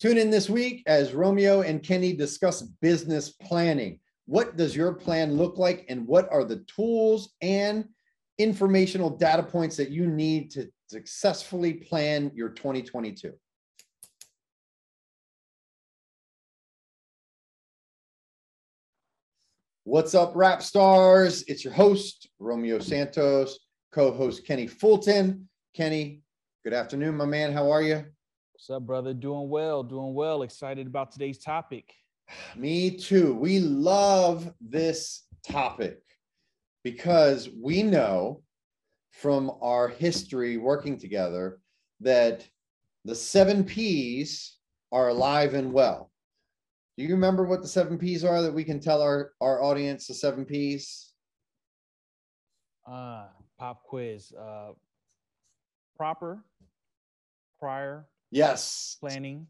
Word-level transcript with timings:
Tune 0.00 0.16
in 0.16 0.30
this 0.30 0.48
week 0.48 0.82
as 0.86 1.12
Romeo 1.12 1.60
and 1.60 1.82
Kenny 1.82 2.14
discuss 2.14 2.62
business 2.62 3.28
planning. 3.28 4.00
What 4.24 4.56
does 4.56 4.74
your 4.74 4.94
plan 4.94 5.36
look 5.36 5.58
like, 5.58 5.84
and 5.90 6.06
what 6.06 6.26
are 6.32 6.42
the 6.42 6.64
tools 6.74 7.34
and 7.42 7.86
informational 8.38 9.10
data 9.10 9.42
points 9.42 9.76
that 9.76 9.90
you 9.90 10.06
need 10.06 10.52
to 10.52 10.70
successfully 10.86 11.74
plan 11.74 12.30
your 12.34 12.48
2022? 12.48 13.32
What's 19.84 20.14
up, 20.14 20.32
rap 20.34 20.62
stars? 20.62 21.42
It's 21.46 21.62
your 21.62 21.74
host, 21.74 22.30
Romeo 22.38 22.78
Santos, 22.78 23.58
co 23.92 24.12
host 24.12 24.46
Kenny 24.46 24.66
Fulton. 24.66 25.46
Kenny, 25.74 26.22
good 26.64 26.72
afternoon, 26.72 27.18
my 27.18 27.26
man. 27.26 27.52
How 27.52 27.70
are 27.70 27.82
you? 27.82 28.06
What's 28.60 28.68
up, 28.68 28.82
brother? 28.82 29.14
Doing 29.14 29.48
well, 29.48 29.82
doing 29.82 30.12
well. 30.12 30.42
Excited 30.42 30.86
about 30.86 31.12
today's 31.12 31.38
topic. 31.38 31.94
Me 32.56 32.90
too. 32.90 33.32
We 33.32 33.58
love 33.58 34.52
this 34.60 35.22
topic 35.42 36.02
because 36.84 37.48
we 37.58 37.82
know 37.82 38.42
from 39.12 39.50
our 39.62 39.88
history 39.88 40.58
working 40.58 40.98
together 40.98 41.60
that 42.00 42.46
the 43.06 43.14
seven 43.14 43.64
P's 43.64 44.58
are 44.92 45.08
alive 45.08 45.54
and 45.54 45.72
well. 45.72 46.10
Do 46.98 47.04
you 47.04 47.14
remember 47.14 47.46
what 47.46 47.62
the 47.62 47.68
seven 47.68 47.96
P's 47.96 48.24
are 48.24 48.42
that 48.42 48.52
we 48.52 48.64
can 48.64 48.78
tell 48.78 49.00
our, 49.00 49.32
our 49.40 49.62
audience 49.62 50.06
the 50.06 50.12
seven 50.12 50.44
P's? 50.44 51.14
Uh, 52.86 53.24
pop 53.58 53.84
quiz. 53.84 54.34
Uh, 54.38 54.72
proper, 55.96 56.44
prior, 57.58 58.06
Yes. 58.30 58.96
planning. 59.00 59.46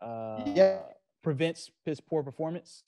Uh, 0.00 0.44
Yeah. 0.54 0.82
Prevents 1.22 1.70
piss 1.84 2.00
poor 2.00 2.22
performance. 2.22 2.84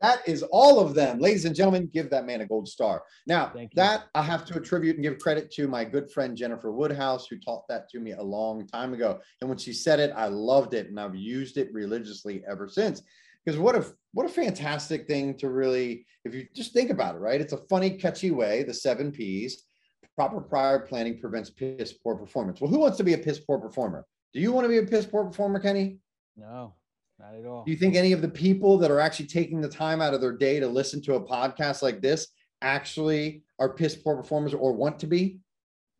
That 0.00 0.26
is 0.26 0.42
all 0.44 0.80
of 0.80 0.94
them. 0.94 1.18
Ladies 1.18 1.44
and 1.44 1.54
gentlemen, 1.54 1.90
give 1.92 2.08
that 2.08 2.24
man 2.24 2.40
a 2.40 2.46
gold 2.46 2.66
star. 2.66 3.02
Now, 3.26 3.52
that 3.74 4.04
I 4.14 4.22
have 4.22 4.46
to 4.46 4.56
attribute 4.56 4.96
and 4.96 5.02
give 5.02 5.18
credit 5.18 5.50
to 5.52 5.68
my 5.68 5.84
good 5.84 6.10
friend 6.10 6.34
Jennifer 6.34 6.72
Woodhouse, 6.72 7.26
who 7.26 7.38
taught 7.38 7.68
that 7.68 7.90
to 7.90 8.00
me 8.00 8.12
a 8.12 8.22
long 8.22 8.66
time 8.66 8.94
ago. 8.94 9.20
And 9.40 9.50
when 9.50 9.58
she 9.58 9.74
said 9.74 10.00
it, 10.00 10.12
I 10.16 10.28
loved 10.28 10.72
it 10.72 10.88
and 10.88 10.98
I've 10.98 11.14
used 11.14 11.58
it 11.58 11.70
religiously 11.74 12.42
ever 12.50 12.66
since. 12.66 13.02
Because 13.44 13.58
what 13.58 13.74
a 13.74 13.84
what 14.12 14.24
a 14.26 14.30
fantastic 14.30 15.06
thing 15.06 15.36
to 15.38 15.50
really, 15.50 16.06
if 16.24 16.34
you 16.34 16.46
just 16.54 16.72
think 16.72 16.90
about 16.90 17.14
it, 17.16 17.18
right? 17.18 17.40
It's 17.40 17.52
a 17.52 17.64
funny, 17.68 17.90
catchy 17.90 18.30
way, 18.30 18.62
the 18.62 18.74
seven 18.74 19.12
P's. 19.12 19.66
Proper 20.20 20.42
prior 20.42 20.80
planning 20.80 21.18
prevents 21.18 21.48
piss 21.48 21.94
poor 21.94 22.14
performance. 22.14 22.60
Well, 22.60 22.70
who 22.70 22.78
wants 22.78 22.98
to 22.98 23.04
be 23.04 23.14
a 23.14 23.18
piss 23.18 23.40
poor 23.40 23.58
performer? 23.58 24.04
Do 24.34 24.40
you 24.40 24.52
want 24.52 24.66
to 24.66 24.68
be 24.68 24.76
a 24.76 24.82
piss 24.82 25.06
poor 25.06 25.24
performer, 25.24 25.58
Kenny? 25.58 25.96
No, 26.36 26.74
not 27.18 27.34
at 27.36 27.46
all. 27.46 27.64
Do 27.64 27.70
you 27.70 27.78
think 27.78 27.94
any 27.94 28.12
of 28.12 28.20
the 28.20 28.28
people 28.28 28.76
that 28.76 28.90
are 28.90 29.00
actually 29.00 29.28
taking 29.28 29.62
the 29.62 29.68
time 29.70 30.02
out 30.02 30.12
of 30.12 30.20
their 30.20 30.36
day 30.36 30.60
to 30.60 30.66
listen 30.66 31.00
to 31.04 31.14
a 31.14 31.24
podcast 31.26 31.80
like 31.80 32.02
this 32.02 32.28
actually 32.60 33.44
are 33.58 33.72
piss 33.72 33.96
poor 33.96 34.14
performers 34.14 34.52
or 34.52 34.74
want 34.74 34.98
to 34.98 35.06
be? 35.06 35.38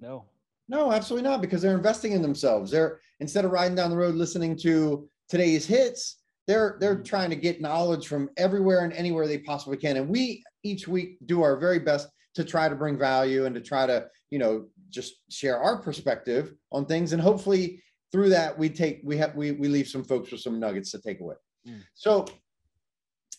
No. 0.00 0.26
No, 0.68 0.92
absolutely 0.92 1.26
not, 1.26 1.40
because 1.40 1.62
they're 1.62 1.74
investing 1.74 2.12
in 2.12 2.20
themselves. 2.20 2.70
They're 2.70 3.00
instead 3.20 3.46
of 3.46 3.52
riding 3.52 3.74
down 3.74 3.88
the 3.88 3.96
road 3.96 4.16
listening 4.16 4.54
to 4.58 5.08
today's 5.30 5.64
hits, 5.64 6.18
they're 6.46 6.76
they're 6.78 6.96
Mhm. 6.96 7.04
trying 7.06 7.30
to 7.30 7.36
get 7.36 7.62
knowledge 7.62 8.06
from 8.06 8.28
everywhere 8.36 8.80
and 8.80 8.92
anywhere 8.92 9.26
they 9.26 9.38
possibly 9.38 9.78
can. 9.78 9.96
And 9.96 10.10
we 10.10 10.44
each 10.62 10.86
week 10.86 11.16
do 11.24 11.40
our 11.40 11.56
very 11.56 11.78
best 11.78 12.10
to 12.34 12.44
try 12.44 12.68
to 12.68 12.74
bring 12.74 12.98
value 12.98 13.46
and 13.46 13.54
to 13.54 13.60
try 13.60 13.86
to, 13.86 14.06
you 14.30 14.38
know, 14.38 14.66
just 14.88 15.14
share 15.30 15.58
our 15.58 15.80
perspective 15.80 16.52
on 16.72 16.86
things. 16.86 17.12
And 17.12 17.22
hopefully 17.22 17.82
through 18.12 18.30
that 18.30 18.58
we 18.58 18.68
take 18.68 19.00
we 19.04 19.16
have 19.16 19.36
we 19.36 19.52
we 19.52 19.68
leave 19.68 19.86
some 19.86 20.02
folks 20.02 20.32
with 20.32 20.40
some 20.40 20.58
nuggets 20.58 20.90
to 20.92 21.00
take 21.00 21.20
away. 21.20 21.36
Mm. 21.66 21.82
So 21.94 22.26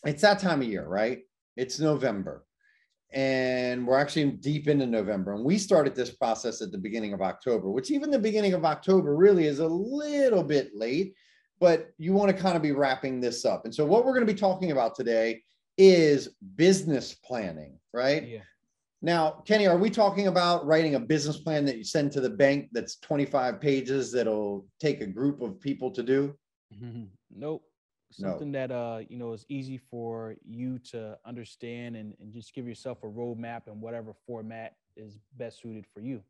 it's 0.04 0.22
that 0.22 0.38
time 0.38 0.62
of 0.62 0.68
year, 0.68 0.86
right? 0.86 1.20
It's 1.56 1.78
November 1.78 2.44
and 3.12 3.86
we're 3.86 3.98
actually 3.98 4.30
deep 4.30 4.68
into 4.68 4.86
November. 4.86 5.34
And 5.34 5.44
we 5.44 5.58
started 5.58 5.94
this 5.94 6.10
process 6.10 6.62
at 6.62 6.72
the 6.72 6.78
beginning 6.78 7.12
of 7.12 7.20
October, 7.20 7.70
which 7.70 7.90
even 7.90 8.10
the 8.10 8.18
beginning 8.18 8.54
of 8.54 8.64
October 8.64 9.14
really 9.14 9.46
is 9.46 9.58
a 9.58 9.66
little 9.66 10.42
bit 10.42 10.70
late, 10.74 11.14
but 11.60 11.90
you 11.98 12.14
want 12.14 12.34
to 12.34 12.42
kind 12.42 12.56
of 12.56 12.62
be 12.62 12.72
wrapping 12.72 13.20
this 13.20 13.44
up. 13.44 13.64
And 13.64 13.74
so, 13.74 13.84
what 13.84 14.04
we're 14.04 14.14
going 14.14 14.26
to 14.26 14.32
be 14.32 14.38
talking 14.38 14.72
about 14.72 14.94
today 14.94 15.42
is 15.76 16.28
business 16.56 17.14
planning, 17.14 17.78
right? 17.92 18.26
Yeah. 18.26 18.40
Now, 19.04 19.42
Kenny, 19.44 19.66
are 19.66 19.76
we 19.76 19.90
talking 19.90 20.28
about 20.28 20.64
writing 20.64 20.94
a 20.94 21.00
business 21.00 21.36
plan 21.36 21.64
that 21.64 21.76
you 21.76 21.82
send 21.82 22.12
to 22.12 22.20
the 22.20 22.30
bank 22.30 22.68
that's 22.70 22.96
25 23.00 23.60
pages 23.60 24.12
that'll 24.12 24.64
take 24.78 25.00
a 25.00 25.06
group 25.06 25.42
of 25.42 25.60
people 25.60 25.90
to 25.90 26.02
do? 26.04 26.34
nope. 26.80 27.64
No. 28.18 28.28
Something 28.28 28.52
that 28.52 28.70
uh 28.70 29.00
you 29.08 29.16
know 29.16 29.32
is 29.32 29.46
easy 29.48 29.78
for 29.78 30.36
you 30.44 30.78
to 30.90 31.16
understand 31.24 31.96
and, 31.96 32.14
and 32.20 32.30
just 32.30 32.54
give 32.54 32.68
yourself 32.68 33.02
a 33.02 33.06
roadmap 33.06 33.68
in 33.68 33.80
whatever 33.80 34.12
format 34.26 34.74
is 34.96 35.18
best 35.38 35.62
suited 35.62 35.86
for 35.94 36.00
you. 36.00 36.22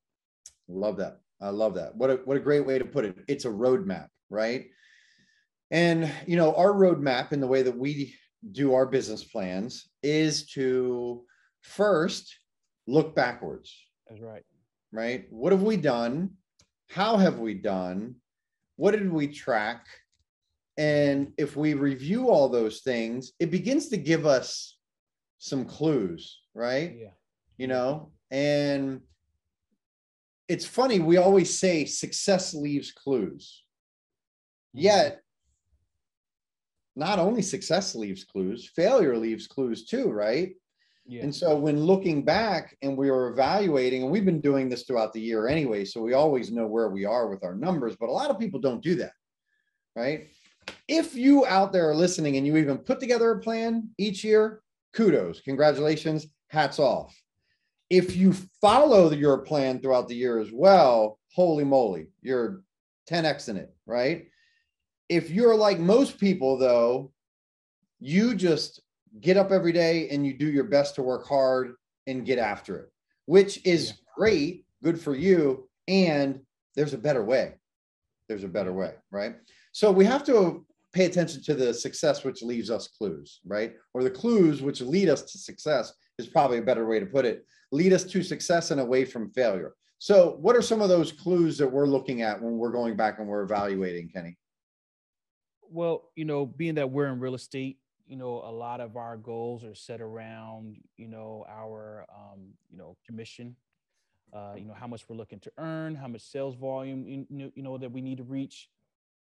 Love 0.68 0.96
that. 0.98 1.18
I 1.40 1.48
love 1.48 1.74
that. 1.74 1.96
What 1.96 2.10
a 2.10 2.14
what 2.24 2.36
a 2.36 2.40
great 2.40 2.64
way 2.64 2.78
to 2.78 2.84
put 2.84 3.04
it. 3.04 3.18
It's 3.26 3.46
a 3.46 3.50
roadmap, 3.50 4.06
right? 4.30 4.66
And 5.72 6.10
you 6.24 6.36
know, 6.36 6.54
our 6.54 6.72
roadmap 6.72 7.32
in 7.32 7.40
the 7.40 7.48
way 7.48 7.62
that 7.62 7.76
we 7.76 8.14
do 8.52 8.74
our 8.74 8.86
business 8.86 9.24
plans 9.24 9.88
is 10.04 10.46
to 10.52 11.24
first 11.62 12.32
look 12.86 13.14
backwards, 13.14 13.74
That's 14.08 14.20
right. 14.20 14.44
right? 14.92 15.26
What 15.30 15.52
have 15.52 15.62
we 15.62 15.76
done? 15.76 16.30
How 16.90 17.16
have 17.16 17.38
we 17.38 17.54
done? 17.54 18.16
What 18.76 18.92
did 18.92 19.10
we 19.12 19.28
track? 19.28 19.86
And 20.76 21.32
if 21.38 21.56
we 21.56 21.74
review 21.74 22.28
all 22.30 22.48
those 22.48 22.80
things, 22.80 23.32
it 23.38 23.50
begins 23.50 23.88
to 23.88 23.96
give 23.96 24.26
us 24.26 24.78
some 25.38 25.64
clues, 25.64 26.40
right? 26.54 26.94
Yeah. 26.98 27.10
you 27.58 27.66
know 27.66 28.10
and 28.30 29.02
it's 30.48 30.64
funny 30.64 30.98
we 31.00 31.18
always 31.18 31.58
say 31.58 31.84
success 31.84 32.54
leaves 32.54 32.90
clues 32.92 33.62
Mhm. 34.74 34.82
yet 34.82 35.20
not 36.96 37.18
only 37.18 37.42
success 37.42 37.94
leaves 37.94 38.24
clues 38.24 38.66
failure 38.74 39.16
leaves 39.18 39.46
clues 39.46 39.84
too 39.84 40.08
right 40.10 40.56
Yeah. 41.04 41.24
and 41.24 41.34
so 41.34 41.56
when 41.56 41.80
looking 41.80 42.24
back 42.24 42.76
and 42.80 42.96
we 42.96 43.10
are 43.10 43.26
evaluating 43.28 44.02
and 44.02 44.12
we've 44.12 44.24
been 44.24 44.40
doing 44.40 44.68
this 44.68 44.84
throughout 44.84 45.12
the 45.12 45.20
year 45.20 45.48
anyway 45.48 45.84
so 45.84 46.00
we 46.00 46.14
always 46.14 46.52
know 46.52 46.66
where 46.66 46.90
we 46.90 47.04
are 47.04 47.28
with 47.28 47.42
our 47.42 47.56
numbers 47.56 47.96
but 47.98 48.08
a 48.08 48.12
lot 48.12 48.30
of 48.30 48.38
people 48.38 48.60
don't 48.60 48.82
do 48.82 48.94
that 48.94 49.12
right? 49.96 50.28
If 50.88 51.14
you 51.14 51.44
out 51.46 51.72
there 51.72 51.90
are 51.90 51.94
listening 51.94 52.36
and 52.36 52.46
you 52.46 52.56
even 52.56 52.78
put 52.78 53.00
together 53.00 53.32
a 53.32 53.40
plan 53.40 53.90
each 53.98 54.22
year 54.22 54.62
kudos 54.94 55.40
congratulations 55.40 56.28
hats 56.48 56.78
off. 56.78 57.14
If 57.90 58.16
you 58.16 58.32
follow 58.60 59.10
your 59.10 59.38
plan 59.38 59.80
throughout 59.80 60.08
the 60.08 60.14
year 60.14 60.38
as 60.38 60.50
well 60.52 61.18
holy 61.34 61.64
moly 61.64 62.08
you're 62.20 62.62
10x 63.10 63.48
in 63.48 63.56
it 63.56 63.74
right? 63.86 64.28
If 65.08 65.30
you're 65.30 65.56
like 65.56 65.80
most 65.80 66.18
people 66.18 66.58
though 66.58 67.12
you 67.98 68.34
just 68.34 68.80
get 69.20 69.36
up 69.36 69.50
every 69.52 69.72
day 69.72 70.08
and 70.08 70.26
you 70.26 70.32
do 70.32 70.50
your 70.50 70.64
best 70.64 70.94
to 70.94 71.02
work 71.02 71.26
hard 71.26 71.74
and 72.06 72.24
get 72.26 72.38
after 72.38 72.76
it 72.78 72.88
which 73.26 73.64
is 73.64 73.88
Yeah. 73.88 73.94
great 74.16 74.66
good 74.82 75.00
for 75.00 75.14
you 75.14 75.68
and 75.88 76.40
there's 76.74 76.94
a 76.94 76.98
better 76.98 77.22
way. 77.24 77.54
There's 78.28 78.44
a 78.44 78.48
better 78.48 78.72
way 78.72 78.94
right? 79.10 79.36
So 79.72 79.92
we 79.92 80.04
have 80.06 80.24
to 80.24 80.66
pay 80.92 81.04
attention 81.06 81.42
to 81.44 81.54
the 81.54 81.72
success 81.72 82.24
which 82.24 82.42
leaves 82.42 82.70
us 82.70 82.88
clues 82.88 83.40
right? 83.44 83.74
Or 83.94 84.02
the 84.02 84.10
clues 84.10 84.62
which 84.62 84.80
lead 84.80 85.08
us 85.08 85.22
to 85.22 85.38
success 85.38 85.92
is 86.18 86.26
probably 86.26 86.58
a 86.58 86.62
better 86.62 86.86
way 86.86 86.98
to 87.00 87.06
put 87.06 87.24
it. 87.24 87.46
Lead 87.70 87.92
us 87.92 88.04
to 88.04 88.22
success 88.22 88.70
and 88.70 88.80
away 88.80 89.04
from 89.04 89.30
failure. 89.32 89.74
So 89.98 90.36
what 90.40 90.56
are 90.56 90.62
some 90.62 90.82
of 90.82 90.88
those 90.88 91.12
clues 91.12 91.56
that 91.58 91.68
we're 91.68 91.86
looking 91.86 92.22
at 92.22 92.42
when 92.42 92.58
we're 92.58 92.72
going 92.72 92.96
back 92.96 93.18
and 93.18 93.28
we're 93.28 93.42
evaluating 93.44 94.08
kenny? 94.10 94.36
Well, 95.70 96.10
you 96.16 96.24
know, 96.24 96.44
being 96.44 96.74
that 96.74 96.90
we're 96.90 97.06
in 97.06 97.20
real 97.20 97.34
estate, 97.34 97.78
you 98.06 98.16
know, 98.16 98.42
a 98.44 98.50
lot 98.52 98.80
of 98.80 98.96
our 98.96 99.16
goals 99.16 99.64
are 99.64 99.74
set 99.74 100.00
around, 100.00 100.76
you 100.96 101.08
know, 101.08 101.44
our, 101.48 102.06
um, 102.14 102.40
you 102.70 102.76
know, 102.76 102.96
commission, 103.06 103.56
uh, 104.32 104.54
you 104.56 104.64
know, 104.64 104.74
how 104.74 104.86
much 104.86 105.04
we're 105.08 105.16
looking 105.16 105.40
to 105.40 105.52
earn, 105.58 105.94
how 105.94 106.08
much 106.08 106.22
sales 106.22 106.56
volume, 106.56 107.06
you 107.06 107.26
know, 107.30 107.50
you 107.54 107.62
know 107.62 107.78
that 107.78 107.90
we 107.90 108.00
need 108.00 108.18
to 108.18 108.24
reach. 108.24 108.68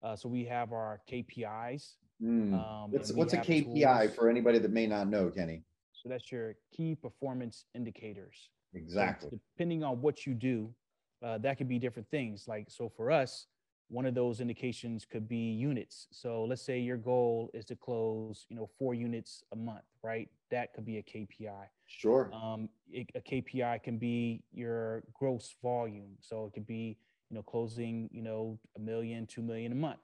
Uh, 0.02 0.16
so 0.16 0.30
we 0.30 0.46
have 0.46 0.72
our 0.72 1.02
KPIs. 1.12 1.96
Hmm. 2.22 2.54
Um, 2.54 2.92
what's 2.92 3.12
what's 3.14 3.34
a 3.34 3.38
kpi 3.38 3.64
tools. 3.64 4.16
for 4.16 4.30
anybody 4.30 4.60
that 4.60 4.72
may 4.72 4.88
not 4.88 5.08
know 5.08 5.30
kenny 5.30 5.64
So 5.94 6.10
that's 6.10 6.32
your 6.32 6.56
key 6.76 6.96
performance 6.96 7.66
indicators. 7.74 8.50
So 8.74 8.78
exactly 8.78 9.40
depending 9.56 9.84
on 9.84 10.02
what 10.02 10.26
you 10.26 10.34
do, 10.34 10.74
uh, 11.24 11.38
that 11.40 11.58
could 11.58 11.68
be 11.68 11.80
different 11.80 12.10
things. 12.10 12.48
Like, 12.48 12.70
so 12.70 12.90
for 12.90 13.12
us, 13.12 13.48
one 13.90 14.06
of 14.06 14.14
those 14.16 14.40
indications 14.40 15.06
could 15.06 15.28
be 15.28 15.52
units. 15.54 16.08
So 16.12 16.46
let's 16.46 16.62
say 16.62 16.80
your 16.80 16.98
goal 16.98 17.50
is 17.54 17.66
to 17.66 17.76
close, 17.76 18.46
you 18.50 18.56
know, 18.56 18.70
four 18.78 18.94
units 18.94 19.44
a 19.52 19.56
month, 19.56 19.84
right? 20.04 20.30
That 20.52 20.74
could 20.74 20.86
be 20.86 20.98
a 20.98 21.04
KPI. 21.04 21.70
sure 21.88 22.32
Um, 22.32 22.70
it- 22.92 23.10
a 23.16 23.22
KPI 23.22 23.80
can 23.80 23.98
be 23.98 24.44
your 24.52 25.04
gross 25.14 25.56
volume. 25.62 26.18
So 26.22 26.46
it 26.46 26.54
could 26.54 26.68
be, 26.68 26.98
you 27.30 27.36
know, 27.36 27.44
closing, 27.44 28.10
you 28.12 28.22
know, 28.22 28.60
a 28.76 28.80
million, 28.80 29.26
two 29.26 29.42
million 29.42 29.72
a 29.72 29.76
month. 29.76 30.00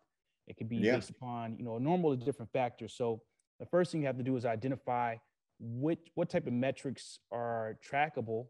It 0.48 0.58
could 0.58 0.70
be 0.70 0.82
Yeah. 0.82 0.96
based 0.96 1.10
upon, 1.12 1.58
you 1.58 1.64
know, 1.64 1.76
a 1.76 1.80
normal 1.80 2.12
of 2.12 2.24
different 2.24 2.52
factors. 2.52 2.94
So 2.94 3.22
the 3.60 3.66
first 3.66 3.92
thing 3.92 4.02
you 4.02 4.08
have 4.08 4.18
to 4.18 4.24
do 4.24 4.36
is 4.36 4.46
identify 4.46 5.18
what 5.60 6.00
what 6.16 6.30
type 6.30 6.48
of 6.48 6.54
metrics 6.54 7.20
are 7.32 7.78
trackable, 7.82 8.48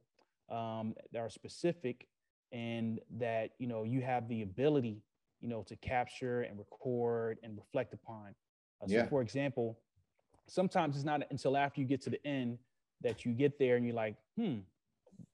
um, 0.50 0.96
that 1.12 1.20
are 1.20 1.30
specific, 1.30 2.08
and 2.52 3.00
that 3.18 3.52
you 3.60 3.68
know 3.68 3.84
you 3.84 4.02
have 4.02 4.28
the 4.28 4.42
ability, 4.42 5.04
you 5.42 5.48
know, 5.48 5.64
to 5.64 5.76
capture 5.78 6.42
and 6.42 6.58
record 6.58 7.38
and 7.44 7.58
reflect 7.58 7.94
upon. 7.94 8.36
Uh, 8.82 8.88
so, 8.88 8.94
Yeah. 8.94 9.06
for 9.08 9.22
example, 9.22 9.78
sometimes 10.48 10.96
it's 10.96 11.06
not 11.06 11.22
until 11.32 11.58
after 11.58 11.82
you 11.82 11.88
get 11.88 12.02
to 12.02 12.10
the 12.10 12.26
end 12.26 12.60
that 13.02 13.26
you 13.26 13.34
get 13.34 13.60
there 13.60 13.76
and 13.76 13.86
you're 13.86 13.96
like, 13.96 14.16
hmm, 14.36 14.60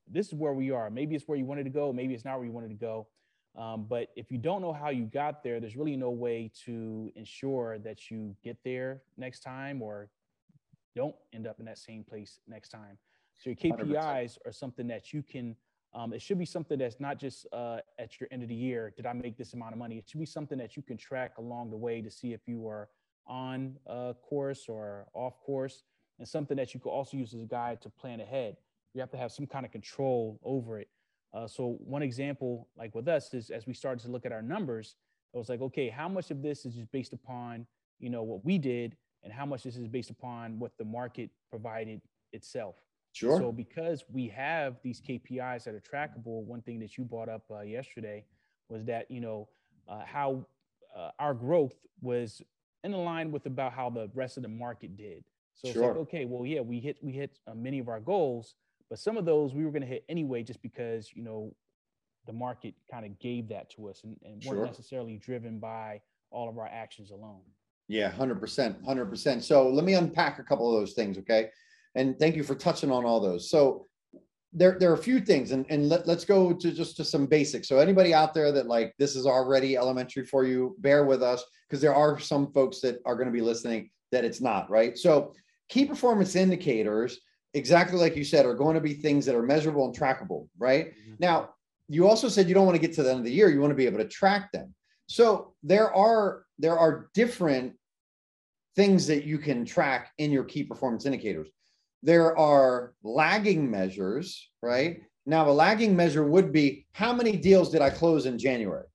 this 0.07 0.27
is 0.27 0.33
where 0.33 0.53
we 0.53 0.71
are. 0.71 0.89
Maybe 0.89 1.15
it's 1.15 1.27
where 1.27 1.37
you 1.37 1.45
wanted 1.45 1.63
to 1.63 1.69
go. 1.69 1.93
Maybe 1.93 2.13
it's 2.13 2.25
not 2.25 2.37
where 2.37 2.45
you 2.45 2.51
wanted 2.51 2.69
to 2.69 2.75
go. 2.75 3.07
Um, 3.55 3.85
but 3.85 4.09
if 4.15 4.31
you 4.31 4.37
don't 4.37 4.61
know 4.61 4.71
how 4.73 4.89
you 4.89 5.05
got 5.05 5.43
there, 5.43 5.59
there's 5.59 5.75
really 5.75 5.97
no 5.97 6.09
way 6.09 6.51
to 6.65 7.11
ensure 7.15 7.79
that 7.79 8.09
you 8.09 8.35
get 8.43 8.57
there 8.63 9.01
next 9.17 9.41
time 9.41 9.81
or 9.81 10.09
don't 10.95 11.15
end 11.33 11.47
up 11.47 11.59
in 11.59 11.65
that 11.65 11.77
same 11.77 12.03
place 12.03 12.39
next 12.47 12.69
time. 12.69 12.97
So 13.37 13.49
your 13.49 13.55
100%. 13.57 13.93
KPIs 13.93 14.37
are 14.45 14.51
something 14.51 14.87
that 14.87 15.13
you 15.13 15.21
can. 15.23 15.55
Um, 15.93 16.13
it 16.13 16.21
should 16.21 16.39
be 16.39 16.45
something 16.45 16.79
that's 16.79 16.99
not 16.99 17.19
just 17.19 17.45
uh, 17.51 17.79
at 17.99 18.19
your 18.19 18.29
end 18.31 18.43
of 18.43 18.49
the 18.49 18.55
year. 18.55 18.93
Did 18.95 19.05
I 19.05 19.13
make 19.13 19.37
this 19.37 19.53
amount 19.53 19.73
of 19.73 19.79
money? 19.79 19.97
It 19.97 20.07
should 20.07 20.19
be 20.19 20.25
something 20.25 20.57
that 20.57 20.77
you 20.77 20.83
can 20.83 20.97
track 20.97 21.37
along 21.37 21.69
the 21.69 21.77
way 21.77 22.01
to 22.01 22.09
see 22.09 22.33
if 22.33 22.47
you 22.47 22.67
are 22.67 22.89
on 23.27 23.77
uh, 23.87 24.13
course 24.13 24.65
or 24.67 25.05
off 25.13 25.39
course, 25.41 25.83
and 26.17 26.27
something 26.27 26.55
that 26.57 26.73
you 26.73 26.79
could 26.79 26.89
also 26.89 27.17
use 27.17 27.33
as 27.33 27.41
a 27.41 27.45
guide 27.45 27.81
to 27.81 27.89
plan 27.89 28.21
ahead. 28.21 28.57
You 28.93 29.01
have 29.01 29.11
to 29.11 29.17
have 29.17 29.31
some 29.31 29.47
kind 29.47 29.65
of 29.65 29.71
control 29.71 30.39
over 30.43 30.79
it. 30.79 30.87
Uh, 31.33 31.47
so 31.47 31.77
one 31.79 32.01
example, 32.01 32.67
like 32.77 32.93
with 32.95 33.07
us, 33.07 33.33
is 33.33 33.49
as 33.49 33.67
we 33.67 33.73
started 33.73 34.03
to 34.03 34.11
look 34.11 34.25
at 34.25 34.31
our 34.31 34.41
numbers, 34.41 34.95
it 35.33 35.37
was 35.37 35.49
like, 35.49 35.61
okay, 35.61 35.89
how 35.89 36.09
much 36.09 36.31
of 36.31 36.41
this 36.41 36.65
is 36.65 36.73
just 36.73 36.91
based 36.91 37.13
upon 37.13 37.65
you 37.99 38.09
know 38.09 38.23
what 38.23 38.43
we 38.43 38.57
did, 38.57 38.97
and 39.23 39.31
how 39.31 39.45
much 39.45 39.63
this 39.63 39.77
is 39.77 39.87
based 39.87 40.09
upon 40.09 40.57
what 40.57 40.71
the 40.77 40.85
market 40.85 41.29
provided 41.49 42.01
itself. 42.33 42.75
Sure. 43.13 43.37
So 43.37 43.51
because 43.51 44.03
we 44.11 44.27
have 44.29 44.77
these 44.83 45.01
KPIs 45.01 45.65
that 45.65 45.73
are 45.75 45.81
trackable, 45.81 46.43
one 46.43 46.61
thing 46.61 46.79
that 46.79 46.97
you 46.97 47.03
brought 47.03 47.29
up 47.29 47.43
uh, 47.51 47.61
yesterday 47.61 48.23
was 48.69 48.85
that 48.85 49.11
you 49.11 49.21
know 49.21 49.49
uh, 49.89 50.03
how 50.05 50.45
uh, 50.97 51.11
our 51.19 51.33
growth 51.33 51.73
was 52.01 52.41
in 52.83 52.91
line 52.93 53.31
with 53.31 53.45
about 53.45 53.73
how 53.73 53.89
the 53.89 54.09
rest 54.13 54.37
of 54.37 54.43
the 54.43 54.49
market 54.49 54.95
did. 54.97 55.23
So 55.53 55.67
it's 55.67 55.77
like, 55.77 55.97
okay, 55.97 56.25
well, 56.25 56.45
yeah, 56.45 56.61
we 56.61 56.79
hit 56.79 56.97
we 57.01 57.11
hit 57.11 57.37
uh, 57.47 57.53
many 57.53 57.79
of 57.79 57.89
our 57.89 57.99
goals, 57.99 58.55
but 58.89 58.97
some 58.97 59.17
of 59.17 59.25
those 59.25 59.53
we 59.53 59.65
were 59.65 59.71
going 59.71 59.81
to 59.83 59.87
hit 59.87 60.05
anyway, 60.09 60.41
just 60.41 60.61
because 60.61 61.11
you 61.13 61.23
know 61.23 61.53
the 62.25 62.33
market 62.33 62.73
kind 62.89 63.05
of 63.05 63.19
gave 63.19 63.49
that 63.49 63.69
to 63.71 63.89
us 63.89 64.01
and, 64.03 64.15
and 64.23 64.43
weren't 64.45 64.59
Sure. 64.59 64.65
necessarily 64.65 65.17
driven 65.17 65.59
by 65.59 65.99
all 66.29 66.47
of 66.47 66.57
our 66.57 66.67
actions 66.67 67.11
alone. 67.11 67.41
Yeah, 67.87 68.09
hundred 68.09 68.39
percent, 68.39 68.77
hundred 68.85 69.07
percent. 69.07 69.43
So 69.43 69.67
let 69.69 69.83
me 69.83 69.95
unpack 69.95 70.39
a 70.39 70.43
couple 70.43 70.73
of 70.73 70.79
those 70.79 70.93
things, 70.93 71.17
okay? 71.17 71.49
And 71.95 72.17
thank 72.19 72.35
you 72.35 72.43
for 72.43 72.55
touching 72.55 72.91
on 72.91 73.05
all 73.05 73.19
those. 73.19 73.49
So 73.49 73.87
there, 74.53 74.77
there 74.79 74.91
are 74.91 74.95
a 74.95 74.97
few 74.97 75.19
things, 75.21 75.51
and, 75.51 75.65
and 75.69 75.87
let, 75.87 76.07
let's 76.07 76.25
go 76.25 76.53
to 76.53 76.71
just 76.71 76.97
to 76.97 77.05
some 77.05 77.25
basics. 77.25 77.67
So 77.67 77.79
anybody 77.79 78.13
out 78.13 78.33
there 78.33 78.51
that 78.51 78.67
like 78.67 78.93
this 78.97 79.15
is 79.15 79.25
already 79.25 79.77
elementary 79.77 80.25
for 80.25 80.45
you, 80.45 80.75
bear 80.79 81.05
with 81.05 81.23
us 81.23 81.43
because 81.69 81.81
there 81.81 81.95
are 81.95 82.19
some 82.19 82.51
folks 82.51 82.81
that 82.81 82.99
are 83.05 83.15
going 83.15 83.27
to 83.27 83.33
be 83.33 83.41
listening 83.41 83.89
that 84.11 84.25
it's 84.25 84.41
not, 84.41 84.69
right? 84.69 84.97
So 84.97 85.33
key 85.69 85.85
performance 85.85 86.35
indicators, 86.35 87.19
exactly 87.53 87.97
like 87.97 88.17
you 88.17 88.25
said, 88.25 88.45
are 88.45 88.53
going 88.53 88.75
to 88.75 88.81
be 88.81 88.93
things 88.93 89.25
that 89.25 89.35
are 89.35 89.43
measurable 89.43 89.85
and 89.85 89.97
trackable, 89.97 90.47
right? 90.57 90.91
Mm-hmm. 90.91 91.13
Now, 91.19 91.51
you 91.87 92.07
also 92.07 92.27
said 92.27 92.47
you 92.47 92.53
don't 92.53 92.65
want 92.65 92.75
to 92.75 92.85
get 92.85 92.93
to 92.95 93.03
the 93.03 93.09
end 93.09 93.19
of 93.19 93.25
the 93.25 93.31
year, 93.31 93.49
you 93.49 93.59
want 93.59 93.71
to 93.71 93.75
be 93.75 93.85
able 93.85 93.99
to 93.99 94.07
track 94.07 94.51
them. 94.51 94.73
So 95.07 95.53
there 95.63 95.93
are 95.93 96.45
there 96.57 96.77
are 96.77 97.09
different 97.13 97.73
things 98.75 99.07
that 99.07 99.25
you 99.25 99.37
can 99.37 99.65
track 99.65 100.11
in 100.17 100.31
your 100.31 100.45
key 100.45 100.63
performance 100.63 101.05
indicators. 101.05 101.49
There 102.03 102.37
are 102.37 102.93
lagging 103.03 103.69
measures, 103.69 104.49
right? 104.61 105.01
Now, 105.25 105.47
a 105.49 105.51
lagging 105.51 105.95
measure 105.95 106.23
would 106.23 106.51
be 106.51 106.85
how 106.93 107.13
many 107.13 107.37
deals 107.37 107.69
did 107.71 107.81
I 107.81 107.89
close 107.91 108.25
in 108.25 108.39
January? 108.39 108.87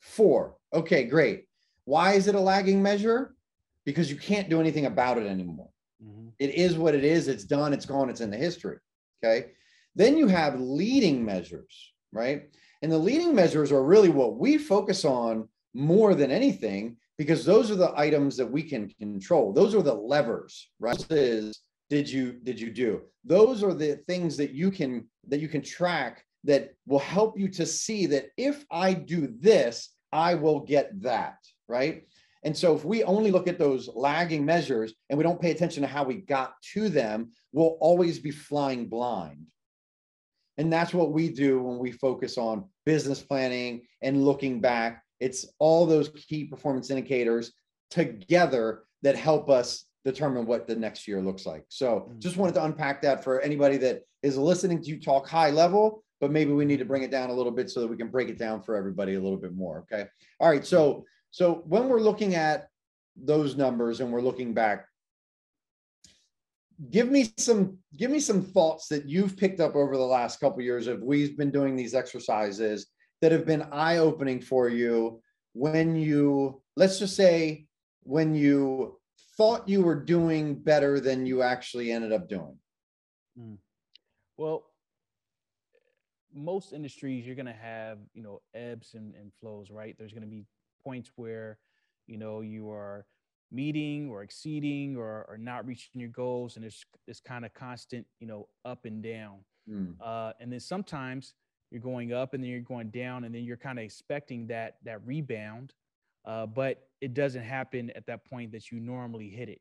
Four. 0.00 0.56
Okay, 0.72 1.04
great. 1.04 1.44
Why 1.84 2.12
is 2.12 2.28
it 2.28 2.34
a 2.34 2.40
lagging 2.40 2.82
measure? 2.82 3.34
Because 3.84 4.10
you 4.10 4.16
can't 4.18 4.50
do 4.50 4.60
anything 4.60 4.86
about 4.86 5.16
it 5.16 5.26
anymore. 5.26 5.70
Mhm. 6.04 6.32
It 6.38 6.54
is 6.54 6.76
what 6.76 6.94
it 6.94 7.02
is. 7.04 7.28
It's 7.28 7.44
done. 7.44 7.72
It's 7.72 7.86
gone. 7.86 8.10
It's 8.10 8.20
in 8.20 8.30
the 8.30 8.36
history. 8.36 8.76
Okay. 9.24 9.52
Then 9.94 10.16
you 10.18 10.26
have 10.28 10.60
leading 10.60 11.24
measures, 11.24 11.92
right? 12.12 12.50
And 12.82 12.92
the 12.92 12.98
leading 12.98 13.34
measures 13.34 13.72
are 13.72 13.82
really 13.82 14.10
what 14.10 14.36
we 14.36 14.58
focus 14.58 15.04
on 15.04 15.48
more 15.74 16.14
than 16.14 16.30
anything 16.30 16.98
because 17.16 17.44
those 17.44 17.70
are 17.70 17.74
the 17.74 17.98
items 17.98 18.36
that 18.36 18.46
we 18.46 18.62
can 18.62 18.88
control. 18.90 19.52
Those 19.52 19.74
are 19.74 19.82
the 19.82 19.94
levers, 19.94 20.70
right? 20.78 20.96
This 21.08 21.18
Is 21.48 21.60
did 21.90 22.10
you 22.10 22.32
did 22.32 22.60
you 22.60 22.70
do? 22.70 23.02
Those 23.24 23.62
are 23.62 23.74
the 23.74 23.96
things 24.06 24.36
that 24.36 24.50
you 24.52 24.70
can 24.70 25.08
that 25.28 25.40
you 25.40 25.48
can 25.48 25.62
track 25.62 26.24
that 26.44 26.74
will 26.86 26.98
help 26.98 27.38
you 27.38 27.48
to 27.48 27.66
see 27.66 28.06
that 28.06 28.26
if 28.36 28.64
I 28.70 28.94
do 28.94 29.34
this, 29.40 29.90
I 30.12 30.34
will 30.34 30.60
get 30.60 31.02
that, 31.02 31.38
right? 31.68 32.04
And 32.44 32.56
so 32.56 32.74
if 32.74 32.84
we 32.84 33.02
only 33.02 33.30
look 33.30 33.48
at 33.48 33.58
those 33.58 33.88
lagging 33.94 34.44
measures 34.44 34.94
and 35.10 35.18
we 35.18 35.24
don't 35.24 35.40
pay 35.40 35.50
attention 35.50 35.82
to 35.82 35.88
how 35.88 36.04
we 36.04 36.16
got 36.16 36.54
to 36.74 36.88
them, 36.88 37.32
we'll 37.52 37.76
always 37.80 38.18
be 38.18 38.30
flying 38.30 38.88
blind. 38.88 39.46
And 40.56 40.72
that's 40.72 40.94
what 40.94 41.12
we 41.12 41.28
do 41.28 41.60
when 41.60 41.78
we 41.78 41.92
focus 41.92 42.38
on 42.38 42.64
business 42.86 43.20
planning 43.20 43.82
and 44.02 44.24
looking 44.24 44.60
back. 44.60 45.02
It's 45.20 45.46
all 45.58 45.84
those 45.84 46.10
key 46.10 46.44
performance 46.44 46.90
indicators 46.90 47.52
together 47.90 48.84
that 49.02 49.16
help 49.16 49.50
us 49.50 49.84
determine 50.04 50.46
what 50.46 50.66
the 50.66 50.76
next 50.76 51.06
year 51.08 51.20
looks 51.20 51.44
like. 51.46 51.64
So 51.68 52.08
Mm. 52.10 52.18
just 52.18 52.36
wanted 52.36 52.54
to 52.54 52.64
unpack 52.64 53.02
that 53.02 53.22
for 53.24 53.40
anybody 53.40 53.76
that 53.78 54.02
is 54.22 54.36
listening 54.36 54.80
to 54.82 54.88
you 54.88 55.00
talk 55.00 55.28
high 55.28 55.50
level, 55.50 56.02
but 56.20 56.30
maybe 56.30 56.52
we 56.52 56.64
need 56.64 56.78
to 56.78 56.84
bring 56.84 57.02
it 57.02 57.10
down 57.10 57.30
a 57.30 57.34
little 57.34 57.52
bit 57.52 57.70
so 57.70 57.80
that 57.80 57.88
we 57.88 57.96
can 57.96 58.08
break 58.08 58.28
it 58.28 58.38
down 58.38 58.62
for 58.62 58.76
everybody 58.76 59.14
a 59.14 59.20
little 59.20 59.36
bit 59.38 59.54
more. 59.54 59.78
Okay. 59.80 60.08
All 60.40 60.48
right. 60.48 60.64
So 60.64 61.04
so 61.30 61.62
when 61.66 61.88
we're 61.88 62.00
looking 62.00 62.34
at 62.34 62.68
those 63.16 63.56
numbers 63.56 64.00
and 64.00 64.10
we're 64.12 64.22
looking 64.22 64.54
back, 64.54 64.86
give 66.90 67.10
me 67.10 67.28
some 67.36 67.76
give 67.96 68.10
me 68.10 68.20
some 68.20 68.42
thoughts 68.42 68.86
that 68.88 69.08
you've 69.08 69.36
picked 69.36 69.60
up 69.60 69.74
over 69.74 69.96
the 69.96 70.02
last 70.02 70.38
couple 70.40 70.62
years 70.62 70.86
of 70.86 71.02
we've 71.02 71.36
been 71.36 71.50
doing 71.50 71.74
these 71.76 71.94
exercises 71.94 72.86
that 73.20 73.32
have 73.32 73.44
been 73.44 73.62
eye-opening 73.72 74.40
for 74.40 74.68
you 74.68 75.20
when 75.54 75.96
you 75.96 76.62
let's 76.76 76.98
just 76.98 77.16
say 77.16 77.66
when 78.04 78.34
you 78.34 78.96
thought 79.38 79.68
you 79.68 79.82
were 79.82 79.94
doing 79.94 80.54
better 80.56 81.00
than 81.00 81.24
you 81.24 81.42
actually 81.42 81.90
ended 81.92 82.12
up 82.12 82.28
doing. 82.28 82.58
Well, 84.36 84.66
most 86.34 86.72
industries 86.72 87.24
you're 87.24 87.34
going 87.36 87.46
to 87.46 87.52
have, 87.52 87.98
you 88.12 88.22
know, 88.22 88.42
ebbs 88.54 88.94
and, 88.94 89.14
and 89.14 89.32
flows, 89.40 89.70
right? 89.70 89.96
There's 89.98 90.12
going 90.12 90.22
to 90.22 90.28
be 90.28 90.44
points 90.84 91.10
where, 91.16 91.58
you 92.06 92.18
know, 92.18 92.40
you 92.42 92.70
are 92.70 93.06
meeting 93.50 94.10
or 94.10 94.22
exceeding 94.22 94.96
or, 94.96 95.24
or 95.28 95.38
not 95.38 95.66
reaching 95.66 96.00
your 96.00 96.10
goals. 96.10 96.56
And 96.56 96.62
there's 96.62 96.84
this 97.06 97.20
kind 97.20 97.44
of 97.44 97.54
constant, 97.54 98.06
you 98.20 98.26
know, 98.26 98.48
up 98.64 98.84
and 98.84 99.02
down. 99.02 99.38
Hmm, 99.66 99.92
Uh, 100.00 100.32
and 100.40 100.52
then 100.52 100.60
sometimes 100.60 101.34
you're 101.70 101.80
going 101.80 102.12
up 102.12 102.34
and 102.34 102.42
then 102.42 102.50
you're 102.50 102.60
going 102.60 102.90
down 102.90 103.24
and 103.24 103.34
then 103.34 103.44
you're 103.44 103.56
kind 103.56 103.78
of 103.78 103.84
expecting 103.84 104.48
that, 104.48 104.76
that 104.84 105.00
rebound. 105.06 105.74
Uh, 106.24 106.46
but 106.46 106.87
it 107.00 107.14
doesn't 107.14 107.42
happen 107.42 107.90
at 107.94 108.06
that 108.06 108.24
point 108.24 108.52
that 108.52 108.70
you 108.70 108.80
normally 108.80 109.28
hit 109.28 109.48
it. 109.48 109.60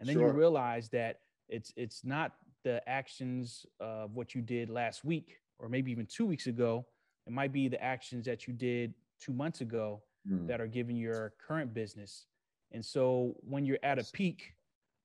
And 0.00 0.08
then 0.08 0.14
Sure. 0.14 0.28
you 0.28 0.32
realize 0.38 0.88
that 0.90 1.20
it's, 1.48 1.72
it's 1.76 2.04
not 2.04 2.32
the 2.64 2.86
actions 2.88 3.66
of 3.80 4.14
what 4.14 4.34
you 4.34 4.42
did 4.42 4.70
last 4.70 5.04
week 5.04 5.40
or 5.58 5.68
maybe 5.68 5.90
even 5.90 6.06
two 6.06 6.26
weeks 6.26 6.46
ago. 6.46 6.86
It 7.26 7.32
might 7.32 7.52
be 7.52 7.68
the 7.68 7.82
actions 7.82 8.26
that 8.26 8.46
you 8.46 8.52
did 8.54 8.94
two 9.20 9.32
months 9.32 9.60
ago 9.60 10.02
hmm, 10.26 10.46
that 10.46 10.60
are 10.60 10.66
giving 10.66 10.96
your 10.96 11.34
current 11.44 11.74
business. 11.74 12.26
And 12.72 12.84
so 12.84 13.34
when 13.40 13.64
you're 13.64 13.78
at 13.82 13.98
a 13.98 14.04
peak, 14.12 14.54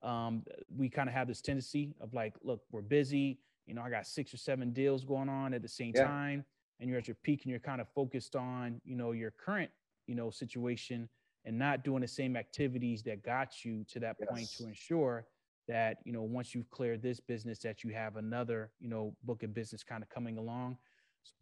um, 0.03 0.43
we 0.75 0.89
kind 0.89 1.07
of 1.07 1.15
have 1.15 1.27
this 1.27 1.41
tendency 1.41 1.95
of 2.01 2.13
like, 2.13 2.33
look, 2.43 2.61
we're 2.71 2.81
busy. 2.81 3.39
You 3.65 3.73
know, 3.73 3.81
I 3.81 3.89
got 3.89 4.05
six 4.05 4.33
or 4.33 4.37
seven 4.37 4.73
deals 4.73 5.05
going 5.05 5.29
on 5.29 5.53
at 5.53 5.61
the 5.61 5.69
same 5.69 5.93
Yeah. 5.93 6.03
time, 6.03 6.45
and 6.79 6.89
you're 6.89 6.99
at 6.99 7.07
your 7.07 7.15
peak, 7.23 7.43
and 7.43 7.51
you're 7.51 7.59
kind 7.61 7.79
of 7.79 7.87
focused 7.95 8.35
on, 8.35 8.81
you 8.83 8.95
know, 8.97 9.13
your 9.13 9.31
current, 9.31 9.71
you 10.07 10.15
know, 10.15 10.29
situation, 10.29 11.07
and 11.45 11.57
not 11.57 11.83
doing 11.83 12.01
the 12.01 12.07
same 12.07 12.35
activities 12.35 13.03
that 13.03 13.23
got 13.23 13.65
you 13.65 13.83
to 13.89 13.99
that 13.99 14.17
point 14.29 14.49
to 14.57 14.65
ensure 14.65 15.25
that, 15.67 15.97
you 16.03 16.13
know, 16.13 16.21
once 16.21 16.53
you've 16.53 16.69
cleared 16.69 17.01
this 17.01 17.19
business, 17.19 17.59
that 17.59 17.83
you 17.83 17.93
have 17.93 18.15
another, 18.17 18.71
you 18.79 18.89
know, 18.89 19.15
book 19.23 19.43
of 19.43 19.53
business 19.53 19.83
kind 19.83 20.03
of 20.03 20.09
coming 20.09 20.37
along. 20.37 20.77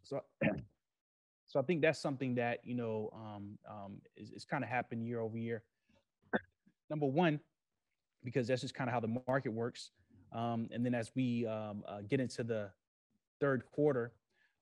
So, 0.02 0.22
so 1.46 1.60
I 1.60 1.62
think 1.62 1.82
that's 1.82 2.00
something 2.00 2.34
that 2.36 2.60
you 2.64 2.74
know 2.74 3.10
um, 3.14 3.58
um, 3.68 4.00
is, 4.16 4.30
is 4.30 4.44
kind 4.44 4.64
of 4.64 4.70
happened 4.70 5.06
year 5.06 5.20
over 5.20 5.38
year. 5.38 5.62
Number 6.90 7.06
one, 7.06 7.40
because 8.24 8.46
that's 8.46 8.62
just 8.62 8.74
kind 8.74 8.88
of 8.88 8.94
how 8.94 9.00
the 9.00 9.20
market 9.26 9.52
works. 9.52 9.90
Um, 10.32 10.68
and 10.72 10.84
then 10.84 10.94
as 10.94 11.10
we 11.14 11.46
um, 11.46 11.84
uh, 11.86 12.00
get 12.08 12.20
into 12.20 12.42
the 12.42 12.70
third 13.40 13.64
quarter, 13.70 14.12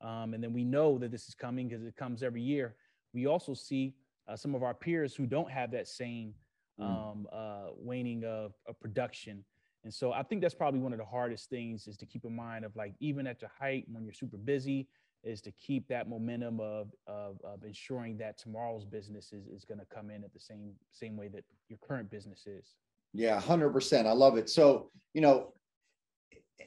um, 0.01 0.35
and 0.35 0.43
then 0.43 0.53
we 0.53 0.65
know 0.65 0.99
that 0.99 1.11
this 1.11 1.29
is 1.29 1.35
coming 1.35 1.69
because 1.69 1.85
it 1.85 1.97
comes 1.97 2.23
every 2.23 2.43
year. 2.43 2.75
We 3.13 3.27
also 3.27 3.55
see 3.55 3.95
uh, 4.31 4.37
some 4.37 4.55
of 4.55 4.63
our 4.63 4.75
peers 4.75 5.15
who 5.15 5.27
don't 5.27 5.51
have 5.51 5.71
that 5.73 5.89
same 5.89 6.35
mm. 6.81 6.85
um, 6.85 7.27
uh, 7.33 7.71
waning 7.77 8.25
of, 8.25 8.55
of, 8.69 8.79
production. 8.81 9.45
And 9.83 9.93
so 9.93 10.13
I 10.13 10.23
think 10.23 10.43
that's 10.43 10.55
probably 10.55 10.81
one 10.81 10.93
of 10.93 10.99
the 10.99 11.05
hardest 11.05 11.51
things 11.51 11.89
is 11.89 11.97
to 11.99 12.07
keep 12.07 12.25
in 12.25 12.35
mind 12.35 12.65
of 12.65 12.77
like 12.77 12.95
even 13.01 13.27
at 13.27 13.41
your 13.41 13.51
height 13.59 13.87
when 13.91 14.05
you're 14.05 14.13
super 14.13 14.37
busy 14.37 14.87
is 15.23 15.41
to 15.43 15.51
keep 15.53 15.87
that 15.89 16.09
momentum 16.09 16.61
of, 16.61 16.93
of, 17.07 17.39
of 17.45 17.65
ensuring 17.65 18.17
that 18.19 18.39
tomorrow's 18.39 18.85
business 18.85 19.33
is, 19.33 19.47
is 19.49 19.65
going 19.65 19.81
to 19.81 19.87
come 19.95 20.11
in 20.11 20.25
at 20.25 20.33
the 20.33 20.41
same 20.41 20.73
same 20.93 21.17
way 21.17 21.29
that 21.29 21.45
your 21.69 21.79
current 21.87 22.11
business 22.11 22.47
is. 22.47 22.75
Yeah, 23.13 23.41
100%. 23.41 24.07
I 24.07 24.13
love 24.13 24.37
it. 24.37 24.49
So, 24.49 24.91
you 25.15 25.21
know, 25.21 25.53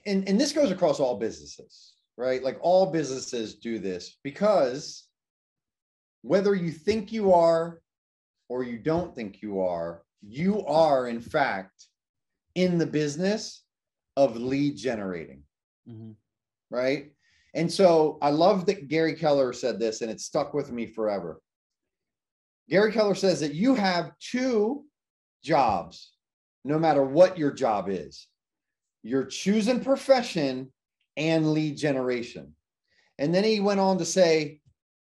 and, 0.05 0.27
and 0.27 0.39
this 0.39 0.51
goes 0.51 0.71
across 0.71 0.99
all 0.99 1.17
businesses, 1.17 1.93
right? 2.17 2.43
Like 2.43 2.57
all 2.61 2.91
businesses 2.91 3.55
do 3.55 3.79
this 3.79 4.17
because 4.23 5.07
whether 6.23 6.55
you 6.55 6.71
think 6.71 7.11
you 7.11 7.31
are 7.33 7.81
or 8.49 8.63
you 8.63 8.79
don't 8.79 9.15
think 9.15 9.41
you 9.41 9.61
are, 9.61 10.01
you 10.21 10.65
are, 10.65 11.07
in 11.07 11.21
fact, 11.21 11.87
in 12.55 12.77
the 12.77 12.85
business 12.85 13.63
of 14.17 14.35
lead 14.35 14.75
generating. 14.75 15.43
Mm-hmm. 15.87 16.11
Right. 16.71 17.11
And 17.53 17.71
so 17.71 18.17
I 18.21 18.31
love 18.31 18.65
that 18.65 18.87
Gary 18.87 19.13
Keller 19.13 19.53
said 19.53 19.79
this, 19.79 20.01
and 20.01 20.09
it 20.09 20.19
stuck 20.19 20.53
with 20.53 20.71
me 20.71 20.87
forever. 20.87 21.39
Gary 22.69 22.91
Keller 22.91 23.15
says 23.15 23.39
that 23.41 23.53
you 23.53 23.75
have 23.75 24.17
two 24.19 24.85
jobs, 25.43 26.13
no 26.63 26.79
matter 26.79 27.03
what 27.03 27.37
your 27.37 27.51
job 27.51 27.89
is 27.89 28.27
your 29.03 29.25
choosing 29.25 29.81
profession 29.83 30.71
and 31.17 31.53
lead 31.53 31.77
generation. 31.77 32.55
And 33.19 33.35
then 33.35 33.43
he 33.43 33.59
went 33.59 33.79
on 33.79 33.97
to 33.99 34.05
say, 34.05 34.61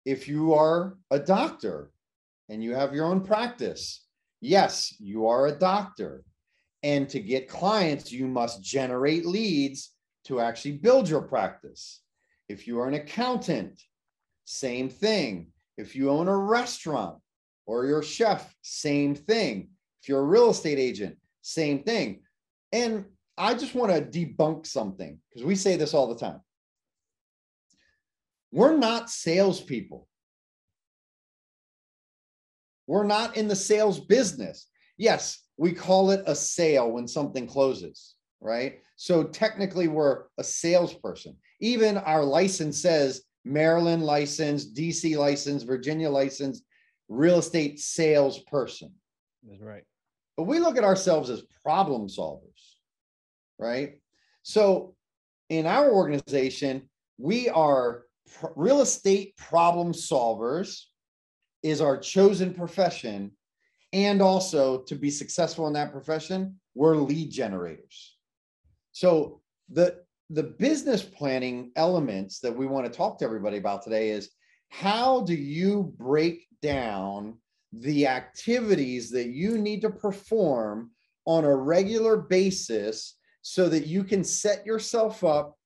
if 0.09 0.27
you 0.27 0.55
are 0.55 0.97
a 1.11 1.19
doctor 1.19 1.91
and 2.49 2.63
you 2.63 2.73
have 2.73 2.95
your 2.95 3.05
own 3.05 3.21
practice, 3.21 4.07
yes, 4.41 4.95
you 4.99 5.27
are 5.27 5.45
a 5.45 5.51
doctor. 5.51 6.23
And 6.81 7.07
to 7.09 7.19
get 7.19 7.47
clients, 7.47 8.11
you 8.11 8.25
must 8.25 8.63
generate 8.63 9.23
leads 9.23 9.91
to 10.25 10.39
actually 10.39 10.77
build 10.77 11.07
your 11.07 11.21
practice. 11.21 12.01
If 12.47 12.65
you 12.65 12.79
are 12.79 12.87
an 12.87 12.95
accountant, 12.95 13.79
same 14.45 14.89
thing. 14.89 15.51
If 15.77 15.95
you 15.95 16.09
own 16.09 16.27
a 16.27 16.35
restaurant 16.35 17.19
or 17.67 17.85
you're 17.85 17.99
a 17.99 18.03
chef, 18.03 18.51
same 18.63 19.13
thing. 19.13 19.69
If 20.01 20.09
you're 20.09 20.21
a 20.21 20.33
real 20.35 20.49
estate 20.49 20.79
agent, 20.79 21.17
same 21.43 21.83
thing. 21.83 22.21
And 22.71 23.05
I 23.37 23.53
just 23.53 23.75
want 23.75 23.91
to 23.91 24.01
debunk 24.01 24.65
something 24.65 25.19
because 25.29 25.45
we 25.45 25.53
say 25.53 25.75
this 25.75 25.93
all 25.93 26.07
the 26.07 26.19
time. 26.19 26.41
We're 28.51 28.77
not 28.77 29.09
salespeople. 29.09 30.07
We're 32.87 33.03
not 33.03 33.37
in 33.37 33.47
the 33.47 33.55
sales 33.55 33.99
business. 33.99 34.67
Yes, 34.97 35.43
we 35.57 35.73
call 35.73 36.11
it 36.11 36.23
a 36.25 36.35
sale 36.35 36.91
when 36.91 37.07
something 37.07 37.45
closes, 37.45 38.15
right? 38.41 38.79
So 38.95 39.23
technically, 39.23 39.87
we're 39.87 40.23
a 40.37 40.43
salesperson. 40.43 41.37
Even 41.59 41.97
our 41.97 42.23
license 42.23 42.81
says 42.81 43.21
Maryland 43.45 44.03
license, 44.03 44.71
DC 44.71 45.17
license, 45.17 45.63
Virginia 45.63 46.09
license, 46.09 46.61
real 47.07 47.39
estate 47.39 47.79
salesperson. 47.79 48.91
That's 49.47 49.61
right. 49.61 49.83
But 50.35 50.43
we 50.43 50.59
look 50.59 50.77
at 50.77 50.83
ourselves 50.83 51.29
as 51.29 51.43
problem 51.63 52.07
solvers, 52.07 52.77
right? 53.57 53.99
So 54.43 54.95
in 55.49 55.65
our 55.65 55.91
organization, 55.91 56.89
we 57.17 57.49
are 57.49 58.03
real 58.55 58.81
estate 58.81 59.35
problem 59.37 59.93
solvers 59.93 60.83
is 61.63 61.81
our 61.81 61.97
chosen 61.97 62.53
profession. 62.53 63.31
And 63.91 64.21
also 64.21 64.83
to 64.83 64.95
be 64.95 65.09
successful 65.09 65.65
in 65.67 65.73
that 65.73 65.91
profession 65.91 66.59
we're 66.75 66.95
lead 66.95 67.29
generators. 67.29 68.15
So 68.93 69.41
the 69.69 69.97
the 70.29 70.43
business 70.43 71.03
planning 71.03 71.71
elements 71.75 72.39
that 72.39 72.55
we 72.55 72.67
want 72.67 72.85
to 72.85 72.97
talk 72.97 73.17
to 73.17 73.25
everybody 73.25 73.57
about 73.57 73.81
today 73.81 74.11
is 74.11 74.29
how 74.69 75.21
do 75.21 75.33
you 75.33 75.93
break 75.97 76.47
down 76.61 77.37
the 77.73 78.07
activities 78.07 79.09
that 79.11 79.27
you 79.27 79.57
need 79.57 79.81
to 79.81 79.89
perform 79.89 80.91
on 81.25 81.43
a 81.43 81.55
regular 81.55 82.15
basis 82.15 83.17
so 83.41 83.67
that 83.67 83.87
you 83.87 84.03
can 84.03 84.23
set 84.23 84.65
yourself 84.65 85.23
up 85.23 85.57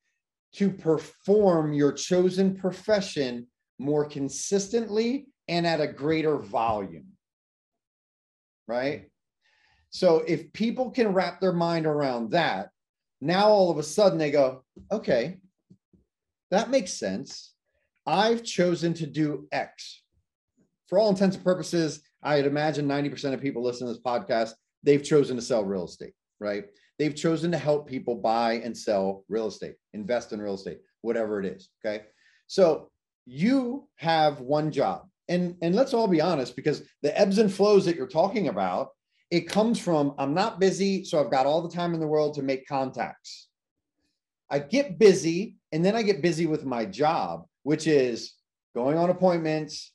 to 0.53 0.69
perform 0.69 1.73
your 1.73 1.91
chosen 1.91 2.55
profession 2.55 3.47
more 3.79 4.05
consistently 4.05 5.27
and 5.47 5.65
at 5.65 5.81
a 5.81 5.87
greater 5.87 6.37
volume. 6.37 7.07
Right? 8.67 9.09
So 9.89 10.23
if 10.25 10.51
people 10.53 10.91
can 10.91 11.13
wrap 11.13 11.39
their 11.39 11.53
mind 11.53 11.85
around 11.85 12.31
that, 12.31 12.69
now 13.21 13.47
all 13.49 13.71
of 13.71 13.77
a 13.77 13.83
sudden 13.83 14.17
they 14.17 14.31
go, 14.31 14.63
okay, 14.91 15.37
that 16.51 16.69
makes 16.69 16.93
sense. 16.93 17.53
I've 18.05 18.43
chosen 18.43 18.93
to 18.95 19.07
do 19.07 19.47
X. 19.51 20.01
For 20.87 20.99
all 20.99 21.09
intents 21.09 21.35
and 21.35 21.45
purposes, 21.45 22.01
I'd 22.21 22.45
imagine 22.45 22.87
90% 22.87 23.33
of 23.33 23.41
people 23.41 23.63
listening 23.63 23.89
to 23.89 23.93
this 23.93 24.03
podcast, 24.03 24.53
they've 24.83 25.03
chosen 25.03 25.35
to 25.35 25.41
sell 25.41 25.63
real 25.63 25.85
estate, 25.85 26.13
right? 26.39 26.65
They've 26.99 27.15
chosen 27.15 27.51
to 27.51 27.57
help 27.57 27.87
people 27.87 28.15
buy 28.15 28.53
and 28.53 28.77
sell 28.77 29.25
real 29.29 29.47
estate, 29.47 29.75
invest 29.93 30.31
in 30.31 30.41
real 30.41 30.53
estate, 30.55 30.79
whatever 31.01 31.39
it 31.39 31.45
is. 31.45 31.69
Okay. 31.83 32.05
So 32.47 32.89
you 33.25 33.87
have 33.97 34.41
one 34.41 34.71
job 34.71 35.07
and 35.29 35.55
and 35.61 35.75
let's 35.75 35.93
all 35.93 36.07
be 36.07 36.21
honest 36.21 36.55
because 36.55 36.83
the 37.01 37.17
ebbs 37.19 37.37
and 37.37 37.51
flows 37.51 37.85
that 37.85 37.95
you're 37.95 38.07
talking 38.07 38.47
about 38.49 38.89
it 39.31 39.41
comes 39.41 39.79
from 39.79 40.13
i'm 40.17 40.33
not 40.33 40.59
busy 40.59 41.03
so 41.03 41.19
i've 41.19 41.31
got 41.31 41.45
all 41.45 41.61
the 41.61 41.73
time 41.73 41.93
in 41.93 41.99
the 41.99 42.07
world 42.07 42.33
to 42.33 42.41
make 42.41 42.67
contacts 42.67 43.47
i 44.49 44.59
get 44.59 44.99
busy 44.99 45.55
and 45.71 45.83
then 45.85 45.95
i 45.95 46.01
get 46.01 46.21
busy 46.21 46.45
with 46.45 46.65
my 46.65 46.85
job 46.85 47.45
which 47.63 47.87
is 47.87 48.33
going 48.75 48.97
on 48.97 49.09
appointments 49.09 49.93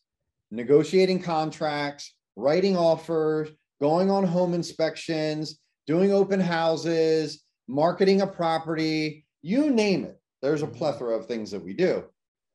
negotiating 0.50 1.21
contracts 1.21 2.14
writing 2.37 2.76
offers 2.76 3.50
going 3.81 4.11
on 4.11 4.25
home 4.25 4.55
inspections 4.55 5.59
doing 5.88 6.12
open 6.12 6.38
houses 6.38 7.42
marketing 7.66 8.21
a 8.21 8.26
property 8.26 9.26
you 9.42 9.71
name 9.71 10.04
it 10.04 10.21
there's 10.40 10.62
a 10.62 10.66
mm-hmm. 10.66 10.76
plethora 10.76 11.16
of 11.16 11.26
things 11.26 11.50
that 11.50 11.64
we 11.64 11.73
do 11.75 12.04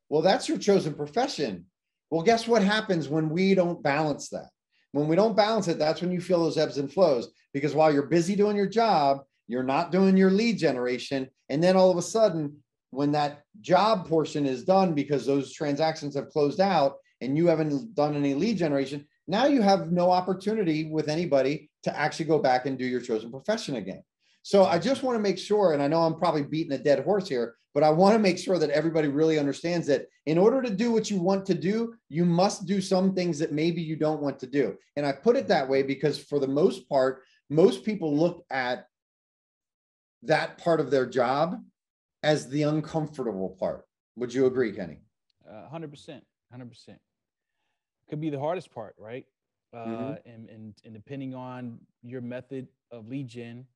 well 0.08 0.22
that's 0.22 0.48
your 0.48 0.56
chosen 0.56 0.94
profession 0.94 1.66
well, 2.14 2.22
guess 2.22 2.46
what 2.46 2.62
happens 2.62 3.08
when 3.08 3.28
we 3.28 3.56
don't 3.56 3.82
balance 3.82 4.28
that? 4.28 4.50
When 4.92 5.08
we 5.08 5.16
don't 5.16 5.36
balance 5.36 5.66
it, 5.66 5.80
that's 5.80 6.00
when 6.00 6.12
you 6.12 6.20
feel 6.20 6.44
those 6.44 6.56
ebbs 6.56 6.78
and 6.78 6.92
flows. 6.92 7.32
Because 7.52 7.74
while 7.74 7.92
you're 7.92 8.06
busy 8.06 8.36
doing 8.36 8.56
your 8.56 8.68
job, 8.68 9.22
you're 9.48 9.64
not 9.64 9.90
doing 9.90 10.16
your 10.16 10.30
lead 10.30 10.56
generation. 10.56 11.28
And 11.48 11.60
then 11.60 11.76
all 11.76 11.90
of 11.90 11.96
a 11.96 12.02
sudden, 12.02 12.58
when 12.90 13.10
that 13.12 13.42
job 13.60 14.06
portion 14.06 14.46
is 14.46 14.64
done 14.64 14.94
because 14.94 15.26
those 15.26 15.52
transactions 15.52 16.14
have 16.14 16.30
closed 16.30 16.60
out 16.60 16.98
and 17.20 17.36
you 17.36 17.48
haven't 17.48 17.96
done 17.96 18.14
any 18.14 18.34
lead 18.34 18.58
generation, 18.58 19.04
now 19.26 19.46
you 19.46 19.62
have 19.62 19.92
no 19.92 20.10
opportunity 20.10 20.84
with 20.84 21.08
anybody 21.08 21.70
to 21.84 21.98
actually 21.98 22.26
go 22.26 22.38
back 22.38 22.66
and 22.66 22.78
do 22.78 22.84
your 22.84 23.00
chosen 23.00 23.30
profession 23.30 23.76
again. 23.76 24.02
So 24.42 24.64
I 24.64 24.78
just 24.78 25.02
want 25.02 25.16
to 25.16 25.22
make 25.22 25.38
sure, 25.38 25.72
and 25.72 25.82
I 25.82 25.88
know 25.88 26.02
I'm 26.02 26.16
probably 26.16 26.42
beating 26.42 26.72
a 26.72 26.78
dead 26.78 27.02
horse 27.02 27.28
here, 27.28 27.56
but 27.72 27.82
I 27.82 27.90
want 27.90 28.14
to 28.14 28.18
make 28.18 28.38
sure 28.38 28.58
that 28.58 28.70
everybody 28.70 29.08
really 29.08 29.38
understands 29.38 29.86
that 29.86 30.06
in 30.26 30.38
order 30.38 30.62
to 30.62 30.70
do 30.70 30.92
what 30.92 31.10
you 31.10 31.18
want 31.18 31.46
to 31.46 31.54
do, 31.54 31.94
you 32.08 32.24
must 32.24 32.66
do 32.66 32.80
some 32.80 33.14
things 33.14 33.38
that 33.38 33.52
maybe 33.52 33.80
you 33.82 33.96
don't 33.96 34.20
want 34.20 34.38
to 34.40 34.46
do. 34.46 34.76
And 34.96 35.06
I 35.06 35.12
put 35.12 35.36
it 35.36 35.48
that 35.48 35.68
way 35.68 35.82
because 35.82 36.18
for 36.18 36.38
the 36.38 36.46
most 36.46 36.88
part, 36.88 37.22
most 37.50 37.84
people 37.84 38.16
look 38.16 38.44
at 38.50 38.86
that 40.22 40.58
part 40.58 40.78
of 40.78 40.90
their 40.90 41.06
job 41.06 41.60
as 42.22 42.48
the 42.48 42.62
uncomfortable 42.62 43.56
part. 43.58 43.84
Would 44.16 44.32
you 44.32 44.46
agree, 44.46 44.72
Kenny? 44.72 44.98
Uh, 45.48 45.68
100%. 45.72 46.20
100%. 46.54 46.96
Could 48.08 48.20
be 48.20 48.30
the 48.30 48.40
hardest 48.40 48.72
part, 48.72 48.94
right? 48.98 49.26
Uh, 49.72 49.86
mm-hmm. 49.86 50.30
and, 50.30 50.48
and, 50.50 50.74
and 50.84 50.94
depending 50.94 51.34
on 51.34 51.78
your 52.02 52.20
method 52.20 52.68
of 52.92 53.08
lead 53.08 53.26
gen, 53.26 53.66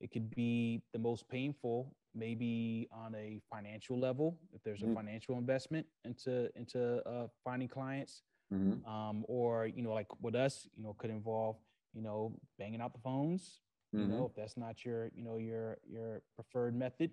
it 0.00 0.10
could 0.10 0.34
be 0.34 0.82
the 0.92 0.98
most 0.98 1.28
painful 1.28 1.94
maybe 2.14 2.88
on 2.92 3.14
a 3.14 3.40
financial 3.50 3.98
level 3.98 4.38
if 4.52 4.62
there's 4.62 4.82
a 4.82 4.84
mm-hmm. 4.84 4.94
financial 4.94 5.36
investment 5.36 5.86
into 6.04 6.48
into 6.56 7.02
uh, 7.08 7.26
finding 7.42 7.68
clients 7.68 8.22
mm-hmm. 8.52 8.88
um, 8.88 9.24
or 9.28 9.66
you 9.66 9.82
know 9.82 9.92
like 9.92 10.06
with 10.22 10.34
us 10.34 10.68
you 10.76 10.82
know 10.82 10.94
could 10.98 11.10
involve 11.10 11.56
you 11.92 12.02
know 12.02 12.32
banging 12.58 12.80
out 12.80 12.92
the 12.92 13.00
phones 13.00 13.60
mm-hmm. 13.94 14.10
you 14.10 14.16
know 14.16 14.26
if 14.26 14.34
that's 14.34 14.56
not 14.56 14.84
your 14.84 15.10
you 15.14 15.24
know 15.24 15.38
your 15.38 15.78
your 15.86 16.22
preferred 16.34 16.74
method 16.74 17.10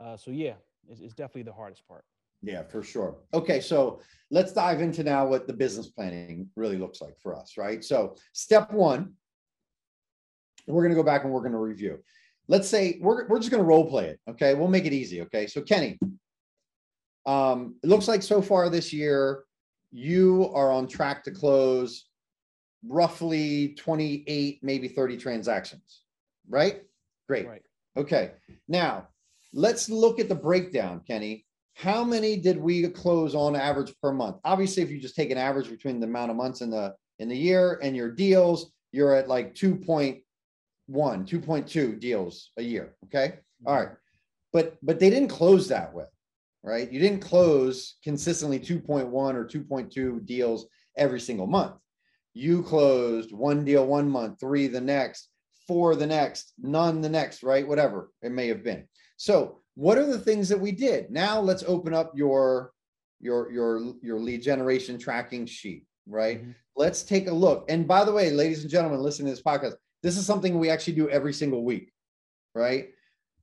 uh, 0.00 0.16
so 0.16 0.30
yeah 0.30 0.54
it's, 0.88 1.00
it's 1.00 1.14
definitely 1.14 1.42
the 1.42 1.52
hardest 1.52 1.86
part 1.88 2.04
yeah 2.42 2.62
for 2.62 2.82
sure 2.82 3.16
okay 3.32 3.60
so 3.60 4.00
let's 4.30 4.52
dive 4.52 4.80
into 4.80 5.02
now 5.02 5.26
what 5.26 5.46
the 5.46 5.52
business 5.52 5.88
planning 5.88 6.48
really 6.56 6.76
looks 6.76 7.00
like 7.00 7.18
for 7.20 7.34
us 7.34 7.56
right 7.56 7.84
so 7.84 8.14
step 8.32 8.72
one 8.72 9.12
we're 10.66 10.82
going 10.82 10.90
to 10.90 10.96
go 10.96 11.02
back 11.02 11.24
and 11.24 11.32
we're 11.32 11.40
going 11.40 11.52
to 11.52 11.58
review 11.58 11.98
let's 12.48 12.68
say 12.68 12.98
we're, 13.00 13.26
we're 13.28 13.38
just 13.38 13.50
going 13.50 13.62
to 13.62 13.66
role 13.66 13.88
play 13.88 14.06
it. 14.06 14.20
Okay. 14.28 14.54
We'll 14.54 14.68
make 14.68 14.84
it 14.84 14.92
easy. 14.92 15.22
Okay. 15.22 15.46
So, 15.46 15.62
Kenny, 15.62 15.98
Um, 17.26 17.74
it 17.82 17.88
looks 17.88 18.06
like 18.06 18.22
so 18.22 18.40
far 18.40 18.70
this 18.70 18.92
year, 18.92 19.44
you 19.90 20.50
are 20.54 20.70
on 20.70 20.86
track 20.86 21.24
to 21.24 21.32
close 21.32 22.06
roughly 22.86 23.74
28, 23.74 24.60
maybe 24.62 24.86
30 24.86 25.16
transactions, 25.16 26.02
right? 26.48 26.82
Great. 27.26 27.48
Right. 27.48 27.62
Okay, 27.96 28.32
now 28.68 29.08
let's 29.52 29.88
look 29.88 30.20
at 30.20 30.28
the 30.28 30.34
breakdown, 30.34 31.00
Kenny. 31.06 31.45
How 31.76 32.02
many 32.02 32.38
did 32.38 32.56
we 32.56 32.88
close 32.88 33.34
on 33.34 33.54
average 33.54 33.92
per 34.00 34.10
month? 34.10 34.36
Obviously, 34.44 34.82
if 34.82 34.90
you 34.90 34.98
just 34.98 35.14
take 35.14 35.30
an 35.30 35.36
average 35.36 35.68
between 35.68 36.00
the 36.00 36.06
amount 36.06 36.30
of 36.30 36.36
months 36.36 36.62
in 36.62 36.70
the 36.70 36.94
in 37.18 37.28
the 37.28 37.36
year 37.36 37.78
and 37.82 37.94
your 37.94 38.10
deals, 38.10 38.72
you're 38.92 39.14
at 39.14 39.28
like 39.28 39.54
2.1, 39.54 40.22
2.2 40.90 42.00
deals 42.00 42.50
a 42.56 42.62
year. 42.62 42.96
Okay. 43.04 43.26
Mm-hmm. 43.26 43.68
All 43.68 43.76
right. 43.76 43.90
But 44.54 44.78
but 44.82 44.98
they 44.98 45.10
didn't 45.10 45.28
close 45.28 45.68
that 45.68 45.92
way, 45.92 46.06
right? 46.62 46.90
You 46.90 46.98
didn't 46.98 47.20
close 47.20 47.96
consistently 48.02 48.58
2.1 48.58 49.12
or 49.12 49.44
2.2 49.44 50.24
deals 50.24 50.66
every 50.96 51.20
single 51.20 51.46
month. 51.46 51.74
You 52.32 52.62
closed 52.62 53.32
one 53.32 53.66
deal 53.66 53.86
one 53.86 54.08
month, 54.08 54.40
three 54.40 54.66
the 54.66 54.80
next, 54.80 55.28
four 55.68 55.94
the 55.94 56.06
next, 56.06 56.54
none 56.58 57.02
the 57.02 57.10
next, 57.10 57.42
right? 57.42 57.68
Whatever 57.68 58.10
it 58.22 58.32
may 58.32 58.48
have 58.48 58.64
been. 58.64 58.88
So, 59.18 59.60
what 59.76 59.98
are 59.98 60.06
the 60.06 60.18
things 60.18 60.48
that 60.48 60.58
we 60.60 60.72
did? 60.72 61.10
Now 61.10 61.40
let's 61.40 61.62
open 61.66 61.94
up 61.94 62.12
your 62.16 62.72
your 63.20 63.50
your 63.52 63.94
your 64.02 64.18
lead 64.18 64.42
generation 64.42 64.98
tracking 64.98 65.46
sheet, 65.46 65.84
right? 66.06 66.44
Mhm. 66.44 66.54
Let's 66.74 67.02
take 67.02 67.28
a 67.28 67.32
look. 67.32 67.66
And 67.70 67.86
by 67.86 68.04
the 68.04 68.12
way, 68.12 68.30
ladies 68.30 68.62
and 68.62 68.70
gentlemen, 68.70 69.00
listening 69.00 69.26
to 69.26 69.32
this 69.32 69.42
podcast, 69.42 69.74
this 70.02 70.16
is 70.16 70.26
something 70.26 70.58
we 70.58 70.70
actually 70.70 70.94
do 70.94 71.08
every 71.08 71.32
single 71.32 71.64
week, 71.64 71.92
right? 72.54 72.90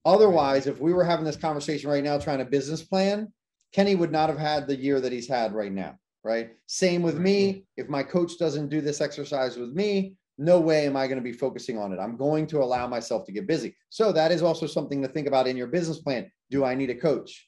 Otherwise, 0.05 0.67
if 0.67 0.79
we 0.79 0.93
were 0.93 1.03
having 1.03 1.25
this 1.25 1.37
conversation 1.37 1.89
right 1.89 2.03
now 2.03 2.17
trying 2.17 2.39
to 2.39 2.45
business 2.45 2.83
plan, 2.83 3.31
Kenny 3.71 3.95
would 3.95 4.11
not 4.11 4.29
have 4.29 4.37
had 4.37 4.67
the 4.67 4.75
year 4.75 4.99
that 5.01 5.11
he's 5.11 5.27
had 5.27 5.53
right 5.53 5.71
now, 5.71 5.97
right? 6.23 6.51
Same 6.67 7.01
with 7.01 7.17
me. 7.17 7.65
If 7.77 7.89
my 7.89 8.03
coach 8.03 8.37
doesn't 8.37 8.69
do 8.69 8.81
this 8.81 9.01
exercise 9.01 9.57
with 9.57 9.73
me, 9.73 10.15
no 10.37 10.59
way 10.59 10.85
am 10.85 10.95
I 10.95 11.07
going 11.07 11.17
to 11.19 11.23
be 11.23 11.31
focusing 11.33 11.77
on 11.77 11.93
it. 11.93 11.99
I'm 11.99 12.17
going 12.17 12.47
to 12.47 12.61
allow 12.63 12.87
myself 12.87 13.25
to 13.25 13.31
get 13.31 13.47
busy. 13.47 13.75
So 13.89 14.11
that 14.11 14.31
is 14.31 14.41
also 14.41 14.65
something 14.65 15.01
to 15.01 15.07
think 15.07 15.27
about 15.27 15.47
in 15.47 15.57
your 15.57 15.67
business 15.67 15.99
plan. 15.99 16.31
Do 16.49 16.65
I 16.65 16.75
need 16.75 16.89
a 16.89 16.95
coach? 16.95 17.47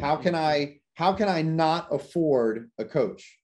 How 0.00 0.16
can 0.16 0.34
I 0.34 0.80
how 0.94 1.12
can 1.12 1.28
I 1.28 1.42
not 1.42 1.88
afford 1.90 2.70
a 2.78 2.84
coach? 2.84 3.38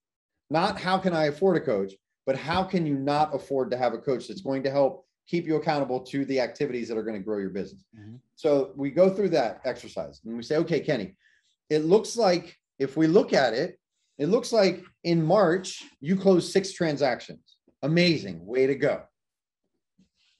Not 0.50 0.80
how 0.80 0.98
can 0.98 1.12
I 1.12 1.26
afford 1.26 1.56
a 1.56 1.60
coach, 1.60 1.92
but 2.26 2.36
how 2.36 2.64
can 2.64 2.86
you 2.86 2.94
not 2.94 3.34
afford 3.34 3.70
to 3.70 3.76
have 3.76 3.92
a 3.94 3.98
coach 3.98 4.28
that's 4.28 4.40
going 4.40 4.62
to 4.62 4.70
help 4.70 5.06
keep 5.26 5.46
you 5.46 5.56
accountable 5.56 6.00
to 6.00 6.24
the 6.24 6.40
activities 6.40 6.88
that 6.88 6.96
are 6.96 7.02
going 7.02 7.16
to 7.16 7.24
grow 7.24 7.38
your 7.38 7.50
business. 7.50 7.84
Mhm. 7.96 8.18
So 8.34 8.72
we 8.76 8.90
go 8.90 9.08
through 9.08 9.30
that 9.30 9.60
exercise 9.64 10.20
and 10.24 10.36
we 10.36 10.42
say, 10.42 10.56
okay, 10.56 10.80
Kenny, 10.80 11.16
it 11.70 11.80
looks 11.80 12.16
like 12.16 12.58
if 12.78 12.96
we 12.96 13.06
look 13.06 13.32
at 13.32 13.54
it, 13.54 13.78
it 14.18 14.26
looks 14.26 14.52
like 14.52 14.82
in 15.04 15.22
March 15.22 15.84
you 16.00 16.16
closed 16.16 16.52
six 16.52 16.72
transactions. 16.72 17.51
Amazing, 17.82 18.44
way 18.46 18.66
to 18.66 18.74
go. 18.74 19.02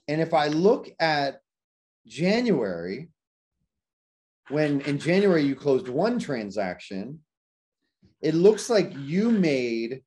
And 0.09 0.21
if 0.21 0.33
I 0.35 0.49
look 0.49 0.89
at 1.01 1.41
January, 2.07 3.11
when 4.49 4.81
in 4.83 4.99
January 4.99 5.43
you 5.43 5.55
closed 5.57 5.89
one 5.89 6.19
transaction, 6.19 7.21
it 8.21 8.35
looks 8.35 8.71
like 8.71 8.93
you 8.97 9.31
made 9.31 10.03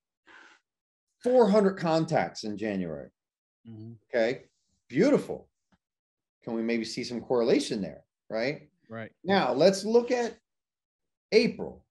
400 1.24 1.78
contacts 1.78 2.44
in 2.44 2.58
January. 2.58 3.10
Mhm. 3.68 3.98
Okay, 4.10 4.46
beautiful. 4.88 5.50
Can 6.44 6.54
we 6.54 6.62
maybe 6.62 6.86
see 6.86 7.04
some 7.04 7.22
correlation 7.22 7.82
there? 7.82 8.04
Right 8.30 8.70
Right. 8.90 9.12
now, 9.24 9.54
let's 9.54 9.84
look 9.84 10.12
at 10.12 10.40
April. 11.32 11.86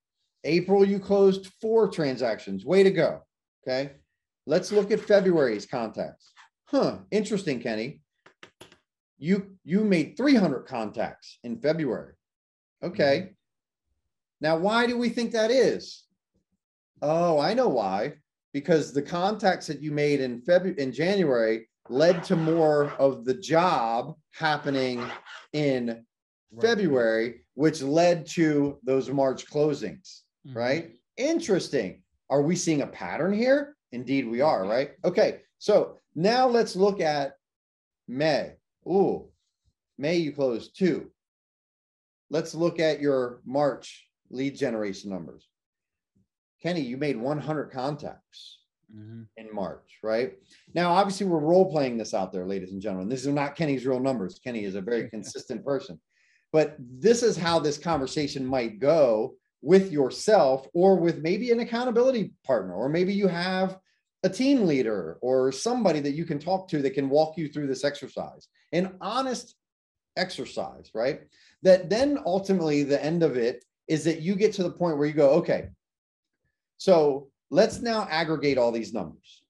April, 0.44 0.84
you 0.84 1.00
closed 1.00 1.46
four 1.60 1.88
transactions. 1.88 2.64
Way 2.64 2.82
to 2.84 2.90
go. 2.90 3.26
Okay, 3.62 3.96
let's 4.46 4.72
look 4.72 4.90
at 4.90 5.00
February's 5.00 5.66
contacts. 5.66 6.32
Huh, 6.66 6.98
interesting, 7.10 7.60
Kenny. 7.60 8.00
You 9.18 9.56
you 9.64 9.84
made 9.84 10.16
300 10.16 10.66
contacts 10.66 11.38
in 11.44 11.58
February. 11.60 12.14
Okay. 12.82 13.34
Now, 14.40 14.58
why 14.58 14.86
do 14.86 14.98
we 14.98 15.08
think 15.08 15.32
that 15.32 15.50
is? 15.50 16.04
Oh, 17.00 17.38
I 17.38 17.54
know 17.54 17.68
why. 17.68 18.14
Because 18.52 18.92
the 18.92 19.02
contacts 19.02 19.66
that 19.68 19.80
you 19.80 19.90
made 19.92 20.20
in 20.20 20.42
February 20.42 20.80
in 20.80 20.92
January 20.92 21.68
led 21.88 22.24
to 22.24 22.36
more 22.36 22.90
of 22.98 23.24
the 23.24 23.34
job 23.34 24.14
happening 24.32 25.02
in. 25.52 26.04
February, 26.60 27.44
which 27.54 27.82
led 27.82 28.24
to 28.24 28.78
those 28.84 29.10
March 29.10 29.44
closings, 29.50 30.20
Mhm. 30.46 30.54
right? 30.54 30.96
Interesting. 31.16 32.04
Are 32.30 32.42
we 32.42 32.54
seeing 32.54 32.82
a 32.82 32.86
pattern 32.86 33.32
here? 33.32 33.73
Indeed, 33.94 34.26
we 34.28 34.40
are, 34.40 34.64
right? 34.66 34.90
Okay, 35.04 35.40
so 35.58 35.98
now 36.16 36.48
let's 36.48 36.74
look 36.74 37.00
at 37.00 37.34
May. 38.08 38.54
Ooh, 38.88 39.28
May 39.96 40.16
you 40.16 40.32
closed 40.32 40.76
two. 40.76 41.12
Let's 42.28 42.52
look 42.52 42.80
at 42.80 43.00
your 43.00 43.40
March 43.46 44.08
lead 44.28 44.56
generation 44.56 45.08
numbers. 45.10 45.48
Kenny, 46.60 46.80
you 46.80 46.96
made 46.96 47.16
100 47.16 47.70
contacts 47.70 48.58
Mhm. 48.92 49.28
in 49.36 49.54
March, 49.54 49.98
right? 50.02 50.36
Now, 50.74 50.90
obviously, 50.90 51.26
we're 51.26 51.38
role 51.38 51.70
playing 51.70 51.96
this 51.96 52.12
out 52.12 52.32
there, 52.32 52.44
ladies 52.46 52.72
and 52.72 52.82
gentlemen. 52.82 53.08
These 53.08 53.28
are 53.28 53.32
not 53.32 53.54
Kenny's 53.54 53.86
real 53.86 54.00
numbers. 54.00 54.40
Kenny 54.40 54.64
is 54.64 54.74
a 54.74 54.80
very 54.80 55.08
consistent 55.10 55.64
person. 55.64 56.00
But 56.52 56.76
this 56.80 57.22
is 57.22 57.36
how 57.36 57.60
this 57.60 57.78
conversation 57.78 58.44
might 58.44 58.80
go 58.80 59.36
with 59.62 59.92
yourself 59.92 60.66
or 60.74 60.96
with 60.96 61.22
maybe 61.22 61.52
an 61.52 61.60
accountability 61.60 62.34
partner, 62.44 62.74
or 62.74 62.88
maybe 62.88 63.14
you 63.14 63.28
have 63.28 63.78
a 64.24 64.28
team 64.28 64.66
leader 64.66 65.18
or 65.20 65.52
somebody 65.52 66.00
that 66.00 66.12
you 66.12 66.24
can 66.24 66.38
talk 66.38 66.66
to 66.68 66.80
that 66.82 66.94
can 66.94 67.10
walk 67.10 67.36
you 67.36 67.46
through 67.46 67.66
this 67.66 67.84
exercise. 67.84 68.48
An 68.72 68.96
honest 69.00 69.54
exercise, 70.16 70.90
right? 70.94 71.20
That 71.62 71.90
then 71.90 72.18
ultimately 72.24 72.82
the 72.84 73.02
end 73.04 73.22
of 73.22 73.36
it 73.36 73.64
is 73.86 74.02
that 74.04 74.22
you 74.22 74.34
get 74.34 74.54
to 74.54 74.62
the 74.62 74.70
point 74.72 74.96
where 74.96 75.06
you 75.06 75.12
go, 75.12 75.30
okay, 75.34 75.68
so 76.78 77.28
let's 77.50 77.80
now 77.80 78.08
aggregate 78.10 78.56
all 78.56 78.72
these 78.72 78.94
numbers. 78.94 79.44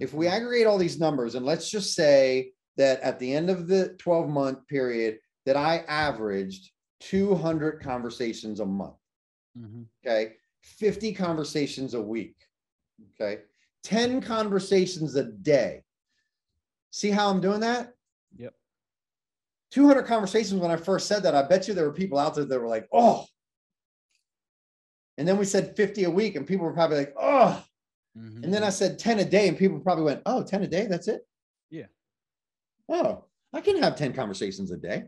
If 0.00 0.14
we 0.14 0.26
Mhm. 0.26 0.30
aggregate 0.30 0.66
all 0.66 0.78
these 0.78 0.98
numbers 0.98 1.34
and 1.34 1.44
let's 1.44 1.68
just 1.68 1.94
say 1.94 2.52
that 2.76 3.00
at 3.00 3.18
the 3.18 3.34
end 3.34 3.50
of 3.50 3.66
the 3.66 3.94
12 3.98 4.28
month 4.28 4.66
period 4.68 5.18
that 5.44 5.56
I 5.56 5.78
averaged 5.88 6.70
200 7.00 7.80
conversations 7.80 8.60
a 8.60 8.66
month, 8.66 8.96
Mhm. 9.58 9.86
okay? 10.06 10.36
50 10.62 11.12
conversations 11.12 11.94
a 11.94 12.00
week, 12.00 12.36
okay? 13.20 13.42
10 13.84 14.20
conversations 14.20 15.14
a 15.14 15.24
day. 15.24 15.84
See 16.90 17.10
how 17.10 17.28
I'm 17.28 17.40
doing 17.40 17.60
that? 17.60 17.92
Yep. 18.36 18.54
200 19.70 20.02
conversations 20.04 20.60
when 20.60 20.70
I 20.70 20.76
first 20.76 21.06
said 21.06 21.22
that, 21.22 21.34
I 21.34 21.42
bet 21.42 21.68
you 21.68 21.74
there 21.74 21.86
were 21.86 21.92
people 21.92 22.18
out 22.18 22.34
there 22.34 22.44
that 22.44 22.60
were 22.60 22.68
like, 22.68 22.88
"Oh." 22.92 23.26
And 25.18 25.28
then 25.28 25.38
we 25.38 25.44
said 25.44 25.76
50 25.76 26.04
a 26.04 26.10
week 26.10 26.34
and 26.36 26.46
people 26.46 26.66
were 26.66 26.72
probably 26.72 26.98
like, 26.98 27.14
"Oh." 27.16 27.64
Mhm. 28.16 28.44
And 28.44 28.54
then 28.54 28.62
I 28.62 28.70
said 28.70 28.98
10 28.98 29.18
a 29.18 29.24
day, 29.24 29.48
and 29.48 29.58
people 29.58 29.80
probably 29.80 30.04
went, 30.04 30.22
Oh, 30.24 30.44
10 30.44 30.62
a 30.62 30.68
day, 30.68 30.86
that's 30.86 31.08
it? 31.08 31.26
Yeah. 31.70 31.86
Oh, 32.88 33.24
I 33.52 33.60
can 33.60 33.82
have 33.82 33.96
10 33.96 34.12
conversations 34.12 34.70
a 34.70 34.76
day. 34.76 35.04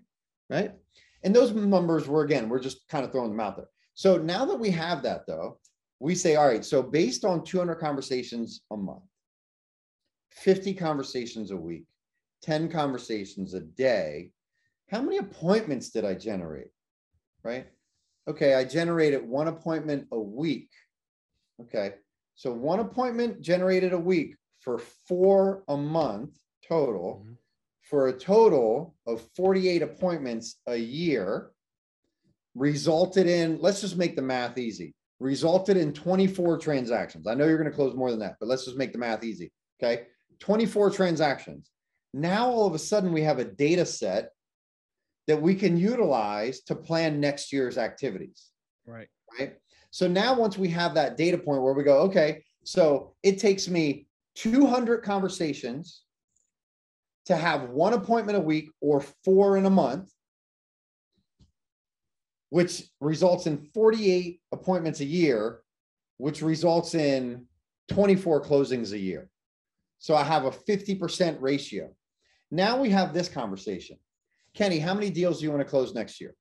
Right. 0.50 0.72
And 1.22 1.34
those 1.34 1.52
numbers 1.52 2.08
were 2.08 2.22
again, 2.22 2.48
we're 2.48 2.60
just 2.60 2.88
kind 2.88 3.04
of 3.04 3.12
throwing 3.12 3.30
them 3.30 3.40
out 3.40 3.56
there. 3.56 3.68
So 3.94 4.16
now 4.18 4.44
that 4.44 4.58
we 4.58 4.70
have 4.70 5.02
that 5.02 5.26
though, 5.26 5.60
we 5.98 6.14
say, 6.14 6.36
all 6.36 6.46
right, 6.46 6.64
so 6.64 6.82
based 6.82 7.24
on 7.24 7.44
200 7.44 7.76
conversations 7.76 8.62
a 8.70 8.76
month, 8.76 9.02
50 10.30 10.74
conversations 10.74 11.50
a 11.50 11.56
week, 11.56 11.84
10 12.42 12.68
conversations 12.70 13.54
a 13.54 13.60
day, 13.60 14.30
how 14.90 15.00
many 15.00 15.16
appointments 15.18 15.90
did 15.90 16.04
I 16.04 16.14
generate? 16.14 16.70
Right. 17.42 17.66
Okay, 18.28 18.54
I 18.54 18.64
generated 18.64 19.26
one 19.26 19.48
appointment 19.48 20.08
a 20.12 20.20
week. 20.20 20.70
Okay, 21.62 21.94
so 22.34 22.52
one 22.52 22.80
appointment 22.80 23.40
generated 23.40 23.92
a 23.92 23.98
week 23.98 24.36
for 24.60 24.78
four 24.78 25.64
a 25.68 25.76
month 25.76 26.36
total, 26.62 27.24
Mhm. 27.24 27.36
for 27.82 28.08
a 28.08 28.18
total 28.18 28.96
of 29.06 29.22
48 29.36 29.80
appointments 29.82 30.60
a 30.66 30.76
year, 30.76 31.52
resulted 32.54 33.26
in, 33.26 33.60
let's 33.60 33.80
just 33.80 33.96
make 33.96 34.16
the 34.16 34.22
math 34.22 34.58
easy, 34.58 34.94
resulted 35.18 35.76
in 35.76 35.92
24 35.92 36.58
transactions. 36.58 37.26
I 37.26 37.34
know 37.34 37.46
you're 37.46 37.58
going 37.58 37.70
to 37.70 37.74
close 37.76 37.94
more 37.94 38.10
than 38.10 38.20
that, 38.20 38.36
but 38.38 38.48
let's 38.48 38.64
just 38.64 38.76
make 38.76 38.92
the 38.92 38.98
math 38.98 39.24
easy. 39.24 39.52
Okay, 39.82 40.04
24 40.40 40.90
transactions. 40.90 41.70
Now 42.12 42.48
all 42.48 42.66
of 42.66 42.74
a 42.74 42.78
sudden 42.78 43.12
we 43.12 43.22
have 43.22 43.38
a 43.38 43.44
data 43.44 43.84
set 43.84 44.30
that 45.26 45.40
we 45.40 45.54
can 45.54 45.76
utilize 45.76 46.60
to 46.62 46.74
plan 46.74 47.20
next 47.20 47.52
year's 47.52 47.78
activities 47.78 48.50
Right. 48.86 49.08
right? 49.38 49.54
So 49.90 50.06
now 50.06 50.34
once 50.34 50.56
we 50.56 50.68
have 50.68 50.94
that 50.94 51.16
data 51.16 51.36
point 51.36 51.62
where 51.62 51.74
we 51.74 51.82
go, 51.82 51.98
okay, 52.02 52.44
so 52.64 53.14
it 53.22 53.38
takes 53.38 53.68
me 53.68 54.06
200 54.36 55.02
conversations 55.02 56.02
to 57.26 57.36
have 57.36 57.70
one 57.70 57.92
appointment 57.92 58.38
a 58.38 58.40
week 58.40 58.70
or 58.80 59.02
four 59.24 59.56
in 59.56 59.66
a 59.66 59.70
month. 59.70 60.10
Which 62.50 62.84
results 63.00 63.46
in 63.46 63.58
48 63.74 64.40
appointments 64.52 65.00
a 65.00 65.04
year, 65.04 65.60
which 66.18 66.42
results 66.42 66.94
in 66.94 67.46
24 67.88 68.42
closings 68.42 68.92
a 68.92 68.98
year. 68.98 69.28
So 69.98 70.14
I 70.14 70.22
have 70.22 70.44
a 70.44 70.50
50% 70.50 71.38
ratio. 71.40 71.90
Now 72.50 72.80
we 72.80 72.90
have 72.90 73.12
this 73.12 73.28
conversation. 73.28 73.98
Kenny, 74.54 74.78
how 74.78 74.94
many 74.94 75.10
deals 75.10 75.38
do 75.38 75.44
you 75.44 75.50
want 75.50 75.62
to 75.62 75.68
close 75.68 75.94
next 75.94 76.20
year? 76.20 76.34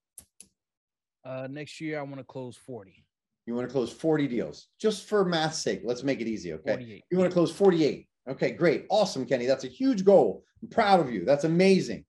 Uh, 1.25 1.47
next 1.49 1.81
year, 1.81 1.99
I 1.99 2.03
want 2.03 2.17
to 2.17 2.23
close 2.23 2.55
40. 2.55 3.03
You 3.47 3.55
want 3.55 3.67
to 3.67 3.71
close 3.71 3.91
40 3.91 4.27
deals 4.27 4.67
just 4.79 5.07
for 5.07 5.25
math's 5.25 5.59
sake. 5.59 5.81
Let's 5.83 6.03
make 6.03 6.21
it 6.21 6.27
easy. 6.27 6.53
Okay. 6.53 6.71
48. 6.71 7.03
You 7.11 7.17
want 7.17 7.29
to 7.29 7.33
close 7.33 7.51
48. 7.51 8.07
Okay, 8.27 8.51
great. 8.51 8.85
Awesome, 8.89 9.25
Kenny. 9.25 9.45
That's 9.45 9.65
a 9.65 9.69
huge 9.69 10.03
goal. 10.03 10.43
I'm 10.61 10.69
proud 10.69 10.99
of 10.99 11.11
you. 11.11 11.25
That's 11.25 11.43
amazing. 11.43 12.05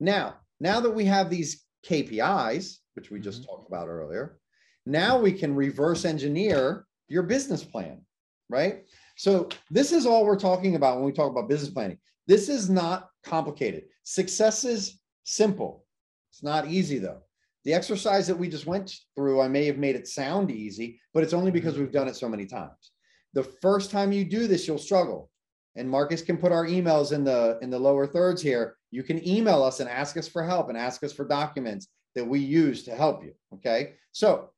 Now, 0.00 0.36
now 0.60 0.80
that 0.80 0.90
we 0.90 1.04
have 1.04 1.28
these 1.28 1.64
KPIs, 1.86 2.78
which 2.94 3.10
we 3.10 3.20
just 3.20 3.42
mm-hmm. 3.42 3.50
talked 3.50 3.68
about 3.68 3.88
earlier, 3.88 4.38
now 4.86 5.18
we 5.18 5.32
can 5.32 5.54
reverse 5.54 6.04
engineer 6.04 6.86
your 7.08 7.22
business 7.22 7.64
plan, 7.64 8.00
right? 8.48 8.84
So 9.16 9.48
this 9.70 9.92
is 9.92 10.06
all 10.06 10.24
we're 10.24 10.38
talking 10.38 10.76
about 10.76 10.96
when 10.96 11.04
we 11.04 11.12
talk 11.12 11.30
about 11.30 11.48
business 11.48 11.70
planning. 11.70 11.98
This 12.26 12.48
is 12.48 12.70
not 12.70 13.08
complicated. 13.24 13.84
Success 14.04 14.64
is 14.64 15.00
simple. 15.24 15.84
It's 16.30 16.42
not 16.42 16.68
easy 16.68 16.98
though. 16.98 17.22
The 17.64 17.74
exercise 17.74 18.26
that 18.28 18.38
we 18.38 18.48
just 18.48 18.66
went 18.66 18.94
through, 19.14 19.40
I 19.40 19.48
may 19.48 19.66
have 19.66 19.76
made 19.76 19.96
it 19.96 20.08
sound 20.08 20.50
easy, 20.50 21.00
but 21.12 21.22
it's 21.22 21.34
only 21.34 21.50
because 21.50 21.74
mm-hmm. 21.74 21.82
we've 21.82 21.92
done 21.92 22.08
it 22.08 22.16
so 22.16 22.28
many 22.28 22.46
times. 22.46 22.92
The 23.34 23.42
first 23.42 23.90
time 23.90 24.12
you 24.12 24.24
do 24.24 24.46
this, 24.46 24.66
you'll 24.66 24.78
struggle. 24.78 25.30
And 25.76 25.88
Marcus 25.88 26.22
can 26.22 26.38
put 26.38 26.52
our 26.52 26.64
emails 26.66 27.12
in 27.12 27.24
the 27.24 27.58
in 27.60 27.68
the 27.68 27.78
lower 27.78 28.06
thirds 28.06 28.40
here. 28.40 28.77
You 28.90 29.02
can 29.02 29.26
email 29.26 29.62
us 29.62 29.80
and 29.80 29.88
ask 29.88 30.16
us 30.16 30.28
for 30.28 30.42
help 30.42 30.68
and 30.68 30.78
ask 30.78 31.02
us 31.04 31.12
for 31.12 31.26
documents 31.26 31.88
that 32.14 32.26
we 32.26 32.40
use 32.40 32.84
to 32.84 32.94
help 32.94 33.22
you. 33.22 33.32
Okay. 33.54 33.94
So 34.12 34.50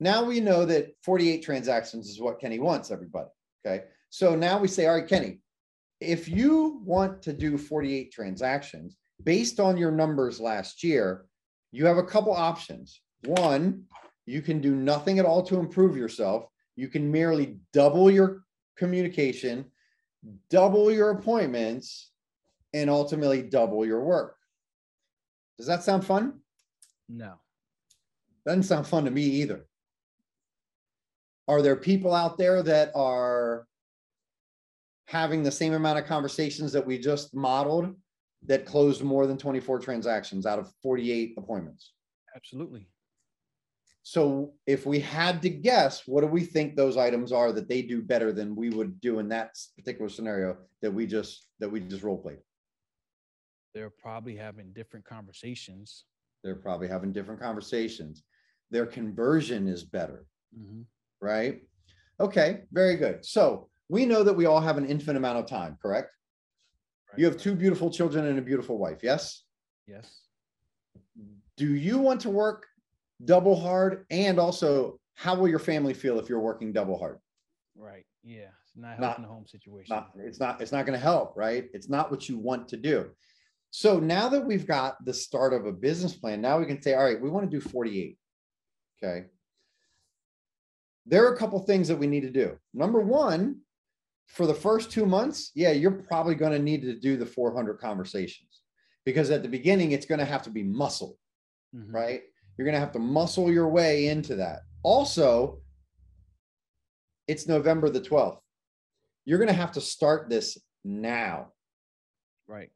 now 0.00 0.24
we 0.24 0.40
know 0.40 0.64
that 0.64 0.94
48 1.02 1.42
transactions 1.42 2.08
is 2.08 2.20
what 2.20 2.40
Kenny 2.40 2.58
wants, 2.58 2.90
everybody. 2.90 3.28
Okay. 3.64 3.84
So 4.10 4.34
now 4.34 4.58
we 4.58 4.68
say, 4.68 4.86
all 4.86 4.94
right, 4.94 5.06
Kenny, 5.06 5.40
if 6.00 6.28
you 6.28 6.80
want 6.84 7.22
to 7.22 7.32
do 7.32 7.58
48 7.58 8.12
transactions 8.12 8.96
based 9.24 9.60
on 9.60 9.76
your 9.76 9.90
numbers 9.90 10.40
last 10.40 10.82
year, 10.82 11.26
you 11.72 11.84
have 11.86 11.98
a 11.98 12.04
couple 12.04 12.32
options. 12.32 13.00
One, 13.24 13.84
you 14.26 14.40
can 14.42 14.60
do 14.60 14.74
nothing 14.74 15.18
at 15.18 15.26
all 15.26 15.42
to 15.44 15.58
improve 15.58 15.96
yourself. 15.96 16.46
You 16.76 16.88
can 16.88 17.10
merely 17.10 17.58
double 17.72 18.10
your 18.10 18.44
communication, 18.76 19.66
double 20.50 20.92
your 20.92 21.10
appointments, 21.10 22.10
and 22.74 22.90
ultimately 22.90 23.42
double 23.42 23.84
your 23.84 24.02
work. 24.02 24.36
Does 25.56 25.66
that 25.66 25.82
sound 25.82 26.06
fun? 26.06 26.40
No. 27.08 27.34
Doesn't 28.46 28.64
sound 28.64 28.86
fun 28.86 29.04
to 29.04 29.10
me 29.10 29.22
either. 29.22 29.66
Are 31.48 31.62
there 31.62 31.76
people 31.76 32.14
out 32.14 32.38
there 32.38 32.62
that 32.62 32.92
are 32.94 33.66
having 35.06 35.42
the 35.42 35.50
same 35.50 35.72
amount 35.72 35.98
of 35.98 36.04
conversations 36.04 36.72
that 36.72 36.86
we 36.86 36.98
just 36.98 37.34
modeled 37.34 37.94
that 38.46 38.66
closed 38.66 39.02
more 39.02 39.26
than 39.26 39.38
24 39.38 39.80
transactions 39.80 40.46
out 40.46 40.58
of 40.58 40.70
48 40.82 41.34
appointments? 41.38 41.92
Absolutely. 42.36 42.86
So 44.02 44.54
if 44.66 44.86
we 44.86 45.00
had 45.00 45.42
to 45.42 45.50
guess, 45.50 46.02
what 46.06 46.22
do 46.22 46.28
we 46.28 46.42
think 46.42 46.76
those 46.76 46.96
items 46.96 47.32
are 47.32 47.52
that 47.52 47.68
they 47.68 47.82
do 47.82 48.00
better 48.00 48.32
than 48.32 48.56
we 48.56 48.70
would 48.70 49.00
do 49.00 49.18
in 49.18 49.28
that 49.30 49.58
particular 49.76 50.08
scenario 50.08 50.56
that 50.80 50.90
we 50.90 51.06
just 51.06 51.48
that 51.60 51.68
we 51.68 51.80
just 51.80 52.02
role 52.02 52.16
played? 52.16 52.38
They're 53.74 53.90
probably 53.90 54.36
having 54.36 54.72
different 54.72 55.04
conversations. 55.04 56.04
They're 56.42 56.56
probably 56.56 56.88
having 56.88 57.12
different 57.12 57.40
conversations. 57.40 58.22
Their 58.70 58.86
conversion 58.86 59.68
is 59.68 59.84
better, 59.84 60.26
Mhm. 60.56 60.86
right? 61.20 61.66
Okay, 62.20 62.66
very 62.72 62.96
good. 62.96 63.24
So 63.24 63.70
we 63.88 64.06
know 64.06 64.22
that 64.22 64.34
we 64.34 64.46
all 64.46 64.60
have 64.60 64.78
an 64.78 64.86
infinite 64.86 65.16
amount 65.18 65.38
of 65.38 65.46
time, 65.46 65.76
correct? 65.82 66.14
You 67.16 67.24
have 67.24 67.36
two 67.36 67.54
beautiful 67.56 67.90
children 67.90 68.26
and 68.26 68.38
a 68.38 68.42
beautiful 68.42 68.78
wife, 68.78 69.02
yes? 69.02 69.44
Yes. 69.86 70.26
Do 71.56 71.74
you 71.74 71.98
want 71.98 72.20
to 72.22 72.30
work 72.30 72.66
double 73.24 73.56
hard? 73.56 74.06
And 74.10 74.38
also, 74.38 75.00
how 75.14 75.34
will 75.34 75.48
your 75.48 75.58
family 75.58 75.94
feel 75.94 76.18
if 76.18 76.28
you're 76.28 76.38
working 76.40 76.72
double 76.72 76.98
hard? 76.98 77.18
Right. 77.74 78.06
Yeah. 78.22 78.50
It's 78.62 78.76
not 78.76 79.00
Not- 79.00 79.06
helping 79.16 79.22
the 79.24 79.28
home 79.28 79.46
situation. 79.46 79.96
not 79.96 80.12
it's 80.16 80.38
not 80.38 80.60
it's 80.60 80.70
not 80.70 80.84
going 80.86 80.96
to 80.96 81.02
help 81.02 81.34
right 81.36 81.68
it's 81.72 81.88
not 81.88 82.10
what 82.10 82.28
you 82.28 82.38
want 82.38 82.68
to 82.68 82.76
do 82.76 83.16
so 83.70 83.98
now 84.00 84.28
that 84.28 84.44
we've 84.46 84.66
got 84.66 85.02
the 85.04 85.12
start 85.14 85.52
of 85.52 85.66
a 85.66 85.72
business 85.72 86.14
plan 86.14 86.40
now 86.40 86.58
we 86.58 86.66
can 86.66 86.80
say 86.82 86.94
all 86.94 87.04
right 87.04 87.20
we 87.20 87.30
want 87.30 87.48
to 87.48 87.56
do 87.56 87.60
48 87.60 88.16
okay 89.02 89.26
there 91.06 91.24
are 91.26 91.34
a 91.34 91.38
couple 91.38 91.58
things 91.60 91.88
that 91.88 91.96
we 91.96 92.06
need 92.06 92.22
to 92.22 92.30
do 92.30 92.58
number 92.74 93.00
one 93.00 93.60
for 94.26 94.46
the 94.46 94.54
first 94.54 94.90
two 94.90 95.06
months 95.06 95.50
yeah 95.54 95.70
you're 95.72 95.90
probably 95.90 96.34
going 96.34 96.52
to 96.52 96.58
need 96.58 96.82
to 96.82 96.98
do 96.98 97.16
the 97.16 97.26
400 97.26 97.78
conversations 97.78 98.62
because 99.04 99.30
at 99.30 99.42
the 99.42 99.48
beginning 99.48 99.92
it's 99.92 100.06
going 100.06 100.18
to 100.18 100.24
have 100.24 100.42
to 100.42 100.50
be 100.50 100.62
muscle 100.62 101.18
Mhm. 101.76 101.92
right? 101.92 102.22
You're 102.56 102.64
going 102.64 102.74
to 102.74 102.80
have 102.80 102.92
to 102.92 102.98
muscle 102.98 103.52
your 103.52 103.68
way 103.68 104.08
into 104.08 104.36
that. 104.36 104.60
Also, 104.82 105.60
it's 107.26 107.46
November 107.46 107.90
the 107.90 108.00
12th. 108.00 108.40
You're 109.26 109.38
going 109.38 109.48
to 109.48 109.54
have 109.54 109.72
to 109.72 109.82
start 109.82 110.30
this 110.30 110.56
now. 110.82 111.52
Right. 112.46 112.70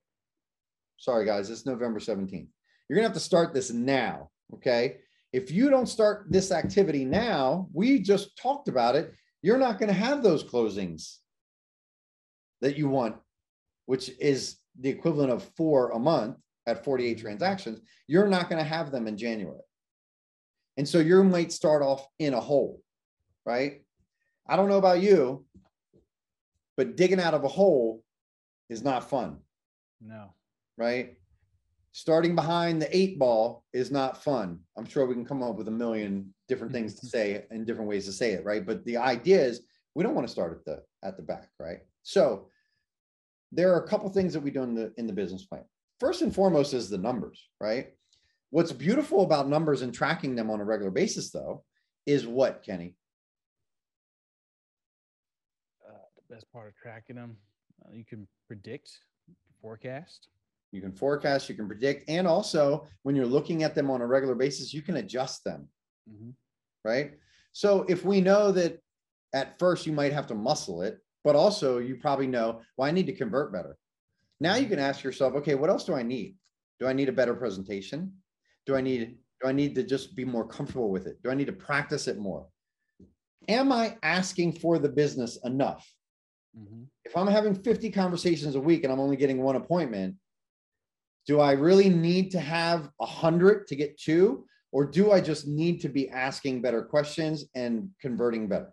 Sorry, 1.02 1.26
guys, 1.26 1.50
it's 1.50 1.66
November 1.66 1.98
17th. 1.98 2.46
You're 2.88 2.94
going 2.94 3.02
to 3.02 3.08
have 3.08 3.12
to 3.14 3.18
start 3.18 3.52
this 3.52 3.72
now. 3.72 4.30
Okay. 4.54 4.98
If 5.32 5.50
you 5.50 5.68
don't 5.68 5.88
start 5.88 6.26
this 6.30 6.52
activity 6.52 7.04
now, 7.04 7.66
we 7.72 7.98
just 7.98 8.38
talked 8.38 8.68
about 8.68 8.94
it. 8.94 9.12
You're 9.42 9.58
not 9.58 9.80
going 9.80 9.88
to 9.88 9.98
have 9.98 10.22
those 10.22 10.44
closings 10.44 11.16
that 12.60 12.78
you 12.78 12.88
want, 12.88 13.16
which 13.86 14.12
is 14.20 14.58
the 14.78 14.90
equivalent 14.90 15.32
of 15.32 15.42
four 15.56 15.90
a 15.90 15.98
month 15.98 16.36
at 16.68 16.84
48 16.84 17.18
transactions. 17.18 17.80
You're 18.06 18.28
not 18.28 18.48
going 18.48 18.62
to 18.62 18.68
have 18.68 18.92
them 18.92 19.08
in 19.08 19.16
January. 19.16 19.58
And 20.76 20.88
so 20.88 21.00
you 21.00 21.24
might 21.24 21.50
start 21.50 21.82
off 21.82 22.06
in 22.20 22.32
a 22.32 22.40
hole, 22.40 22.80
right? 23.44 23.82
I 24.48 24.54
don't 24.54 24.68
know 24.68 24.78
about 24.78 25.02
you, 25.02 25.46
but 26.76 26.96
digging 26.96 27.20
out 27.20 27.34
of 27.34 27.42
a 27.42 27.48
hole 27.48 28.04
is 28.70 28.84
not 28.84 29.10
fun 29.10 29.38
No. 30.00 30.34
Right? 30.76 31.14
Starting 31.92 32.34
behind 32.34 32.80
the 32.80 32.96
eight 32.96 33.18
ball 33.18 33.64
is 33.72 33.90
not 33.90 34.22
fun. 34.22 34.60
I'm 34.76 34.86
sure 34.86 35.06
we 35.06 35.14
can 35.14 35.26
come 35.26 35.42
up 35.42 35.56
with 35.56 35.68
a 35.68 35.72
million 35.72 36.32
different 36.48 36.72
things 36.72 36.94
to 37.00 37.06
say 37.06 37.44
and 37.50 37.66
different 37.66 37.88
ways 37.88 38.06
to 38.06 38.12
say 38.12 38.32
it, 38.32 38.44
right? 38.44 38.64
But 38.64 38.84
the 38.84 38.96
idea 38.96 39.42
is 39.42 39.62
we 39.94 40.02
don't 40.02 40.14
want 40.14 40.26
to 40.26 40.32
start 40.32 40.52
at 40.52 40.64
the 40.64 40.82
at 41.06 41.16
the 41.16 41.22
back, 41.22 41.50
right? 41.58 41.80
So 42.02 42.48
there 43.50 43.72
are 43.74 43.84
a 43.84 43.88
couple 43.88 44.08
things 44.08 44.32
that 44.32 44.40
we 44.40 44.50
do 44.50 44.62
in 44.62 44.74
the 44.74 44.92
in 44.96 45.06
the 45.06 45.12
business 45.12 45.44
plan. 45.44 45.64
First 46.00 46.22
and 46.22 46.34
foremost 46.34 46.72
is 46.72 46.88
the 46.88 46.98
numbers, 46.98 47.48
right? 47.60 47.88
What's 48.50 48.72
beautiful 48.72 49.22
about 49.22 49.48
numbers 49.48 49.80
and 49.80 49.94
tracking 49.94 50.34
them 50.34 50.50
on 50.50 50.60
a 50.60 50.64
regular 50.64 50.90
basis, 50.90 51.30
though, 51.30 51.64
is 52.04 52.26
what, 52.26 52.62
Kenny? 52.62 52.96
Uh, 55.88 55.94
the 56.16 56.34
best 56.34 56.52
part 56.52 56.68
of 56.68 56.76
tracking 56.76 57.16
them, 57.16 57.36
uh, 57.82 57.92
you 57.94 58.04
can 58.04 58.28
predict, 58.46 58.90
forecast. 59.62 60.28
You 60.72 60.80
can 60.80 60.92
forecast, 60.92 61.48
you 61.48 61.54
can 61.54 61.68
predict, 61.68 62.08
and 62.08 62.26
also 62.26 62.86
when 63.02 63.14
you're 63.14 63.26
looking 63.26 63.62
at 63.62 63.74
them 63.74 63.90
on 63.90 64.00
a 64.00 64.06
regular 64.06 64.34
basis, 64.34 64.72
you 64.74 64.82
can 64.82 64.96
adjust 64.96 65.44
them. 65.44 65.68
Mhm. 66.10 66.34
right? 66.84 67.16
So 67.52 67.82
if 67.84 68.04
we 68.04 68.20
know 68.20 68.50
that 68.50 68.80
at 69.32 69.56
first 69.60 69.86
you 69.86 69.92
might 69.92 70.12
have 70.12 70.26
to 70.26 70.34
muscle 70.34 70.82
it, 70.82 70.98
but 71.22 71.36
also 71.36 71.78
you 71.78 71.94
probably 71.94 72.26
know, 72.26 72.60
well, 72.76 72.88
I 72.88 72.90
need 72.90 73.06
to 73.06 73.12
convert 73.14 73.52
better. 73.52 73.78
Now 74.40 74.56
you 74.56 74.66
can 74.66 74.80
ask 74.80 75.04
yourself, 75.04 75.34
okay, 75.34 75.54
what 75.54 75.70
else 75.70 75.84
do 75.84 75.94
I 75.94 76.02
need? 76.02 76.36
Do 76.80 76.88
I 76.88 76.92
need 76.92 77.08
a 77.08 77.12
better 77.12 77.34
presentation? 77.36 78.20
Do 78.66 78.74
I 78.74 78.80
need 78.80 79.18
do 79.40 79.48
I 79.48 79.52
need 79.52 79.74
to 79.76 79.82
just 79.84 80.14
be 80.16 80.24
more 80.24 80.46
comfortable 80.46 80.90
with 80.90 81.06
it? 81.06 81.20
Do 81.22 81.30
I 81.30 81.34
need 81.34 81.46
to 81.46 81.52
practice 81.52 82.08
it 82.08 82.18
more? 82.18 82.48
Am 83.48 83.70
I 83.72 83.96
asking 84.02 84.52
for 84.54 84.78
the 84.80 84.88
business 84.88 85.36
enough? 85.44 85.88
Mhm. 86.56 86.88
If 87.04 87.16
I'm 87.16 87.26
having 87.28 87.54
50 87.54 87.90
conversations 87.90 88.54
a 88.56 88.60
week 88.60 88.82
and 88.84 88.92
I'm 88.92 89.00
only 89.00 89.16
getting 89.16 89.40
one 89.42 89.56
appointment, 89.56 90.16
do 91.26 91.40
I 91.40 91.52
really 91.52 91.88
need 91.88 92.30
to 92.32 92.40
have 92.40 92.90
a 93.00 93.06
hundred 93.06 93.66
to 93.68 93.76
get 93.76 93.98
two? 93.98 94.46
Or 94.72 94.86
do 94.86 95.12
I 95.12 95.20
just 95.20 95.46
need 95.46 95.80
to 95.82 95.88
be 95.88 96.08
asking 96.08 96.62
better 96.62 96.82
questions 96.82 97.44
and 97.54 97.90
converting 98.00 98.48
better? 98.48 98.72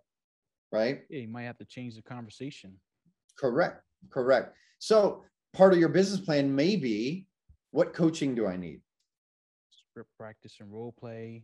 Right? 0.71 1.01
Yeah, 1.09 1.21
you 1.21 1.27
might 1.27 1.43
have 1.43 1.57
to 1.57 1.65
change 1.65 1.95
the 1.95 2.01
conversation. 2.01 2.79
Correct. 3.37 3.81
Correct. 4.09 4.55
So 4.79 5.23
part 5.53 5.73
of 5.73 5.79
your 5.79 5.89
business 5.89 6.21
plan 6.21 6.55
may 6.55 6.75
be 6.75 7.27
what 7.71 7.93
coaching 7.93 8.33
do 8.33 8.47
I 8.47 8.55
need? 8.55 8.81
Script 9.69 10.09
practice 10.17 10.57
and 10.59 10.71
role 10.71 10.93
play. 10.97 11.43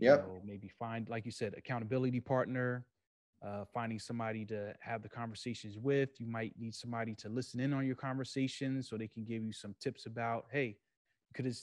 Yep. 0.00 0.26
know, 0.26 0.42
maybe 0.44 0.68
find, 0.78 1.08
like 1.08 1.24
you 1.24 1.30
said, 1.30 1.54
accountability 1.56 2.20
partner. 2.20 2.84
Uh, 3.42 3.62
finding 3.74 3.98
somebody 3.98 4.42
to 4.46 4.74
have 4.80 5.02
the 5.02 5.08
conversations 5.08 5.76
with. 5.78 6.18
You 6.18 6.26
might 6.26 6.54
need 6.58 6.74
somebody 6.74 7.14
to 7.16 7.28
listen 7.28 7.60
in 7.60 7.74
on 7.74 7.84
your 7.86 7.94
conversations 7.96 8.88
so 8.88 8.96
they 8.96 9.08
can 9.08 9.22
give 9.24 9.42
you 9.42 9.52
some 9.52 9.74
tips 9.80 10.06
about, 10.06 10.46
hey, 10.50 10.68
you 10.68 11.34
could 11.34 11.44
have 11.44 11.56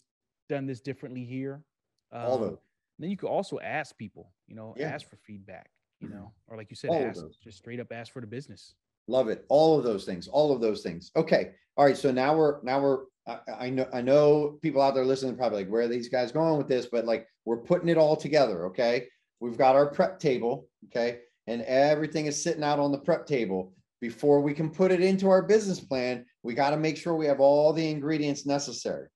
done 0.48 0.68
this 0.68 0.80
differently 0.80 1.24
here. 1.24 1.64
All 2.12 2.36
Um, 2.36 2.42
those. 2.42 2.58
then 3.00 3.10
you 3.10 3.18
could 3.18 3.30
also 3.30 3.60
ask 3.60 3.98
people, 3.98 4.32
you 4.46 4.54
know, 4.56 4.76
Yeah. 4.78 4.90
ask 4.90 5.08
for 5.10 5.16
feedback, 5.18 5.72
you 6.00 6.10
know, 6.10 6.32
or 6.48 6.56
like 6.56 6.70
you 6.70 6.76
said, 6.76 6.92
All 6.92 7.02
ask, 7.04 7.24
just 7.42 7.58
straight 7.58 7.80
up 7.80 7.92
ask 7.92 8.14
for 8.14 8.22
the 8.22 8.28
business. 8.28 8.76
Love 9.08 9.30
it. 9.30 9.44
All 9.50 9.76
of 9.80 9.84
those 9.84 10.06
things, 10.06 10.28
all 10.28 10.54
of 10.54 10.62
those 10.62 10.84
things. 10.84 11.10
Okay. 11.16 11.54
All 11.78 11.86
right. 11.86 11.98
So 11.98 12.12
now 12.12 12.38
we're, 12.38 12.62
now 12.62 12.80
we're, 12.80 13.06
I, 13.26 13.40
I 13.60 13.70
know, 13.72 13.90
I 13.92 14.02
know 14.02 14.60
people 14.62 14.84
out 14.84 14.94
there 14.94 15.06
listening 15.06 15.36
probably 15.36 15.64
like, 15.64 15.70
where 15.72 15.82
are 15.82 15.88
these 15.88 16.10
guys 16.10 16.32
going 16.32 16.60
with 16.60 16.68
this? 16.68 16.86
But 16.86 17.06
like, 17.06 17.28
we're 17.44 17.58
putting 17.58 17.90
it 17.90 17.98
all 17.98 18.16
together. 18.16 18.66
Okay. 18.68 19.08
We've 19.40 19.58
got 19.58 19.76
our 19.76 19.88
prep 19.88 20.20
table. 20.20 20.68
Okay. 20.90 21.22
And 21.48 21.62
everything 21.64 22.28
is 22.28 22.42
sitting 22.42 22.64
out 22.64 22.80
on 22.80 22.92
the 22.92 22.98
prep 23.00 23.26
table. 23.26 23.74
Before 24.00 24.42
we 24.42 24.54
can 24.54 24.70
put 24.70 24.92
it 24.92 25.02
into 25.02 25.30
our 25.30 25.44
business 25.44 25.80
plan, 25.80 26.26
we 26.44 26.54
got 26.54 26.72
to 26.72 26.78
make 26.78 26.98
sure 26.98 27.16
we 27.16 27.28
have 27.28 27.40
all 27.40 27.72
the 27.72 27.90
ingredients 27.90 28.46
necessary. 28.46 29.08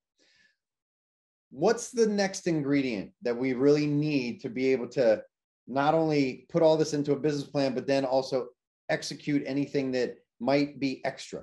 What's 1.50 1.90
the 1.90 2.06
next 2.06 2.46
ingredient 2.46 3.12
that 3.22 3.36
we 3.36 3.52
really 3.54 3.86
need 3.86 4.40
to 4.42 4.48
be 4.48 4.72
able 4.72 4.88
to 4.90 5.22
not 5.66 5.94
only 5.94 6.46
put 6.48 6.62
all 6.62 6.76
this 6.76 6.94
into 6.94 7.12
a 7.12 7.18
business 7.18 7.48
plan, 7.48 7.74
but 7.74 7.86
then 7.86 8.04
also 8.04 8.48
execute 8.88 9.42
anything 9.46 9.90
that 9.92 10.16
might 10.40 10.78
be 10.78 11.04
extra. 11.04 11.42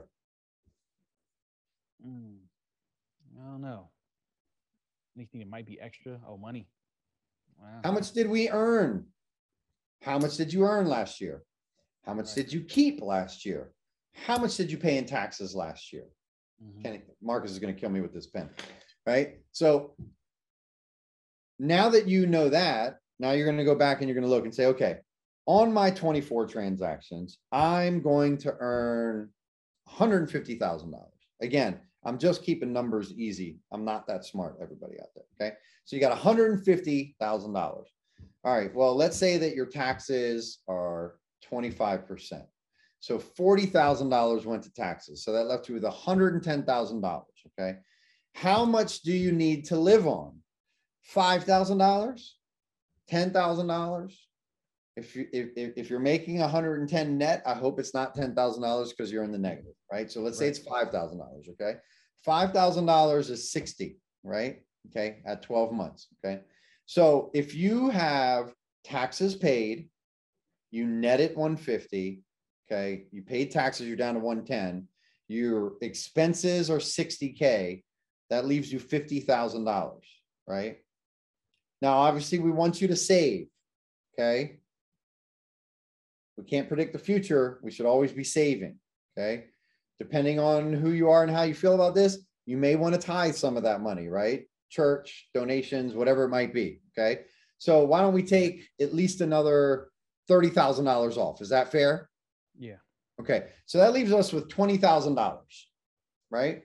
Mm, 2.05 2.37
I 3.39 3.51
don't 3.51 3.61
know. 3.61 3.89
Anything 5.17 5.39
that 5.39 5.49
might 5.49 5.65
be 5.65 5.79
extra? 5.79 6.19
Oh, 6.27 6.37
money. 6.37 6.67
Wow. 7.59 7.81
How 7.83 7.91
much 7.91 8.11
did 8.11 8.29
we 8.29 8.49
earn? 8.49 9.05
How 10.03 10.19
much 10.19 10.35
did 10.35 10.51
you 10.51 10.65
earn 10.65 10.87
last 10.87 11.21
year? 11.21 11.43
How 12.05 12.13
much 12.13 12.33
did 12.33 12.51
you 12.51 12.61
keep 12.61 13.01
last 13.01 13.45
year? 13.45 13.71
How 14.13 14.37
much 14.37 14.57
did 14.57 14.69
you 14.69 14.77
pay 14.77 14.97
in 14.97 15.05
taxes 15.05 15.55
last 15.55 15.93
year? 15.93 16.05
Mhm. 16.61 16.83
Kenny, 16.83 17.01
Marcus 17.21 17.51
is 17.51 17.59
going 17.59 17.73
to 17.73 17.79
kill 17.79 17.89
me 17.89 18.01
with 18.01 18.13
this 18.13 18.27
pen, 18.27 18.49
right? 19.07 19.39
So 19.53 19.95
now 21.57 21.87
that 21.89 22.07
you 22.07 22.25
know 22.27 22.49
that, 22.49 22.99
now 23.19 23.31
you're 23.31 23.45
going 23.45 23.57
to 23.57 23.63
go 23.63 23.75
back 23.75 23.99
and 24.01 24.09
you're 24.09 24.15
going 24.19 24.29
to 24.29 24.29
look 24.29 24.43
and 24.43 24.53
say, 24.53 24.65
okay, 24.65 24.99
on 25.45 25.73
my 25.73 25.89
24 25.89 26.47
transactions, 26.47 27.39
I'm 27.53 28.01
going 28.01 28.37
to 28.39 28.53
earn 28.59 29.29
$150,000. 29.87 30.93
Again, 31.41 31.79
I'm 32.03 32.17
just 32.17 32.43
keeping 32.43 32.73
numbers 32.73 33.13
easy. 33.13 33.59
I'm 33.71 33.85
not 33.85 34.05
that 34.07 34.25
smart, 34.25 34.57
everybody 34.61 34.99
out 34.99 35.07
there. 35.15 35.23
Okay. 35.39 35.55
So 35.85 35.95
you 35.95 36.01
got 36.01 36.17
$150,000. 36.17 37.83
All 38.43 38.53
right. 38.53 38.73
Well, 38.73 38.95
let's 38.95 39.17
say 39.17 39.37
that 39.37 39.55
your 39.55 39.65
taxes 39.65 40.59
are 40.67 41.15
25%. 41.51 42.43
So 42.99 43.19
$40,000 43.19 44.45
went 44.45 44.63
to 44.63 44.73
taxes. 44.73 45.23
So 45.23 45.33
that 45.33 45.47
left 45.47 45.67
you 45.67 45.75
with 45.75 45.83
$110,000. 45.83 47.23
Okay. 47.59 47.77
How 48.33 48.65
much 48.65 49.01
do 49.01 49.11
you 49.11 49.31
need 49.31 49.65
to 49.65 49.75
live 49.75 50.07
on? 50.07 50.37
$5,000? 51.13 52.21
$10,000? 53.11 54.13
If 54.95 55.15
you, 55.15 55.27
if, 55.33 55.73
if, 55.75 55.89
you're 55.89 55.99
making 55.99 56.39
110 56.39 57.17
net, 57.17 57.41
I 57.45 57.55
hope 57.55 57.79
it's 57.79 57.93
not 57.93 58.15
$10,000 58.15 58.89
because 58.89 59.11
you're 59.11 59.23
in 59.23 59.31
the 59.31 59.37
negative, 59.37 59.73
right? 59.91 60.09
So 60.09 60.21
let's 60.21 60.37
say 60.37 60.47
it's 60.47 60.59
$5,000. 60.59 61.49
Okay. 61.49 61.73
$5,000 62.25 63.29
is 63.29 63.51
60, 63.51 63.97
right? 64.23 64.61
Okay. 64.89 65.17
At 65.25 65.41
12 65.41 65.73
months. 65.73 66.07
Okay. 66.23 66.41
So 66.85 67.31
if 67.33 67.55
you 67.55 67.89
have 67.89 68.53
taxes 68.83 69.35
paid, 69.35 69.89
you 70.71 70.85
net 70.85 71.19
it 71.19 71.37
150, 71.37 72.21
okay, 72.69 73.05
you 73.11 73.21
paid 73.21 73.51
taxes, 73.51 73.87
you're 73.87 73.95
down 73.95 74.15
to 74.15 74.19
110, 74.19 74.87
your 75.27 75.73
expenses 75.81 76.69
are 76.69 76.79
60K, 76.79 77.83
that 78.29 78.45
leaves 78.45 78.71
you 78.71 78.79
$50,000, 78.79 79.93
right? 80.47 80.77
Now, 81.81 81.97
obviously, 81.97 82.39
we 82.39 82.51
want 82.51 82.81
you 82.81 82.87
to 82.87 82.95
save, 82.95 83.47
okay? 84.13 84.57
We 86.37 86.43
can't 86.43 86.67
predict 86.67 86.93
the 86.93 86.99
future. 86.99 87.59
We 87.61 87.71
should 87.71 87.85
always 87.85 88.11
be 88.11 88.23
saving, 88.23 88.77
okay? 89.15 89.45
Depending 89.99 90.39
on 90.39 90.73
who 90.73 90.91
you 90.91 91.09
are 91.09 91.23
and 91.23 91.31
how 91.31 91.43
you 91.43 91.53
feel 91.53 91.75
about 91.75 91.93
this, 91.93 92.19
you 92.45 92.57
may 92.57 92.75
want 92.75 92.95
to 92.95 93.01
tithe 93.01 93.35
some 93.35 93.57
of 93.57 93.63
that 93.63 93.81
money, 93.81 94.07
right? 94.07 94.45
Church, 94.73 95.29
donations, 95.33 95.93
whatever 95.93 96.23
it 96.23 96.29
might 96.29 96.53
be, 96.53 96.81
okay? 96.97 97.21
So 97.59 97.83
why 97.85 98.01
don't 98.01 98.13
we 98.13 98.23
take 98.23 98.67
at 98.81 98.93
least 98.93 99.21
another 99.21 99.89
$30,000 100.29 101.17
off? 101.17 101.41
Is 101.41 101.49
that 101.49 101.71
fair? 101.71 102.09
Yeah. 102.57 102.77
Okay, 103.21 103.45
so 103.67 103.77
that 103.77 103.93
leaves 103.93 104.11
us 104.11 104.33
with 104.33 104.49
twenty 104.49 104.75
thousand 104.75 105.13
dollars, 105.13 105.69
right? 106.31 106.63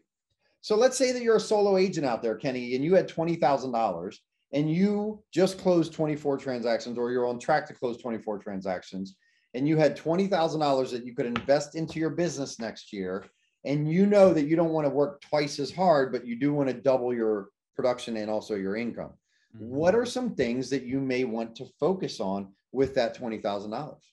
So 0.62 0.76
let's 0.76 0.96
say 0.96 1.12
that 1.12 1.22
you're 1.22 1.36
a 1.36 1.40
solo 1.40 1.76
agent 1.76 2.06
out 2.06 2.22
there, 2.22 2.36
Kenny, 2.36 2.74
and 2.74 2.82
you 2.82 2.94
had 2.94 3.06
twenty 3.06 3.36
thousand 3.36 3.72
dollars 3.72 4.20
and 4.52 4.72
you 4.72 5.22
just 5.32 5.58
closed 5.58 5.92
24 5.92 6.38
transactions 6.38 6.96
or 6.96 7.10
you're 7.10 7.26
on 7.26 7.38
track 7.38 7.66
to 7.66 7.74
close 7.74 7.98
24 7.98 8.38
transactions 8.38 9.16
and 9.54 9.66
you 9.66 9.76
had 9.76 9.96
$20,000 9.96 10.90
that 10.90 11.06
you 11.06 11.14
could 11.14 11.26
invest 11.26 11.74
into 11.74 11.98
your 11.98 12.10
business 12.10 12.58
next 12.58 12.92
year 12.92 13.24
and 13.64 13.90
you 13.90 14.06
know 14.06 14.32
that 14.32 14.46
you 14.46 14.56
don't 14.56 14.72
want 14.72 14.86
to 14.86 14.90
work 14.90 15.20
twice 15.20 15.58
as 15.58 15.72
hard 15.72 16.12
but 16.12 16.26
you 16.26 16.38
do 16.38 16.52
want 16.52 16.68
to 16.68 16.74
double 16.74 17.14
your 17.14 17.48
production 17.78 18.16
and 18.16 18.28
also 18.28 18.56
your 18.56 18.76
income. 18.76 19.12
What 19.58 19.94
Mhm. 19.94 19.98
are 19.98 20.06
some 20.06 20.34
things 20.34 20.68
that 20.70 20.82
you 20.82 21.00
may 21.00 21.24
want 21.24 21.54
to 21.56 21.64
focus 21.78 22.20
on 22.20 22.52
with 22.72 22.94
that 22.96 23.14
$20,000? 23.14 24.12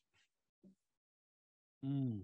Mm. 1.84 2.21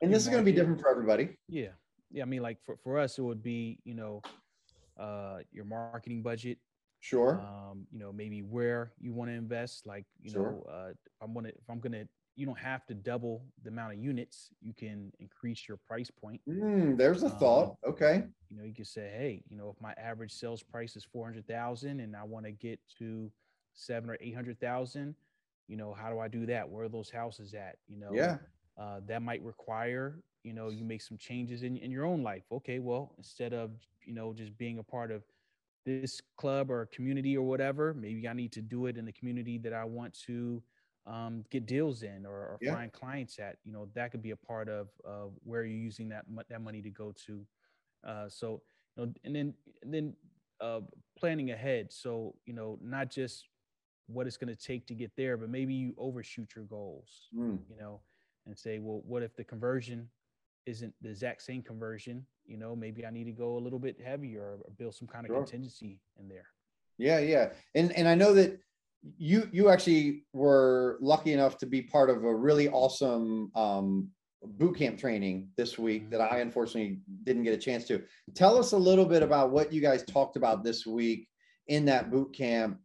And 0.00 0.12
this 0.12 0.22
is 0.22 0.28
going 0.28 0.42
to 0.44 0.50
be 0.50 0.56
different 0.56 0.80
for 0.80 0.88
everybody. 0.90 1.38
Yeah. 1.48 1.72
Yeah. 2.10 2.22
I 2.22 2.26
mean, 2.26 2.42
like 2.42 2.58
for, 2.64 2.76
for 2.78 2.98
us, 2.98 3.18
it 3.18 3.22
would 3.22 3.42
be, 3.42 3.78
you 3.84 3.94
know, 3.94 4.22
uh, 4.98 5.40
your 5.52 5.64
marketing 5.66 6.22
budget, 6.22 6.58
Sure. 7.00 7.38
um, 7.40 7.86
you 7.92 7.98
know, 7.98 8.12
maybe 8.12 8.40
where 8.42 8.92
you 8.98 9.12
want 9.12 9.30
to 9.30 9.34
invest. 9.34 9.86
Like, 9.86 10.06
you 10.20 10.30
Sure. 10.30 10.52
know, 10.52 10.62
uh, 10.72 10.92
I'm 11.20 11.32
gonna, 11.34 11.50
if 11.50 11.68
I'm 11.68 11.80
gonna, 11.80 12.08
you 12.36 12.46
don't 12.46 12.58
have 12.58 12.86
to 12.86 12.94
double 12.94 13.44
the 13.62 13.68
amount 13.68 13.92
of 13.92 13.98
units. 13.98 14.50
You 14.60 14.72
can 14.72 15.12
increase 15.20 15.68
your 15.68 15.76
price 15.76 16.10
point. 16.10 16.40
Hmm, 16.46 16.96
there's 16.96 17.22
a 17.22 17.30
thought. 17.30 17.76
Okay. 17.86 18.24
You 18.50 18.56
know, 18.58 18.64
you 18.64 18.74
can 18.74 18.84
say, 18.84 19.10
hey, 19.16 19.42
you 19.48 19.56
know, 19.56 19.70
if 19.74 19.80
my 19.80 19.92
average 19.94 20.32
sales 20.32 20.62
price 20.62 20.96
is 20.96 21.04
four 21.04 21.24
hundred 21.26 21.46
thousand 21.46 22.00
and 22.00 22.14
I 22.16 22.24
want 22.24 22.46
to 22.46 22.52
get 22.52 22.80
to 22.98 23.30
seven 23.74 24.10
or 24.10 24.16
eight 24.20 24.34
hundred 24.34 24.58
thousand, 24.60 25.14
you 25.68 25.76
know, 25.76 25.92
how 25.92 26.10
do 26.10 26.18
I 26.18 26.28
do 26.28 26.46
that? 26.46 26.68
Where 26.68 26.84
are 26.84 26.88
those 26.88 27.10
houses 27.10 27.54
at? 27.54 27.76
You 27.88 27.98
know, 27.98 28.12
Yeah. 28.14 28.38
uh, 28.78 29.00
that 29.06 29.22
might 29.22 29.42
require 29.42 30.18
you 30.44 30.52
know 30.52 30.70
you 30.70 30.84
make 30.84 31.00
some 31.00 31.16
changes 31.16 31.62
in, 31.62 31.76
in 31.76 31.92
your 31.92 32.04
own 32.04 32.20
life 32.24 32.42
okay 32.50 32.80
well 32.80 33.14
instead 33.16 33.52
of 33.52 33.70
you 34.04 34.12
know 34.12 34.32
just 34.32 34.58
being 34.58 34.78
a 34.80 34.82
part 34.82 35.12
of 35.12 35.22
this 35.86 36.20
club 36.36 36.68
or 36.68 36.86
community 36.86 37.36
or 37.36 37.46
whatever 37.46 37.94
maybe 37.94 38.26
i 38.26 38.32
need 38.32 38.50
to 38.50 38.60
do 38.60 38.86
it 38.86 38.96
in 38.96 39.04
the 39.04 39.12
community 39.12 39.56
that 39.56 39.72
i 39.72 39.84
want 39.84 40.12
to 40.26 40.60
um, 41.06 41.44
get 41.50 41.66
deals 41.66 42.02
in 42.02 42.24
or, 42.26 42.32
or 42.34 42.58
Yeah. 42.60 42.70
find 42.70 42.92
clients 42.92 43.38
at 43.38 43.56
you 43.64 43.72
know 43.72 43.88
that 43.94 44.10
could 44.12 44.22
be 44.22 44.30
a 44.30 44.36
part 44.36 44.68
of 44.68 44.88
uh, 45.06 45.26
where 45.42 45.64
you're 45.64 45.78
using 45.78 46.08
that 46.08 46.24
that 46.48 46.60
money 46.62 46.80
to 46.82 46.90
go 46.90 47.12
to 47.26 47.44
uh, 48.06 48.28
so 48.28 48.62
you 48.96 49.04
know 49.06 49.12
and 49.24 49.34
then 49.34 49.54
and 49.82 49.92
then 49.92 50.14
uh, 50.60 50.80
planning 51.18 51.50
ahead 51.50 51.92
so 51.92 52.34
you 52.46 52.52
know 52.52 52.78
not 52.82 53.10
just 53.10 53.48
what 54.06 54.26
it's 54.26 54.36
going 54.36 54.54
to 54.54 54.60
take 54.60 54.86
to 54.86 54.94
get 54.94 55.10
there 55.16 55.36
but 55.36 55.48
maybe 55.48 55.74
you 55.74 55.94
overshoot 55.98 56.50
your 56.54 56.64
goals 56.64 57.32
Hmm, 57.32 57.56
you 57.68 57.76
know, 57.76 58.00
and 58.46 58.58
say, 58.58 58.78
well, 58.78 59.02
what 59.06 59.22
if 59.22 59.34
the 59.36 59.44
conversion 59.44 60.08
isn't 60.66 60.92
the 61.00 61.08
exact 61.08 61.42
same 61.42 61.62
conversion? 61.62 62.26
You 62.44 62.56
know, 62.58 62.74
maybe 62.76 63.06
I 63.06 63.10
need 63.10 63.24
to 63.24 63.32
go 63.32 63.56
a 63.56 63.60
little 63.60 63.78
bit 63.78 64.00
heavier 64.04 64.42
or 64.42 64.70
build 64.76 64.94
some 64.94 65.08
kind 65.08 65.24
of 65.26 65.30
Sure. 65.30 65.38
contingency 65.38 66.00
in 66.18 66.28
there. 66.28 66.46
Yeah, 66.98 67.18
yeah. 67.18 67.50
And 67.74 67.92
and 67.92 68.08
I 68.08 68.14
know 68.14 68.34
that 68.34 68.58
you 69.18 69.48
you 69.52 69.68
actually 69.68 70.24
were 70.32 70.98
lucky 71.00 71.32
enough 71.32 71.58
to 71.58 71.66
be 71.66 71.82
part 71.82 72.08
of 72.10 72.24
a 72.24 72.34
really 72.34 72.68
awesome 72.68 73.50
um 73.54 74.08
boot 74.44 74.76
camp 74.76 74.98
training 74.98 75.48
this 75.56 75.78
week 75.78 76.10
that 76.10 76.20
I 76.20 76.38
unfortunately 76.38 76.98
didn't 77.22 77.44
get 77.44 77.54
a 77.54 77.58
chance 77.58 77.84
to. 77.86 78.02
Tell 78.34 78.58
us 78.58 78.72
a 78.72 78.76
little 78.76 79.04
bit 79.04 79.22
about 79.22 79.50
what 79.50 79.72
you 79.72 79.80
guys 79.80 80.02
talked 80.04 80.36
about 80.36 80.64
this 80.64 80.84
week 80.86 81.28
in 81.68 81.84
that 81.84 82.10
boot 82.10 82.34
camp 82.34 82.78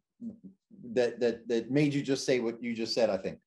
that 0.93 1.19
that 1.19 1.47
that 1.47 1.71
made 1.71 1.93
you 1.93 2.01
just 2.01 2.25
say 2.25 2.39
what 2.39 2.61
you 2.61 2.73
just 2.75 2.93
said, 2.93 3.09
I 3.09 3.17
think. 3.17 3.39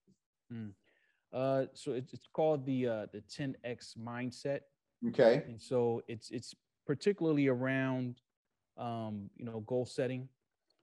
Uh, 1.33 1.67
so 1.75 1.93
it's, 1.93 2.13
it's 2.13 2.29
called 2.33 2.67
the 2.67 2.89
uh, 2.89 3.07
the 3.13 3.21
10x 3.21 3.97
mindset, 3.97 4.61
Okay. 5.09 5.45
and 5.47 5.61
so 5.61 6.03
it's 6.09 6.31
it's 6.31 6.55
particularly 6.87 7.47
around 7.47 8.21
um, 8.77 9.31
you 9.37 9.45
know 9.45 9.61
goal 9.61 9.87
setting, 9.87 10.29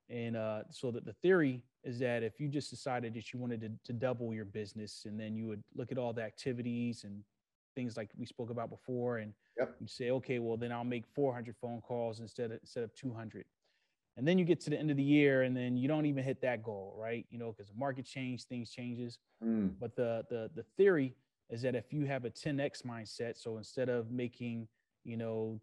and 0.09 0.37
uh, 0.37 0.63
so 0.69 0.91
that 0.91 1.03
the 1.03 1.11
theory 1.21 1.63
is 1.87 1.99
that 1.99 2.23
if 2.23 2.39
you 2.39 2.49
just 2.49 2.69
decided 2.69 3.15
that 3.15 3.33
you 3.33 3.39
wanted 3.39 3.61
to, 3.61 3.71
to 3.85 3.93
double 3.93 4.33
your 4.33 4.45
business, 4.45 5.05
and 5.05 5.19
then 5.19 5.35
you 5.35 5.47
would 5.47 5.63
look 5.75 5.91
at 5.91 5.97
all 5.97 6.13
the 6.13 6.23
activities 6.23 7.05
and 7.05 7.23
things 7.75 7.97
like 7.97 8.11
we 8.17 8.25
spoke 8.25 8.49
about 8.51 8.69
before, 8.69 9.17
and 9.19 9.33
Yep. 9.57 9.77
you 9.79 9.87
say, 9.87 10.11
okay, 10.11 10.39
well 10.39 10.57
then 10.57 10.71
I'll 10.71 10.83
make 10.83 11.07
400 11.07 11.57
phone 11.57 11.81
calls 11.81 12.19
instead 12.19 12.51
of 12.51 12.59
instead 12.61 12.83
of 12.83 12.93
200. 12.95 13.47
And 14.17 14.27
then 14.27 14.39
you 14.39 14.45
get 14.45 14.59
to 14.61 14.69
the 14.71 14.77
end 14.79 14.91
of 14.91 14.97
the 14.97 15.03
year, 15.03 15.43
and 15.43 15.55
then 15.55 15.77
you 15.77 15.87
don't 15.87 16.07
even 16.07 16.23
hit 16.23 16.41
that 16.41 16.63
goal, 16.63 16.95
right? 16.97 17.25
You 17.29 17.37
know, 17.39 17.51
because 17.51 17.69
the 17.69 17.75
market 17.77 18.05
changed, 18.05 18.47
things 18.49 18.71
changes. 18.71 19.19
Hmm, 19.41 19.69
But 19.79 19.95
the 19.95 20.25
the 20.29 20.51
the 20.55 20.63
theory 20.63 21.15
is 21.49 21.61
that 21.61 21.75
if 21.75 21.93
you 21.93 22.05
have 22.05 22.25
a 22.25 22.29
10x 22.29 22.81
mindset, 22.81 23.37
so 23.37 23.57
instead 23.57 23.89
of 23.89 24.11
making, 24.11 24.67
you 25.03 25.17
know, 25.17 25.61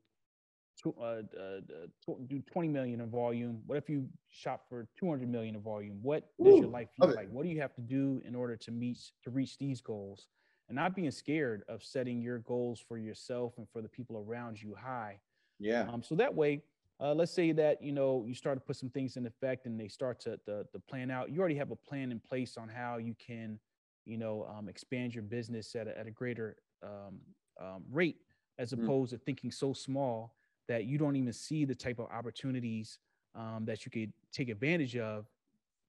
tw- 0.81 0.99
uh, 0.99 1.23
uh, 1.39 1.61
tw- 2.03 2.29
do 2.29 2.41
20 2.41 2.69
million 2.69 3.01
in 3.01 3.11
volume? 3.11 3.63
What 3.67 3.79
if 3.79 3.89
you 3.89 4.09
shop 4.31 4.67
for 4.69 4.87
200 4.99 5.29
million 5.29 5.55
in 5.55 5.61
volume? 5.61 5.99
What 6.03 6.31
does 6.43 6.59
your 6.61 6.69
life 6.69 6.89
it. 7.03 7.17
like? 7.17 7.31
What 7.31 7.45
do 7.45 7.51
you 7.51 7.61
have 7.61 7.75
to 7.75 7.81
do 7.81 8.21
in 8.25 8.35
order 8.35 8.57
to 8.57 8.71
meet 8.71 8.99
to 9.25 9.31
reach 9.31 9.59
these 9.59 9.81
goals? 9.81 10.29
And 10.69 10.77
not 10.77 10.97
being 10.97 11.11
scared 11.11 11.63
of 11.69 11.83
setting 11.85 12.23
your 12.23 12.39
goals 12.39 12.81
for 12.81 12.97
yourself 12.97 13.59
and 13.59 13.69
for 13.71 13.83
the 13.83 13.89
people 13.89 14.17
around 14.17 14.63
you 14.63 14.75
high. 14.75 15.21
Yeah. 15.59 15.87
Um, 15.93 16.03
so 16.03 16.15
that 16.15 16.35
way, 16.35 16.63
uh, 17.01 17.13
let's 17.13 17.33
say 17.33 17.53
that 17.53 17.83
you 17.83 17.93
know 17.93 18.25
you 18.27 18.35
start 18.35 18.57
to 18.57 18.65
put 18.65 18.77
some 18.77 18.89
things 18.89 19.17
in 19.17 19.27
effect 19.27 19.67
and 19.67 19.79
they 19.79 19.89
start 19.89 20.21
to 20.21 20.39
the, 20.47 20.67
the 20.73 20.79
plan 20.81 21.11
out. 21.11 21.31
You 21.31 21.41
already 21.41 21.57
have 21.57 21.71
a 21.71 21.77
plan 21.77 22.11
in 22.11 22.19
place 22.21 22.57
on 22.57 22.69
how 22.69 22.97
you 22.97 23.15
can, 23.15 23.59
you 24.07 24.17
know, 24.17 24.47
um, 24.57 24.69
expand 24.69 25.15
your 25.15 25.23
business 25.23 25.75
at 25.75 25.87
a, 25.87 25.99
at 25.99 26.07
a 26.07 26.11
greater 26.11 26.57
um, 26.83 27.19
um, 27.61 27.85
rate, 27.91 28.17
as 28.59 28.73
Mm. 28.73 28.85
opposed 28.85 29.11
to 29.13 29.19
thinking 29.19 29.51
so 29.51 29.73
small 29.73 30.35
that 30.69 30.85
you 30.85 30.99
don't 30.99 31.17
even 31.17 31.33
see 31.33 31.65
the 31.65 31.75
type 31.75 31.99
of 31.99 32.07
opportunities 32.11 32.99
um, 33.35 33.65
that 33.67 33.85
you 33.85 33.91
could 33.91 34.13
take 34.33 34.49
advantage 34.49 34.97
of, 34.97 35.27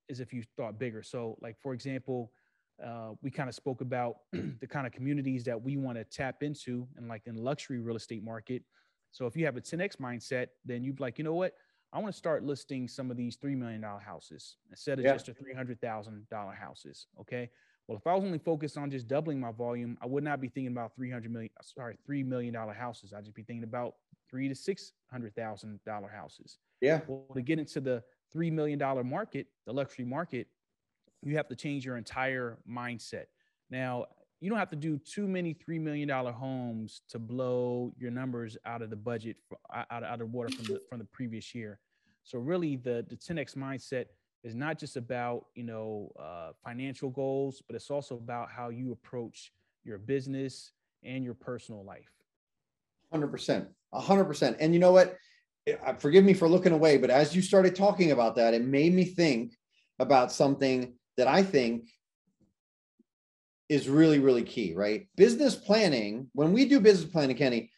is 0.09 0.19
if 0.19 0.33
you 0.33 0.43
thought 0.57 0.77
bigger. 0.77 1.01
So, 1.03 1.37
like 1.41 1.59
for 1.59 1.73
example, 1.73 2.31
uh, 2.83 3.11
we 3.21 3.31
kind 3.31 3.49
of 3.49 3.55
spoke 3.55 3.81
about 3.81 4.17
the 4.31 4.67
kind 4.67 4.85
of 4.85 4.93
communities 4.93 5.43
that 5.45 5.61
we 5.61 5.77
want 5.77 5.97
to 5.97 6.03
tap 6.03 6.43
into, 6.43 6.87
and 6.97 7.07
like 7.07 7.23
in 7.25 7.35
luxury 7.35 7.79
real 7.79 7.95
estate 7.95 8.23
market. 8.23 8.63
So 9.11 9.25
if 9.27 9.37
you 9.37 9.45
have 9.45 9.55
a 9.55 9.61
10x 9.61 9.95
mindset, 9.97 10.47
then 10.65 10.83
you'd 10.83 10.97
be 10.97 11.03
like, 11.03 11.17
you 11.17 11.23
know 11.23 11.33
what? 11.35 11.53
I 11.93 11.99
want 11.99 12.13
to 12.13 12.17
start 12.17 12.43
listing 12.43 12.89
some 12.89 13.09
of 13.09 13.15
these 13.15 13.37
$3 13.37 13.55
million 13.55 13.81
houses 13.81 14.57
instead 14.69 14.99
of 14.99 15.05
Yeah. 15.05 15.13
just 15.13 15.29
a 15.29 15.33
$300,000 15.33 16.57
houses. 16.57 17.07
Okay. 17.21 17.49
Well, 17.87 17.97
if 17.97 18.07
I 18.07 18.15
was 18.15 18.23
only 18.23 18.39
focused 18.39 18.77
on 18.77 18.89
just 18.89 19.07
doubling 19.07 19.39
my 19.39 19.51
volume, 19.51 19.97
I 20.01 20.07
would 20.07 20.23
not 20.23 20.41
be 20.41 20.47
thinking 20.47 20.71
about 20.71 20.95
300 20.95 21.31
million, 21.31 21.51
sorry, 21.61 21.97
$3 22.09 22.25
million 22.25 22.53
houses. 22.53 23.13
I'd 23.13 23.23
just 23.23 23.35
be 23.35 23.43
thinking 23.43 23.63
about 23.63 23.95
three 24.29 24.47
to 24.47 24.55
$600,000 24.55 26.11
houses. 26.11 26.57
Yeah. 26.81 27.01
Well, 27.07 27.25
to 27.35 27.41
get 27.41 27.59
into 27.59 27.79
the 27.81 28.03
$3 28.35 28.51
million 28.51 28.79
market, 29.07 29.47
the 29.67 29.73
luxury 29.73 30.05
market, 30.05 30.47
you 31.21 31.37
have 31.37 31.47
to 31.49 31.55
change 31.55 31.85
your 31.85 31.97
entire 31.97 32.57
mindset. 32.67 33.25
Now, 33.69 34.05
you 34.41 34.49
don't 34.49 34.59
have 34.59 34.69
to 34.71 34.75
do 34.75 34.97
too 34.97 35.27
many 35.27 35.53
$3 35.53 35.79
million 35.79 36.09
homes 36.09 37.01
to 37.09 37.19
blow 37.19 37.93
your 37.97 38.11
numbers 38.11 38.57
out 38.65 38.81
of 38.81 38.89
the 38.89 38.95
budget, 38.95 39.37
for, 39.47 39.57
out, 39.73 40.03
out 40.03 40.21
of 40.21 40.31
water 40.31 40.49
from 40.49 40.65
the, 40.65 40.81
from 40.89 40.99
the 40.99 41.05
previous 41.05 41.53
year. 41.53 41.79
So 42.23 42.39
really 42.39 42.75
the, 42.75 43.05
the 43.07 43.15
10X 43.15 43.55
mindset 43.55 44.05
is 44.45 44.55
not 44.55 44.77
just 44.77 44.95
about, 44.95 45.47
you 45.55 45.63
know, 45.63 46.11
uh, 46.19 46.51
financial 46.63 47.09
goals, 47.09 47.63
but 47.65 47.75
it's 47.75 47.89
also 47.89 48.15
about 48.15 48.49
how 48.49 48.69
you 48.69 48.91
approach 48.91 49.51
your 49.83 49.97
business 49.97 50.71
and 51.03 51.23
your 51.23 51.33
personal 51.33 51.83
life. 51.83 52.11
Hundred 53.11 53.29
percent, 53.29 53.67
hundred 53.91 54.25
percent. 54.25 54.57
And 54.59 54.73
you 54.73 54.79
know 54.79 54.91
what? 54.91 55.17
Forgive 55.97 56.23
me 56.23 56.35
for 56.35 56.47
looking 56.47 56.73
away, 56.73 56.97
but 56.97 57.09
as 57.09 57.35
you 57.35 57.41
started 57.41 57.75
talking 57.75 58.11
about 58.11 58.35
that, 58.35 58.53
it 58.53 58.63
made 58.63 58.93
me 58.93 59.03
think 59.03 59.53
about 59.97 60.31
something 60.31 60.93
that 61.17 61.27
I 61.27 61.41
think 61.41 61.89
is 63.67 63.89
really, 63.89 64.19
really 64.19 64.43
key, 64.43 64.75
right? 64.75 65.07
Business 65.17 65.55
planning, 65.55 66.29
when 66.33 66.53
we 66.53 66.65
do 66.65 66.79
business 66.79 67.09
planning, 67.09 67.35
Kenny, 67.35 67.71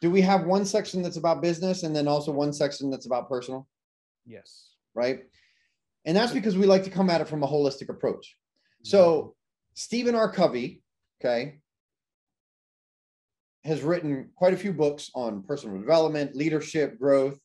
do 0.00 0.08
we 0.08 0.20
have 0.20 0.44
one 0.44 0.64
section 0.64 1.02
that's 1.02 1.16
about 1.16 1.42
business 1.42 1.82
and 1.82 1.96
then 1.96 2.06
also 2.06 2.30
one 2.30 2.52
section 2.52 2.90
that's 2.90 3.06
about 3.06 3.28
personal, 3.28 3.66
Yes. 4.24 4.74
right? 4.94 5.24
And 6.04 6.16
that's 6.16 6.32
because 6.32 6.56
we 6.56 6.66
like 6.66 6.84
to 6.84 6.90
come 6.90 7.10
at 7.10 7.20
it 7.20 7.28
from 7.28 7.42
a 7.42 7.48
holistic 7.48 7.88
approach. 7.88 8.26
Mm-hmm. 8.26 8.88
So 8.88 9.34
Stephen 9.74 10.14
R. 10.14 10.30
Covey, 10.30 10.82
okay, 11.20 11.60
has 13.64 13.82
written 13.82 14.30
quite 14.34 14.54
a 14.54 14.56
few 14.56 14.72
books 14.72 15.10
on 15.14 15.42
personal 15.42 15.78
development, 15.78 16.34
leadership, 16.34 16.98
growth. 16.98 17.38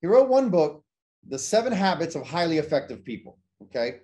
He 0.00 0.06
wrote 0.06 0.28
one 0.28 0.50
book, 0.50 0.84
The 1.26 1.38
Seven 1.38 1.72
Habits 1.72 2.14
of 2.14 2.26
Highly 2.26 2.58
Effective 2.58 3.04
People. 3.04 3.38
Okay. 3.64 4.00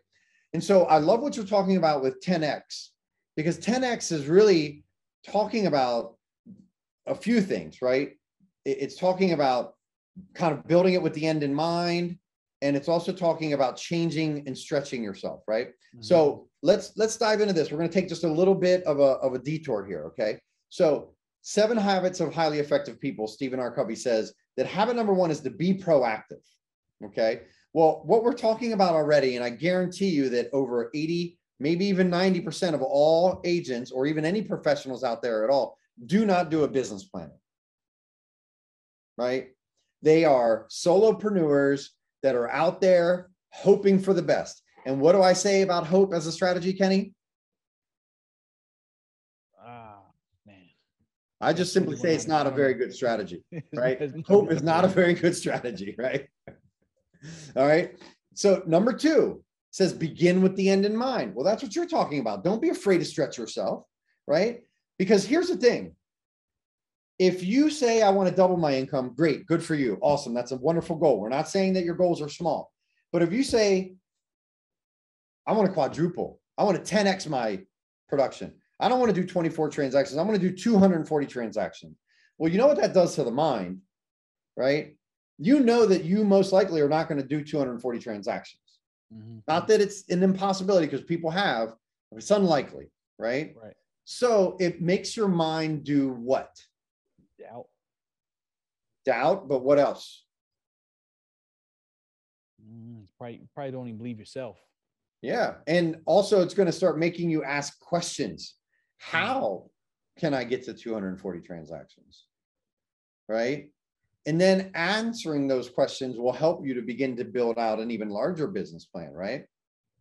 And 0.55 0.63
so 0.63 0.85
I 0.85 0.99
love 0.99 1.21
what 1.21 1.37
you're 1.37 1.45
talking 1.45 1.77
about 1.77 2.03
with 2.03 2.23
10X 2.23 2.89
because 3.37 3.59
10X 3.59 4.13
is 4.13 4.27
really 4.27 4.85
talking 5.27 5.67
about 5.67 6.17
a 7.07 7.15
few 7.15 7.41
things, 7.41 7.83
right? 7.83 8.13
It's 8.65 8.97
talking 8.97 9.33
about 9.33 9.75
kind 10.35 10.57
of 10.57 10.67
building 10.67 10.95
it 10.95 11.03
with 11.03 11.13
the 11.15 11.27
end 11.27 11.43
in 11.43 11.53
mind. 11.53 12.19
And 12.65 12.77
it's 12.77 12.89
also 12.89 13.13
talking 13.13 13.53
about 13.53 13.77
changing 13.77 14.43
and 14.47 14.57
stretching 14.57 15.05
yourself, 15.05 15.43
right? 15.47 15.69
Mhm. 15.95 16.03
So 16.05 16.49
let's 16.63 16.97
let's 16.97 17.19
dive 17.19 17.43
into 17.43 17.53
this. 17.53 17.71
We're 17.71 17.77
going 17.77 17.91
to 17.91 17.95
take 17.95 18.09
just 18.09 18.25
a 18.25 18.33
little 18.41 18.55
bit 18.55 18.83
of 18.85 18.99
a 19.01 19.19
of 19.25 19.35
a 19.35 19.39
detour 19.39 19.85
here. 19.85 20.05
Okay. 20.07 20.41
So 20.71 21.15
seven 21.43 21.77
habits 21.77 22.21
of 22.21 22.33
highly 22.33 22.61
effective 22.61 22.99
people. 22.99 23.29
Stephen 23.29 23.61
R. 23.61 23.71
Covey 23.71 23.95
says 23.95 24.33
that 24.57 24.67
habit 24.67 24.97
number 24.97 25.13
one 25.13 25.31
is 25.31 25.41
to 25.41 25.51
be 25.51 25.75
proactive. 25.75 26.43
Okay. 27.05 27.43
Well, 27.75 28.03
what 28.07 28.25
we're 28.25 28.33
talking 28.33 28.73
about 28.73 28.95
already, 28.95 29.37
and 29.37 29.45
I 29.45 29.51
guarantee 29.51 30.09
you 30.09 30.31
that 30.31 30.49
over 30.55 30.91
80, 30.95 31.39
maybe 31.61 31.85
even 31.87 32.09
90% 32.11 32.73
of 32.73 32.81
all 32.81 33.43
agents 33.45 33.91
or 33.91 34.07
even 34.07 34.25
any 34.25 34.41
professionals 34.41 35.05
out 35.05 35.21
there 35.21 35.45
at 35.45 35.51
all 35.51 35.77
do 36.07 36.25
not 36.25 36.51
do 36.51 36.65
a 36.65 36.69
business 36.69 37.05
plan. 37.05 37.31
Right? 39.19 39.51
They 40.01 40.25
are 40.25 40.67
solopreneurs 40.71 41.91
that 42.25 42.35
are 42.35 42.51
out 42.51 42.81
there 42.81 43.29
hoping 43.51 43.99
for 43.99 44.15
the 44.15 44.23
best. 44.23 44.63
And 44.87 44.99
what 44.99 45.13
do 45.13 45.21
I 45.23 45.35
say 45.35 45.61
about 45.61 45.87
hope 45.87 46.15
as 46.15 46.27
a 46.27 46.33
strategy, 46.33 46.73
Kenny? 46.73 47.13
Ah, 49.63 49.99
man. 50.47 50.57
I 51.43 51.53
just 51.53 51.75
simply 51.75 51.97
say 51.97 52.15
it's 52.15 52.27
not 52.27 52.47
a 52.47 52.51
very 52.51 52.73
good 52.73 52.95
strategy, 52.95 53.45
right? 53.75 54.01
Hope 54.27 54.51
is 54.51 54.63
not 54.63 54.87
a 54.87 54.89
very 54.89 55.13
good 55.13 55.37
strategy, 55.37 55.95
right? 55.99 56.27
All 57.57 57.67
right. 57.67 57.93
So 58.35 58.63
number 58.67 58.95
two 58.95 59.45
says 59.71 59.93
begin 59.93 60.41
with 60.41 60.57
the 60.57 60.71
end 60.71 60.87
in 60.87 60.97
mind. 60.97 61.35
Well, 61.35 61.45
that's 61.45 61.63
what 61.63 61.77
you're 61.77 61.87
talking 61.87 62.21
about. 62.21 62.43
Don't 62.43 62.63
be 62.63 62.71
afraid 62.71 62.99
to 62.99 63.05
stretch 63.05 63.37
yourself, 63.37 63.85
right? 64.27 64.63
Because 64.99 65.27
here's 65.27 65.49
the 65.49 65.57
thing. 65.57 65.95
If 67.19 67.45
you 67.45 67.71
say, 67.71 68.03
I 68.03 68.11
want 68.11 68.29
to 68.29 68.35
double 68.35 68.57
my 68.57 68.75
income, 68.75 69.15
great, 69.17 69.47
good 69.47 69.63
for 69.63 69.75
you. 69.75 69.99
Awesome. 70.01 70.35
That's 70.35 70.53
a 70.53 70.57
wonderful 70.57 70.97
goal. 70.97 71.21
We're 71.21 71.29
not 71.29 71.49
saying 71.49 71.75
that 71.75 71.85
your 71.85 71.95
goals 71.95 72.21
are 72.21 72.29
small. 72.29 72.73
But 73.13 73.23
if 73.23 73.33
you 73.33 73.45
say, 73.45 73.95
I 75.47 75.53
want 75.53 75.69
to 75.69 75.73
quadruple, 75.73 76.41
I 76.59 76.65
want 76.65 76.85
to 76.85 76.95
10x 76.95 77.29
my 77.29 77.61
production. 78.09 78.55
I 78.81 78.89
don't 78.89 78.99
want 78.99 79.15
to 79.15 79.21
do 79.21 79.27
24 79.27 79.71
transactions. 79.71 80.19
I'm 80.19 80.27
going 80.27 80.41
to 80.41 80.49
do 80.49 80.55
240 80.57 81.27
transactions. 81.27 81.97
Well, 82.39 82.51
you 82.51 82.59
know 82.59 82.67
what 82.67 82.81
that 82.81 82.95
does 82.95 83.15
to 83.15 83.25
the 83.25 83.31
mind, 83.31 83.81
right? 84.57 84.97
You 85.39 85.61
know 85.61 85.87
that 85.87 86.05
you 86.05 86.25
most 86.25 86.53
likely 86.53 86.81
are 86.81 86.89
not 86.89 87.09
going 87.09 87.21
to 87.21 87.27
do 87.27 87.45
240 87.45 87.99
transactions. 88.01 88.61
Mhm. 89.15 89.43
Not 89.47 89.69
that 89.69 89.81
it's 89.81 90.09
an 90.09 90.23
impossibility 90.23 90.87
because 90.87 91.05
people 91.05 91.31
have, 91.31 91.75
but 92.11 92.19
it's 92.19 92.31
unlikely, 92.31 92.91
right? 93.19 93.55
Right. 93.61 93.75
So 94.05 94.57
it 94.59 94.83
makes 94.83 95.17
your 95.17 95.29
mind 95.29 95.85
do 95.85 96.13
what? 96.13 96.51
Doubt. 97.45 97.67
Doubt, 99.05 99.49
but 99.49 99.63
what 99.63 99.79
else? 99.79 100.25
Mm, 102.63 103.07
probably, 103.19 103.43
probably 103.55 103.73
don't 103.73 103.89
even 103.89 103.99
believe 103.99 104.19
yourself. 104.19 104.57
Yeah. 105.21 105.55
And 105.67 105.99
also, 106.07 106.43
it's 106.43 106.55
going 106.55 106.67
to 106.67 106.73
start 106.73 106.99
making 106.99 107.31
you 107.31 107.45
ask 107.45 107.79
questions. 107.81 108.55
How 108.99 109.71
can 110.19 110.33
I 110.35 110.45
get 110.45 110.65
to 110.65 110.75
240 110.75 111.41
transactions? 111.41 112.25
Right. 113.29 113.71
And 114.27 114.41
then 114.41 114.71
answering 114.75 115.49
those 115.49 115.69
questions 115.69 116.17
will 116.17 116.33
help 116.33 116.65
you 116.65 116.75
to 116.75 116.83
begin 116.83 117.17
to 117.17 117.25
build 117.25 117.59
out 117.59 117.81
an 117.81 117.91
even 117.91 118.09
larger 118.09 118.47
business 118.47 118.87
plan, 118.87 119.13
right? 119.13 119.45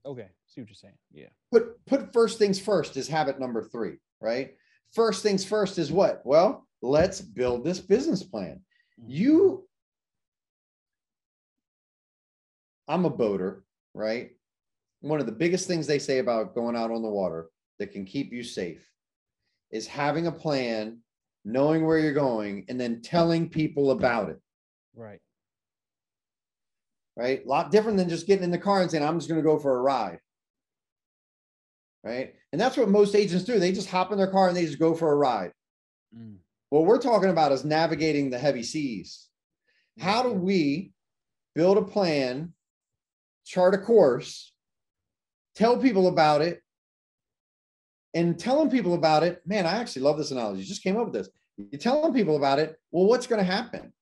Okay. 0.06 0.28
See 0.48 0.62
what 0.62 0.70
you're 0.70 0.76
saying. 0.76 0.98
Yeah. 1.14 1.30
Put 1.52 1.86
put 1.86 2.14
first 2.14 2.38
things 2.38 2.60
first 2.60 2.96
is 2.96 3.08
habit 3.08 3.39
number 3.39 3.64
three, 3.64 3.96
right? 4.22 4.56
First 4.94 5.24
things 5.24 5.44
first 5.44 5.78
is 5.78 5.91
what? 5.91 6.22
Well, 6.26 6.68
let's 6.84 7.22
build 7.22 7.64
this 7.64 7.80
business 7.80 8.22
plan. 8.24 8.62
Mhm. 9.00 9.06
You, 9.08 9.68
I'm 12.88 13.06
a 13.06 13.10
boater, 13.10 13.64
right? 13.94 14.32
One 15.00 15.20
of 15.20 15.26
the 15.26 15.32
biggest 15.32 15.66
things 15.68 15.88
they 15.88 16.00
say 16.00 16.20
about 16.20 16.54
going 16.54 16.76
out 16.76 16.92
on 16.92 17.02
the 17.02 17.10
water 17.10 17.50
that 17.80 17.92
can 17.92 18.06
keep 18.06 18.32
you 18.34 18.44
safe 18.44 18.90
is 19.72 19.88
having 19.88 20.28
a 20.28 20.32
plan, 20.32 21.02
knowing 21.46 21.86
where 21.86 21.98
you're 22.00 22.14
going, 22.14 22.66
and 22.68 22.80
then 22.80 23.02
telling 23.02 23.50
people 23.50 23.92
about 23.92 24.30
it, 24.30 24.40
Right. 24.94 25.22
right? 27.16 27.44
A 27.44 27.48
lot 27.48 27.72
different 27.72 27.98
than 27.98 28.10
just 28.10 28.28
getting 28.28 28.44
in 28.44 28.52
the 28.52 28.58
car 28.58 28.82
and 28.82 28.92
saying, 28.92 29.04
I'm 29.04 29.18
just 29.18 29.30
going 29.30 29.42
to 29.42 29.48
go 29.50 29.58
for 29.58 29.78
a 29.78 29.82
ride. 29.82 30.20
Right. 32.04 32.36
And 32.52 32.60
that's 32.60 32.76
what 32.76 32.90
most 32.90 33.16
agents 33.16 33.46
do. 33.46 33.60
They 33.60 33.72
just 33.72 33.90
hop 33.90 34.12
in 34.12 34.18
their 34.18 34.30
car 34.32 34.50
and 34.50 34.58
they 34.58 34.66
just 34.66 34.80
go 34.80 34.94
for 34.94 35.12
a 35.12 35.16
ride. 35.16 35.54
Mm. 36.16 36.38
What 36.74 36.86
we're 36.86 36.97
talking 36.97 37.30
about 37.30 37.51
is 37.51 37.63
navigating 37.63 38.32
the 38.32 38.39
heavy 38.39 38.63
seas. 38.63 39.28
How 39.99 40.24
do 40.24 40.32
we 40.32 40.91
build 41.53 41.78
a 41.78 41.84
plan, 41.84 42.53
chart 43.45 43.76
a 43.76 43.78
course, 43.78 44.51
tell 45.53 45.78
people 45.78 46.07
about 46.07 46.41
it, 46.41 46.63
and 48.15 48.39
telling 48.39 48.71
people 48.71 48.95
about 48.95 49.21
it? 49.21 49.43
Man, 49.45 49.67
I 49.67 49.78
actually 49.78 50.01
love 50.01 50.17
this 50.17 50.32
analogy. 50.32 50.61
You 50.61 50.65
Just 50.65 50.82
came 50.82 50.97
up 50.97 51.05
with 51.05 51.13
this. 51.13 51.30
You're 51.57 51.80
telling 51.80 52.11
people 52.11 52.38
about 52.38 52.57
it. 52.57 52.76
Well, 52.89 53.05
what's 53.05 53.28
going 53.28 53.45
to 53.45 53.51
happen? 53.51 53.93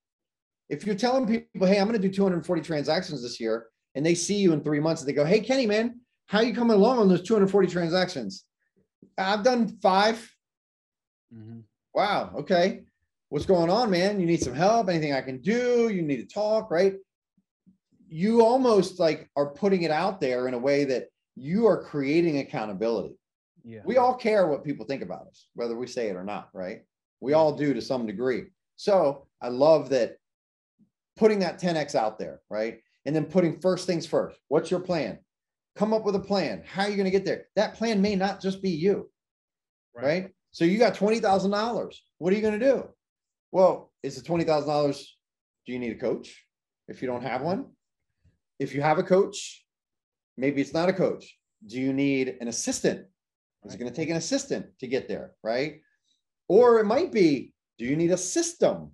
if 0.70 0.86
you're 0.86 0.94
telling 0.94 1.26
people, 1.26 1.66
hey, 1.66 1.78
I'm 1.78 1.86
going 1.86 2.00
to 2.00 2.08
do 2.08 2.10
240 2.10 2.62
transactions 2.62 3.22
this 3.22 3.38
year, 3.38 3.66
and 3.94 4.06
they 4.06 4.14
see 4.14 4.36
you 4.36 4.54
in 4.54 4.62
three 4.62 4.80
months 4.80 5.02
and 5.02 5.08
they 5.10 5.12
go, 5.12 5.26
hey, 5.26 5.40
Kenny, 5.40 5.66
man, 5.66 6.00
how 6.24 6.40
you 6.40 6.54
coming 6.54 6.78
along 6.78 7.00
on 7.00 7.10
those 7.10 7.20
240 7.20 7.68
transactions? 7.68 8.44
I've 9.18 9.42
done 9.42 9.68
5 9.82 10.34
mm-hmm. 11.34 11.60
Wow. 11.94 12.32
Okay. 12.36 12.82
What's 13.28 13.46
going 13.46 13.70
on, 13.70 13.90
man? 13.90 14.20
You 14.20 14.26
need 14.26 14.42
some 14.42 14.54
help? 14.54 14.88
Anything 14.88 15.14
I 15.14 15.22
can 15.22 15.40
do? 15.40 15.88
You 15.88 16.02
need 16.02 16.18
to 16.18 16.34
talk, 16.34 16.70
right? 16.70 16.94
You 18.08 18.44
almost 18.44 18.98
like 19.00 19.30
are 19.36 19.50
putting 19.54 19.82
it 19.82 19.90
out 19.90 20.20
there 20.20 20.48
in 20.48 20.54
a 20.54 20.58
way 20.58 20.84
that 20.84 21.08
you 21.34 21.66
are 21.66 21.82
creating 21.82 22.38
accountability. 22.38 23.14
Yeah. 23.64 23.80
We 23.84 23.96
all 23.96 24.14
care 24.14 24.46
what 24.46 24.64
people 24.64 24.84
think 24.84 25.02
about 25.02 25.28
us, 25.28 25.48
whether 25.54 25.76
we 25.76 25.86
say 25.86 26.08
it 26.08 26.16
or 26.16 26.24
not, 26.24 26.48
right? 26.52 26.82
We 27.20 27.32
all 27.32 27.54
do 27.54 27.72
to 27.72 27.80
some 27.80 28.06
degree. 28.06 28.44
So 28.76 29.26
I 29.40 29.48
love 29.48 29.88
that 29.90 30.16
putting 31.16 31.38
that 31.40 31.60
10x 31.60 31.94
out 31.94 32.18
there, 32.18 32.40
right? 32.50 32.80
And 33.06 33.14
then 33.14 33.24
putting 33.24 33.60
first 33.60 33.86
things 33.86 34.06
first. 34.06 34.38
What's 34.48 34.70
your 34.70 34.80
plan? 34.80 35.18
Come 35.76 35.94
up 35.94 36.04
with 36.04 36.16
a 36.16 36.20
plan. 36.20 36.62
How 36.66 36.82
are 36.82 36.90
you 36.90 36.96
going 36.96 37.04
to 37.04 37.10
get 37.10 37.24
there? 37.24 37.46
That 37.56 37.74
plan 37.74 38.02
may 38.02 38.14
not 38.14 38.40
just 38.42 38.62
be 38.62 38.70
you, 38.70 39.10
right? 39.94 40.04
right? 40.04 40.30
So 40.52 40.64
you 40.64 40.78
got 40.78 40.94
$20,000. 40.94 41.94
What 42.18 42.32
are 42.32 42.36
you 42.36 42.42
going 42.42 42.58
to 42.58 42.64
do? 42.64 42.88
Well, 43.50 43.90
is 44.02 44.18
it 44.18 44.24
$20,000? 44.24 45.04
Do 45.66 45.72
you 45.72 45.78
need 45.78 45.92
a 45.92 45.98
coach 45.98 46.44
if 46.88 47.02
you 47.02 47.08
don't 47.08 47.22
have 47.22 47.42
one? 47.42 47.66
If 48.58 48.74
you 48.74 48.82
have 48.82 48.98
a 48.98 49.02
coach, 49.02 49.64
maybe 50.36 50.60
it's 50.60 50.74
not 50.74 50.88
a 50.88 50.92
coach. 50.92 51.36
Do 51.66 51.80
you 51.80 51.92
need 51.92 52.36
an 52.40 52.48
assistant? 52.48 53.06
Is 53.64 53.74
it 53.74 53.78
going 53.78 53.90
to 53.90 53.96
take 53.96 54.10
an 54.10 54.16
assistant 54.16 54.66
to 54.80 54.86
get 54.86 55.08
there, 55.08 55.32
right? 55.42 55.80
Or 56.48 56.80
it 56.80 56.86
might 56.86 57.12
be, 57.12 57.52
do 57.78 57.84
you 57.84 57.96
need 57.96 58.10
a 58.10 58.16
system? 58.16 58.90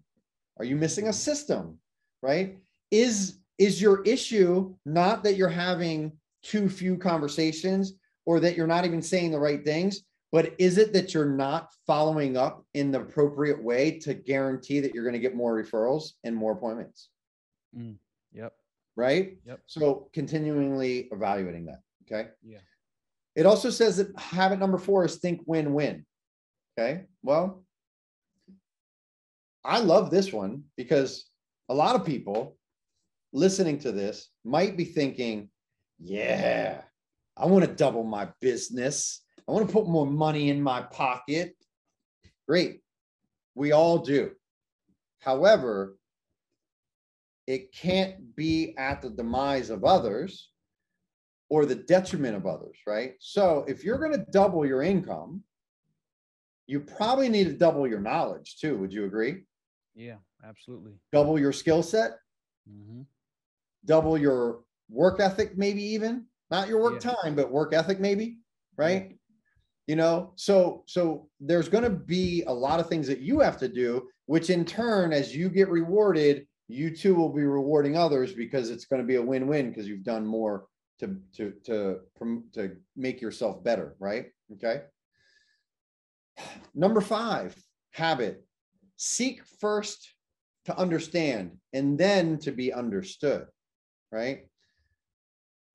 Are 0.59 0.65
you 0.65 0.77
missing 0.77 1.09
a 1.09 1.13
system, 1.13 1.79
right? 2.23 2.59
Is 2.91 3.39
is 3.59 3.83
your 3.83 4.03
issue 4.05 4.75
not 4.87 5.25
that 5.25 5.35
you're 5.35 5.49
having 5.49 6.13
too 6.45 6.69
few 6.69 6.97
conversations 6.97 7.95
or 8.25 8.39
that 8.39 8.57
you're 8.57 8.69
not 8.69 8.85
even 8.85 9.03
saying 9.03 9.33
the 9.33 9.39
right 9.39 9.65
things, 9.65 10.03
but 10.31 10.55
is 10.59 10.79
it 10.79 10.93
that 10.93 11.15
you're 11.15 11.31
not 11.31 11.71
following 11.87 12.37
up 12.37 12.65
in 12.75 12.91
the 12.91 13.01
appropriate 13.01 13.63
way 13.63 13.99
to 14.01 14.15
guarantee 14.15 14.81
that 14.81 14.95
you're 14.95 15.05
going 15.05 15.15
to 15.15 15.19
get 15.19 15.35
more 15.35 15.57
referrals 15.61 16.13
and 16.25 16.37
more 16.37 16.53
appointments? 16.53 17.09
Mm, 17.77 17.97
yep. 18.33 18.53
Right? 18.97 19.39
Yep. 19.47 19.61
So 19.67 20.11
continually 20.13 21.09
evaluating 21.13 21.67
that. 21.67 21.81
Okay. 22.05 22.31
Yeah. 22.43 22.59
It 23.37 23.47
also 23.47 23.71
says 23.71 23.97
that 23.99 24.19
habit 24.19 24.59
number 24.59 24.79
four 24.79 25.05
is 25.05 25.17
think 25.17 25.41
win 25.47 25.73
win. 25.73 26.05
Okay. 26.79 27.05
Well, 27.23 27.65
I 29.65 29.81
love 29.81 30.11
this 30.11 30.33
one 30.33 30.65
because 30.77 31.27
a 31.69 31.75
lot 31.75 31.95
of 31.95 32.05
people 32.05 32.57
listening 33.33 33.79
to 33.81 33.93
this 33.93 34.29
might 34.45 34.77
be 34.77 34.85
thinking, 34.85 35.51
yeah, 36.01 36.83
I 37.37 37.47
want 37.47 37.65
to 37.65 37.71
double 37.73 38.05
my 38.05 38.29
business. 38.41 39.23
I 39.49 39.53
want 39.53 39.67
to 39.67 39.73
put 39.73 39.89
more 39.89 40.07
money 40.07 40.51
in 40.51 40.63
my 40.63 40.83
pocket. 40.83 41.57
Great. 42.47 42.81
We 43.55 43.73
all 43.73 43.99
do. 43.99 44.33
However, 45.21 45.97
it 47.47 47.73
can't 47.73 48.37
be 48.37 48.75
at 48.77 49.01
the 49.01 49.09
demise 49.09 49.71
of 49.71 49.85
others 49.85 50.51
or 51.49 51.65
the 51.65 51.75
detriment 51.75 52.37
of 52.37 52.47
others, 52.47 52.77
right? 52.87 53.15
So 53.21 53.65
if 53.67 53.83
you're 53.83 53.99
going 53.99 54.13
to 54.13 54.27
double 54.31 54.67
your 54.67 54.83
income, 54.83 55.43
you 56.67 56.81
probably 56.81 57.31
need 57.31 57.45
to 57.45 57.55
double 57.55 57.89
your 57.89 58.01
knowledge 58.01 58.59
too. 58.61 58.77
Would 58.77 58.93
you 58.93 59.07
agree? 59.07 59.45
Yeah, 59.95 60.17
absolutely. 60.45 60.93
Double 61.11 61.39
your 61.39 61.53
skill 61.53 61.83
set, 61.83 62.19
mm-hmm. 62.71 63.01
double 63.87 64.19
your 64.19 64.61
work 64.91 65.21
ethic, 65.21 65.57
maybe 65.57 65.83
even 65.83 66.27
not 66.51 66.69
your 66.69 66.83
work 66.83 67.03
yeah. 67.03 67.15
time, 67.15 67.35
but 67.35 67.51
work 67.51 67.73
ethic, 67.73 67.99
maybe, 67.99 68.39
right? 68.77 69.18
You 69.89 69.97
know, 69.97 70.33
so 70.37 70.85
so 70.87 71.29
there's 71.41 71.71
going 71.71 71.83
to 71.83 71.91
be 71.91 72.45
a 72.47 72.53
lot 72.53 72.79
of 72.79 72.91
things 72.91 73.07
that 73.07 73.21
you 73.21 73.41
have 73.41 73.57
to 73.59 73.69
do, 73.69 74.07
which 74.27 74.51
in 74.51 74.67
turn, 74.67 75.15
as 75.15 75.35
you 75.35 75.49
get 75.49 75.71
rewarded, 75.71 76.47
you 76.69 76.95
too 76.95 77.15
will 77.15 77.33
be 77.33 77.45
rewarding 77.45 77.97
others 77.97 78.35
because 78.35 78.69
it's 78.69 78.85
going 78.85 79.01
to 79.01 79.09
be 79.09 79.15
a 79.15 79.23
win-win 79.23 79.71
because 79.71 79.89
you've 79.89 80.05
done 80.05 80.27
more 80.27 80.67
to 81.01 81.17
to 81.37 81.55
to 81.65 82.01
to 82.53 82.77
make 82.97 83.23
yourself 83.23 83.65
better, 83.65 83.97
right? 83.99 84.27
Okay. 84.53 84.83
Number 86.75 87.01
five, 87.01 87.57
habit. 87.93 88.45
Seek 88.99 89.43
first 89.59 90.13
to 90.67 90.77
understand 90.77 91.53
and 91.73 91.97
then 91.97 92.39
to 92.41 92.53
be 92.53 92.75
understood, 92.75 93.47
right? 94.13 94.47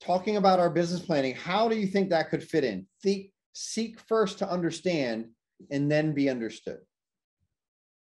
Talking 0.02 0.38
about 0.38 0.60
our 0.60 0.70
business 0.70 1.02
planning, 1.02 1.34
how 1.34 1.68
do 1.68 1.76
you 1.76 1.88
think 1.88 2.12
that 2.12 2.30
could 2.30 2.44
fit 2.44 2.64
in? 2.64 2.86
Seek, 3.00 3.33
seek 3.54 4.00
first 4.00 4.40
to 4.40 4.50
understand 4.50 5.30
and 5.72 5.90
then 5.90 6.14
be 6.14 6.30
understood. 6.30 6.80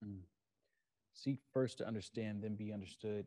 Hmm. 0.02 0.20
Seek 1.14 1.38
first 1.52 1.78
to 1.78 1.86
understand, 1.86 2.42
then 2.42 2.54
be 2.54 2.72
understood. 2.72 3.26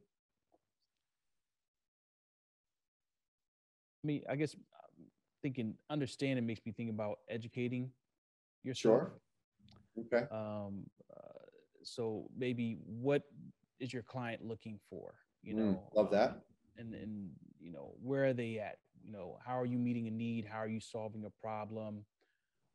I 4.04 4.08
mean, 4.08 4.24
I 4.30 4.36
guess 4.36 4.54
um, 4.56 5.06
thinking 5.42 5.76
understanding 5.90 6.46
makes 6.46 6.62
me 6.66 6.72
think 6.72 6.90
about 6.90 7.20
educating 7.30 7.92
yourself. 8.64 8.82
Sure. 8.82 9.12
Okay. 9.98 10.26
Um, 10.32 10.84
uh, 11.16 11.46
so 11.84 12.30
maybe 12.38 12.78
what 12.86 13.24
is 13.80 13.94
your 13.94 14.04
client 14.04 14.44
looking 14.44 14.80
for? 14.90 15.16
You 15.44 15.54
mm, 15.54 15.58
know, 15.58 15.64
mm, 15.64 15.96
love 15.96 16.12
that. 16.12 16.30
Um, 16.30 16.42
and 16.78 16.94
and 16.94 17.30
you 17.60 17.72
know, 17.72 17.94
where 18.02 18.26
are 18.26 18.34
they 18.34 18.60
at? 18.60 18.78
You 19.06 19.12
know, 19.12 19.38
how 19.46 19.60
are 19.60 19.66
you 19.66 19.78
meeting 19.78 20.08
a 20.08 20.12
need? 20.12 20.46
How 20.46 20.58
are 20.58 20.68
you 20.68 20.80
solving 20.80 21.26
a 21.26 21.30
problem? 21.42 22.06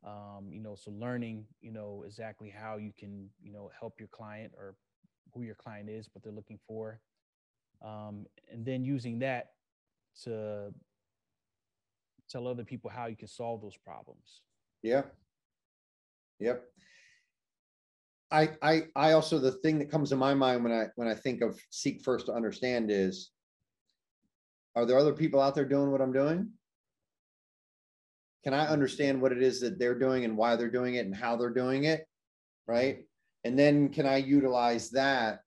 Um, 0.04 0.48
you 0.50 0.60
know, 0.60 0.76
so 0.76 0.90
learning, 0.92 1.44
you 1.60 1.72
know, 1.72 2.04
exactly 2.06 2.48
how 2.48 2.76
you 2.76 2.92
can, 2.96 3.28
you 3.42 3.52
know, 3.52 3.70
help 3.78 3.94
your 3.98 4.08
client 4.08 4.52
or 4.56 4.76
who 5.34 5.42
your 5.42 5.56
client 5.56 5.90
is, 5.90 6.08
what 6.12 6.22
they're 6.22 6.32
looking 6.32 6.58
for, 6.66 7.00
um, 7.84 8.26
and 8.50 8.64
then 8.64 8.84
using 8.84 9.18
that 9.18 9.50
to 10.22 10.72
tell 12.30 12.46
other 12.46 12.64
people 12.64 12.90
how 12.90 13.06
you 13.06 13.16
can 13.16 13.28
solve 13.28 13.60
those 13.60 13.76
problems. 13.76 14.42
Yeah. 14.82 15.02
Yep. 16.38 16.64
I, 18.30 18.50
I, 18.62 18.82
I 18.94 19.12
also 19.12 19.38
the 19.38 19.52
thing 19.52 19.78
that 19.80 19.90
comes 19.90 20.10
to 20.10 20.16
my 20.16 20.34
mind 20.34 20.62
when 20.62 20.72
I 20.72 20.86
when 20.94 21.08
I 21.08 21.14
think 21.14 21.42
of 21.42 21.58
seek 21.70 22.02
first 22.02 22.26
to 22.26 22.32
understand 22.32 22.90
is, 22.90 23.32
are 24.80 24.86
there 24.86 24.98
other 24.98 25.12
people 25.12 25.40
out 25.40 25.54
there 25.54 25.64
doing 25.64 25.90
what 25.90 26.00
I'm 26.00 26.12
doing? 26.12 26.50
Can 28.44 28.54
I 28.54 28.66
understand 28.66 29.20
what 29.20 29.32
it 29.32 29.42
is 29.42 29.60
that 29.60 29.78
they're 29.78 29.98
doing 29.98 30.24
and 30.24 30.36
why 30.36 30.56
they're 30.56 30.70
doing 30.70 30.94
it 30.94 31.04
and 31.04 31.14
how 31.14 31.36
they're 31.36 31.50
doing 31.50 31.84
it, 31.84 32.06
right? 32.66 33.04
And 33.44 33.58
then 33.58 33.90
can 33.90 34.06
I 34.06 34.16
utilize 34.16 34.90
that 34.90 35.40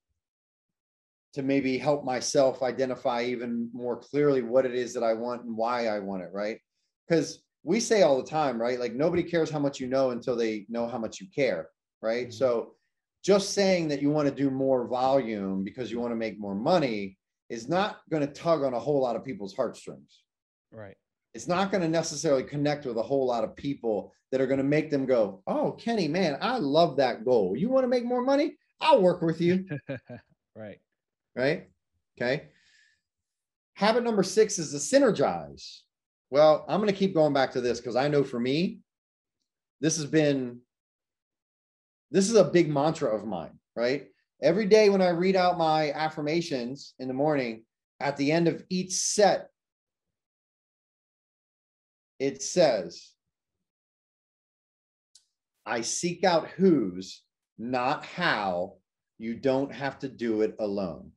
to 1.33 1.41
maybe 1.41 1.79
help 1.79 2.05
myself 2.05 2.61
identify 2.61 3.23
even 3.23 3.69
more 3.73 3.97
clearly 3.97 4.43
what 4.43 4.65
it 4.65 4.75
is 4.75 4.93
that 4.93 5.03
I 5.03 5.13
want 5.13 5.43
and 5.43 5.57
why 5.57 5.87
I 5.87 5.99
want 5.99 6.21
it, 6.21 6.29
right? 6.31 6.59
Because 7.07 7.41
we 7.63 7.79
say 7.79 8.03
all 8.03 8.21
the 8.21 8.29
time, 8.29 8.61
right? 8.61 8.79
Like 8.79 8.93
nobody 8.93 9.23
cares 9.23 9.49
how 9.49 9.59
much 9.59 9.79
you 9.79 9.87
know 9.87 10.11
until 10.11 10.35
they 10.35 10.65
know 10.69 10.87
how 10.87 10.99
much 10.99 11.19
you 11.19 11.27
care, 11.33 11.69
right? 12.01 12.27
Mm-hmm. 12.27 12.33
So 12.33 12.75
just 13.23 13.53
saying 13.53 13.87
that 13.87 14.01
you 14.01 14.11
want 14.11 14.27
to 14.27 14.35
do 14.35 14.51
more 14.51 14.87
volume 14.87 15.63
because 15.63 15.89
you 15.89 15.99
want 15.99 16.11
to 16.11 16.17
make 16.17 16.39
more 16.39 16.55
money 16.55 17.17
is 17.49 17.69
not 17.69 18.01
going 18.09 18.25
to 18.25 18.33
tug 18.33 18.63
on 18.63 18.73
a 18.73 18.79
whole 18.79 19.01
lot 19.01 19.15
of 19.15 19.23
people's 19.23 19.55
heartstrings. 19.55 20.21
Right. 20.71 20.97
It's 21.33 21.47
not 21.47 21.71
going 21.71 21.81
to 21.81 21.87
necessarily 21.89 22.43
connect 22.43 22.85
with 22.85 22.97
a 22.97 23.03
whole 23.03 23.25
lot 23.25 23.43
of 23.43 23.55
people 23.55 24.13
that 24.31 24.41
are 24.41 24.47
going 24.47 24.59
to 24.59 24.63
make 24.63 24.89
them 24.89 25.05
go, 25.05 25.41
"Oh, 25.47 25.71
Kenny, 25.71 26.07
man, 26.07 26.37
I 26.41 26.57
love 26.57 26.97
that 26.97 27.25
goal. 27.25 27.55
You 27.57 27.69
want 27.69 27.83
to 27.83 27.87
make 27.87 28.05
more 28.05 28.23
money? 28.23 28.57
I'll 28.81 29.01
work 29.01 29.21
with 29.21 29.41
you." 29.41 29.65
right. 30.55 30.79
Right? 31.35 31.67
Okay. 32.17 32.49
Habit 33.75 34.03
number 34.03 34.21
6 34.23 34.59
is 34.59 34.71
to 34.71 34.77
synergize. 34.77 35.79
Well, 36.29 36.65
I'm 36.67 36.79
going 36.79 36.91
to 36.91 36.97
keep 36.97 37.13
going 37.13 37.33
back 37.33 37.51
to 37.53 37.61
this 37.61 37.79
because 37.79 37.95
I 37.95 38.07
know 38.07 38.23
for 38.23 38.39
me, 38.39 38.79
this 39.81 39.97
has 39.97 40.05
been 40.05 40.59
this 42.13 42.29
is 42.29 42.35
a 42.35 42.43
big 42.43 42.69
mantra 42.69 43.13
of 43.13 43.25
mine, 43.25 43.59
right? 43.75 44.07
Every 44.43 44.65
day 44.65 44.89
when 44.89 45.01
I 45.01 45.09
read 45.09 45.37
out 45.37 45.57
my 45.57 45.93
affirmations 45.93 46.95
in 46.99 47.07
the 47.07 47.13
morning, 47.13 47.63
at 48.01 48.17
the 48.17 48.29
end 48.29 48.49
of 48.49 48.61
each 48.69 48.91
set, 48.91 49.47
it 52.19 52.43
says, 52.43 53.11
I 55.65 55.79
seek 55.79 56.25
out 56.25 56.49
who's, 56.49 57.23
not 57.57 58.03
how. 58.03 58.73
You 59.17 59.35
don't 59.35 59.73
have 59.73 59.97
to 59.99 60.09
do 60.09 60.41
it 60.41 60.55
alone. 60.59 61.11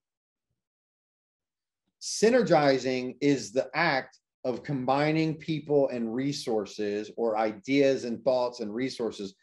Synergizing 2.01 3.17
is 3.21 3.51
the 3.51 3.69
act 3.75 4.21
of 4.45 4.63
combining 4.63 5.35
people 5.35 5.89
and 5.89 6.15
resources 6.15 7.11
or 7.17 7.37
ideas 7.37 8.05
and 8.05 8.23
thoughts 8.23 8.61
and 8.61 8.73
resources 8.73 9.35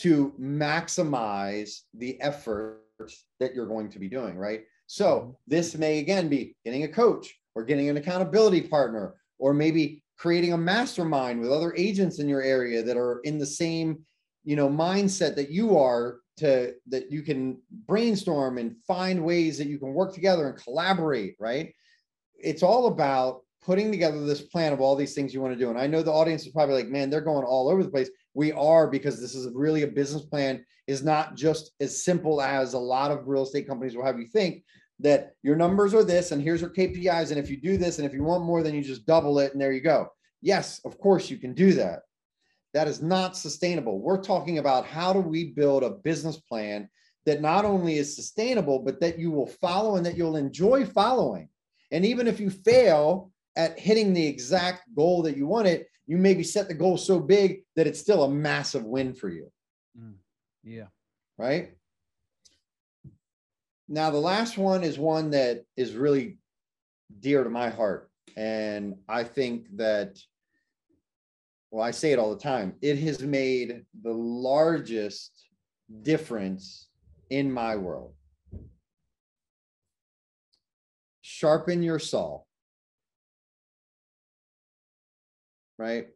to 0.00 0.34
maximize 0.38 1.80
the 1.94 2.20
effort 2.20 2.82
that 3.38 3.54
you're 3.54 3.66
going 3.66 3.90
to 3.90 3.98
be 3.98 4.08
doing, 4.08 4.36
right? 4.36 4.62
So 4.86 5.06
mm-hmm. 5.06 5.30
this 5.46 5.76
may 5.76 5.98
again 5.98 6.28
be 6.28 6.56
getting 6.64 6.84
a 6.84 6.88
coach 6.88 7.34
or 7.54 7.64
getting 7.64 7.88
an 7.88 7.96
accountability 7.96 8.62
partner, 8.62 9.14
or 9.38 9.52
maybe 9.52 10.02
creating 10.16 10.52
a 10.52 10.58
mastermind 10.58 11.40
with 11.40 11.50
other 11.50 11.74
agents 11.76 12.18
in 12.18 12.28
your 12.28 12.42
area 12.42 12.82
that 12.82 12.96
are 12.96 13.20
in 13.24 13.38
the 13.38 13.46
same, 13.46 13.98
you 14.44 14.54
know, 14.54 14.68
mindset 14.68 15.34
that 15.34 15.50
you 15.50 15.78
are 15.78 16.18
to 16.36 16.74
that 16.88 17.10
you 17.10 17.22
can 17.22 17.58
brainstorm 17.86 18.58
and 18.58 18.76
find 18.86 19.22
ways 19.22 19.58
that 19.58 19.66
you 19.66 19.78
can 19.78 19.94
work 19.94 20.14
together 20.14 20.48
and 20.48 20.62
collaborate, 20.62 21.36
right? 21.38 21.74
It's 22.36 22.62
all 22.62 22.86
about 22.86 23.42
putting 23.62 23.90
together 23.90 24.24
this 24.24 24.42
plan 24.42 24.72
of 24.72 24.80
all 24.80 24.96
these 24.96 25.14
things 25.14 25.34
you 25.34 25.40
want 25.40 25.52
to 25.52 25.58
do. 25.58 25.70
And 25.70 25.78
I 25.78 25.86
know 25.86 26.02
the 26.02 26.12
audience 26.12 26.46
is 26.46 26.52
probably 26.52 26.76
like, 26.76 26.88
man, 26.88 27.10
they're 27.10 27.20
going 27.20 27.44
all 27.44 27.68
over 27.68 27.82
the 27.82 27.90
place. 27.90 28.10
We 28.34 28.52
are 28.52 28.88
because 28.88 29.20
this 29.20 29.34
is 29.34 29.52
really 29.54 29.82
a 29.82 29.88
business 29.88 30.22
plan 30.22 30.64
is 30.86 31.02
not 31.02 31.36
just 31.36 31.72
as 31.80 32.02
simple 32.02 32.40
as 32.40 32.72
a 32.72 32.78
lot 32.78 33.10
of 33.10 33.28
real 33.28 33.42
estate 33.42 33.68
companies 33.68 33.94
will 33.94 34.04
have 34.04 34.18
you 34.18 34.26
think 34.26 34.64
that 34.98 35.34
your 35.42 35.56
numbers 35.56 35.94
are 35.94 36.04
this 36.04 36.32
and 36.32 36.42
here's 36.42 36.60
your 36.60 36.70
KPIs. 36.70 37.30
And 37.30 37.38
if 37.38 37.50
you 37.50 37.60
do 37.60 37.76
this 37.76 37.98
and 37.98 38.06
if 38.06 38.12
you 38.14 38.22
want 38.22 38.44
more, 38.44 38.62
then 38.62 38.74
you 38.74 38.82
just 38.82 39.06
double 39.06 39.38
it 39.38 39.52
and 39.52 39.60
there 39.60 39.72
you 39.72 39.80
go. 39.80 40.08
Yes, 40.42 40.80
of 40.84 40.98
course 40.98 41.28
you 41.28 41.36
can 41.36 41.54
do 41.54 41.72
that. 41.74 42.00
That 42.72 42.88
is 42.88 43.02
not 43.02 43.36
sustainable. 43.36 44.00
We're 44.00 44.22
talking 44.22 44.58
about 44.58 44.86
how 44.86 45.12
do 45.12 45.20
we 45.20 45.52
build 45.52 45.82
a 45.82 45.90
business 45.90 46.36
plan 46.38 46.88
that 47.26 47.42
not 47.42 47.64
only 47.64 47.98
is 47.98 48.16
sustainable, 48.16 48.78
but 48.78 49.00
that 49.00 49.18
you 49.18 49.30
will 49.30 49.46
follow 49.46 49.96
and 49.96 50.06
that 50.06 50.16
you'll 50.16 50.36
enjoy 50.36 50.86
following. 50.86 51.48
And 51.90 52.04
even 52.04 52.26
if 52.26 52.40
you 52.40 52.48
fail 52.48 53.30
at 53.56 53.78
hitting 53.78 54.12
the 54.12 54.26
exact 54.26 54.94
goal 54.94 55.22
that 55.22 55.36
you 55.36 55.46
wanted, 55.46 55.86
you 56.06 56.16
maybe 56.16 56.42
set 56.42 56.68
the 56.68 56.74
goal 56.74 56.96
so 56.96 57.18
big 57.18 57.62
that 57.76 57.86
it's 57.86 58.00
still 58.00 58.24
a 58.24 58.30
massive 58.30 58.84
win 58.84 59.14
for 59.14 59.28
you. 59.28 59.50
Mm, 59.98 60.14
yeah. 60.64 60.86
Right. 61.38 61.72
Now, 63.88 64.10
the 64.10 64.18
last 64.18 64.56
one 64.56 64.84
is 64.84 64.98
one 64.98 65.30
that 65.30 65.64
is 65.76 65.94
really 65.94 66.38
dear 67.18 67.42
to 67.42 67.50
my 67.50 67.70
heart. 67.70 68.10
And 68.36 68.96
I 69.08 69.24
think 69.24 69.66
that 69.76 70.18
well, 71.70 71.84
I 71.84 71.92
say 71.92 72.12
it 72.12 72.18
all 72.18 72.34
the 72.34 72.42
time, 72.42 72.74
it 72.82 72.98
has 72.98 73.22
made 73.22 73.84
the 74.02 74.12
largest 74.12 75.30
difference 76.02 76.88
in 77.30 77.50
my 77.50 77.76
world. 77.76 78.14
Sharpen 81.20 81.82
your 81.82 82.00
saw. 82.00 82.40
Right? 85.80 86.08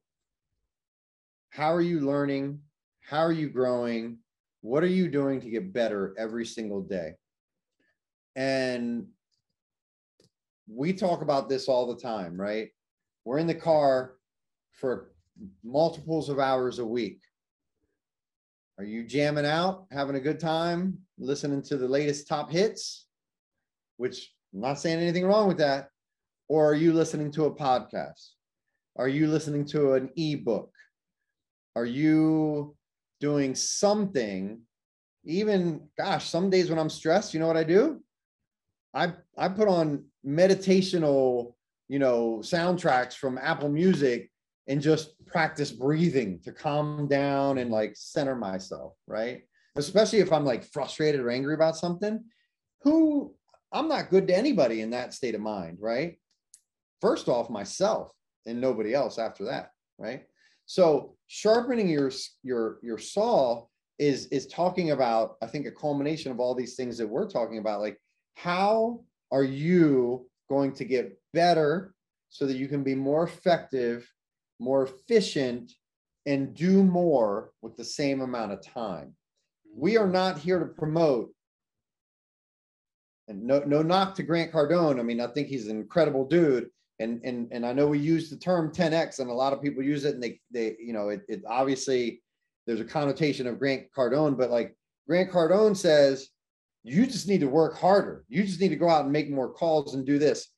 How 1.48 1.72
are 1.72 1.80
you 1.80 2.00
learning? 2.00 2.60
How 3.00 3.20
are 3.20 3.32
you 3.32 3.48
growing? 3.48 4.18
What 4.60 4.84
are 4.84 4.88
you 4.88 5.08
doing 5.08 5.40
to 5.40 5.48
get 5.48 5.72
better 5.72 6.14
every 6.18 6.44
single 6.44 6.82
day? 6.82 7.14
And 8.36 9.06
we 10.68 10.92
talk 10.92 11.22
about 11.22 11.48
this 11.48 11.66
all 11.66 11.86
the 11.86 11.98
time, 11.98 12.38
right? 12.38 12.68
We're 13.24 13.38
in 13.38 13.46
the 13.46 13.54
car 13.54 14.16
for 14.70 15.12
multiples 15.64 16.28
of 16.28 16.38
hours 16.38 16.78
a 16.78 16.84
week. 16.84 17.20
Are 18.76 18.84
you 18.84 19.02
jamming 19.02 19.46
out, 19.46 19.86
having 19.90 20.16
a 20.16 20.20
good 20.20 20.40
time, 20.40 20.98
listening 21.16 21.62
to 21.62 21.78
the 21.78 21.88
latest 21.88 22.28
top 22.28 22.50
hits? 22.50 23.06
Which 23.96 24.30
I'm 24.52 24.60
not 24.60 24.78
saying 24.78 24.98
anything 24.98 25.24
wrong 25.24 25.48
with 25.48 25.58
that. 25.58 25.88
Or 26.48 26.70
are 26.70 26.74
you 26.74 26.92
listening 26.92 27.30
to 27.32 27.46
a 27.46 27.54
podcast? 27.54 28.33
Are 28.96 29.08
you 29.08 29.26
listening 29.26 29.64
to 29.66 29.94
an 29.94 30.10
ebook? 30.16 30.70
Are 31.74 31.84
you 31.84 32.76
doing 33.20 33.54
something? 33.54 34.60
Even, 35.24 35.88
gosh, 35.98 36.28
some 36.28 36.48
days 36.48 36.70
when 36.70 36.78
I'm 36.78 36.90
stressed, 36.90 37.34
you 37.34 37.40
know 37.40 37.46
what 37.46 37.56
I 37.56 37.64
do? 37.64 38.00
I 38.92 39.12
I 39.36 39.48
put 39.48 39.66
on 39.66 40.04
meditational, 40.24 41.54
you 41.88 41.98
know, 41.98 42.38
soundtracks 42.42 43.14
from 43.14 43.38
Apple 43.38 43.68
Music 43.68 44.30
and 44.68 44.80
just 44.80 45.14
practice 45.26 45.72
breathing 45.72 46.38
to 46.44 46.52
calm 46.52 47.08
down 47.08 47.58
and 47.58 47.70
like 47.70 47.94
center 47.96 48.36
myself, 48.36 48.94
right? 49.08 49.42
Especially 49.76 50.20
if 50.20 50.32
I'm 50.32 50.44
like 50.44 50.64
frustrated 50.64 51.20
or 51.20 51.30
angry 51.30 51.54
about 51.54 51.76
something. 51.76 52.22
Who 52.82 53.34
I'm 53.72 53.88
not 53.88 54.10
good 54.10 54.28
to 54.28 54.36
anybody 54.36 54.82
in 54.82 54.90
that 54.90 55.14
state 55.14 55.34
of 55.34 55.40
mind, 55.40 55.78
right? 55.80 56.18
First 57.00 57.28
off, 57.28 57.50
myself 57.50 58.12
and 58.46 58.60
nobody 58.60 58.94
else 58.94 59.18
after 59.18 59.44
that, 59.44 59.72
right? 59.98 60.24
So 60.66 61.16
sharpening 61.26 61.88
your 61.88 62.10
your 62.42 62.78
your 62.82 62.98
saw 62.98 63.66
is 63.98 64.26
is 64.26 64.46
talking 64.46 64.90
about 64.90 65.36
I 65.42 65.46
think 65.46 65.66
a 65.66 65.70
culmination 65.70 66.32
of 66.32 66.40
all 66.40 66.54
these 66.54 66.74
things 66.74 66.98
that 66.98 67.08
we're 67.08 67.28
talking 67.28 67.58
about 67.58 67.80
like 67.80 68.00
how 68.34 69.00
are 69.30 69.44
you 69.44 70.26
going 70.48 70.72
to 70.72 70.84
get 70.84 71.18
better 71.32 71.94
so 72.30 72.46
that 72.46 72.56
you 72.56 72.66
can 72.66 72.82
be 72.82 72.94
more 72.94 73.24
effective 73.24 74.10
more 74.58 74.84
efficient, 74.84 75.72
and 76.26 76.54
do 76.54 76.82
more 76.82 77.50
with 77.60 77.76
the 77.76 77.84
same 77.84 78.22
amount 78.22 78.52
of 78.52 78.62
time. 78.62 79.14
We 79.76 79.98
are 79.98 80.08
not 80.08 80.38
here 80.38 80.58
to 80.58 80.66
promote. 80.66 81.30
And 83.28 83.42
no, 83.42 83.60
no 83.60 83.82
knock 83.82 84.14
to 84.16 84.22
Grant 84.22 84.52
Cardone. 84.52 84.98
I 84.98 85.02
mean, 85.02 85.20
I 85.20 85.26
think 85.28 85.48
he's 85.48 85.68
an 85.68 85.76
incredible 85.76 86.26
dude. 86.26 86.68
And 87.00 87.20
and 87.24 87.48
and 87.50 87.66
I 87.66 87.72
know 87.72 87.88
we 87.88 87.98
use 87.98 88.30
the 88.30 88.36
term 88.36 88.72
10x, 88.72 89.18
and 89.18 89.30
a 89.30 89.34
lot 89.34 89.52
of 89.52 89.62
people 89.62 89.82
use 89.82 90.04
it, 90.04 90.14
and 90.14 90.22
they 90.22 90.40
they 90.52 90.76
you 90.78 90.92
know 90.92 91.08
it, 91.08 91.22
it 91.28 91.42
obviously 91.48 92.22
there's 92.66 92.80
a 92.80 92.84
connotation 92.84 93.46
of 93.46 93.58
Grant 93.58 93.84
Cardone, 93.96 94.38
but 94.38 94.50
like 94.50 94.76
Grant 95.06 95.30
Cardone 95.30 95.76
says, 95.76 96.28
you 96.82 97.06
just 97.06 97.28
need 97.28 97.40
to 97.40 97.48
work 97.48 97.76
harder. 97.76 98.24
You 98.28 98.44
just 98.44 98.60
need 98.60 98.68
to 98.68 98.76
go 98.76 98.88
out 98.88 99.04
and 99.04 99.12
make 99.12 99.30
more 99.30 99.52
calls 99.52 99.94
and 99.94 100.06
do 100.06 100.18
this. 100.18 100.48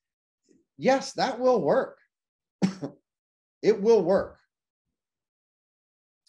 Yes, 0.77 1.13
that 1.15 1.39
will 1.39 1.61
work. 1.63 1.99
It 3.63 3.83
will 3.83 4.05
work. 4.05 4.39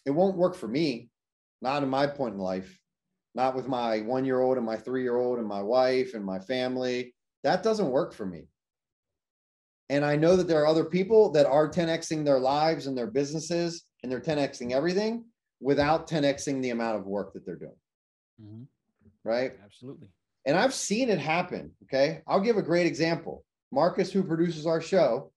It 0.04 0.10
won't 0.10 0.36
work 0.36 0.56
for 0.56 0.66
me, 0.66 1.10
not 1.60 1.84
in 1.84 1.88
my 1.88 2.06
point 2.06 2.34
in 2.34 2.40
life, 2.40 2.76
not 3.34 3.54
with 3.54 3.68
my 3.68 4.00
one 4.00 4.24
year 4.24 4.40
old 4.40 4.56
and 4.56 4.66
my 4.66 4.76
three 4.76 5.02
year 5.02 5.16
old 5.16 5.38
and 5.38 5.46
my 5.46 5.62
wife 5.62 6.14
and 6.14 6.24
my 6.24 6.40
family. 6.40 7.14
That 7.44 7.62
doesn't 7.62 7.90
work 7.90 8.12
for 8.12 8.26
me. 8.26 8.48
And 9.90 10.04
I 10.04 10.16
know 10.16 10.36
that 10.36 10.46
there 10.48 10.60
are 10.62 10.66
other 10.66 10.84
people 10.84 11.30
that 11.32 11.46
are 11.46 11.68
10xing 11.68 12.24
their 12.24 12.38
lives 12.38 12.86
and 12.86 12.96
their 12.96 13.06
businesses 13.06 13.84
and 14.02 14.12
they're 14.12 14.20
10xing 14.20 14.72
everything 14.72 15.24
without 15.60 16.08
10xing 16.08 16.62
the 16.62 16.70
amount 16.70 16.98
of 16.98 17.06
work 17.06 17.32
that 17.32 17.44
they're 17.44 17.56
doing. 17.56 17.76
Mm-hmm. 18.42 18.62
Right? 19.24 19.52
Absolutely. 19.64 20.08
And 20.46 20.56
I've 20.56 20.74
seen 20.74 21.08
it 21.08 21.18
happen. 21.18 21.72
Okay. 21.84 22.22
I'll 22.26 22.40
give 22.40 22.56
a 22.56 22.62
great 22.62 22.86
example. 22.86 23.44
Marcus, 23.72 24.12
who 24.12 24.22
produces 24.22 24.66
our 24.66 24.80
show, 24.80 25.32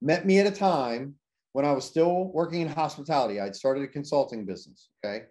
met 0.00 0.26
me 0.26 0.38
at 0.40 0.46
a 0.46 0.50
time 0.50 1.14
when 1.52 1.64
I 1.64 1.72
was 1.72 1.84
still 1.84 2.30
working 2.32 2.62
in 2.62 2.68
hospitality. 2.68 3.40
I'd 3.40 3.56
started 3.56 3.84
a 3.84 3.88
consulting 3.88 4.44
business. 4.44 4.88
Okay. 5.04 5.24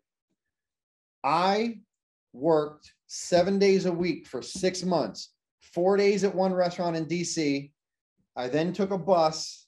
I 1.23 1.79
worked 2.34 2.93
seven 3.07 3.59
days 3.59 3.86
a 3.86 3.91
week 3.91 4.27
for 4.27 4.41
six 4.41 4.84
months, 4.84 5.34
four 5.62 5.97
days 5.97 6.24
at 6.24 6.36
one 6.36 6.53
restaurant 6.53 6.95
in 6.95 7.05
DC. 7.05 7.72
I 8.36 8.47
then 8.47 8.74
took 8.74 8.91
a 8.91 8.97
bus. 8.97 9.68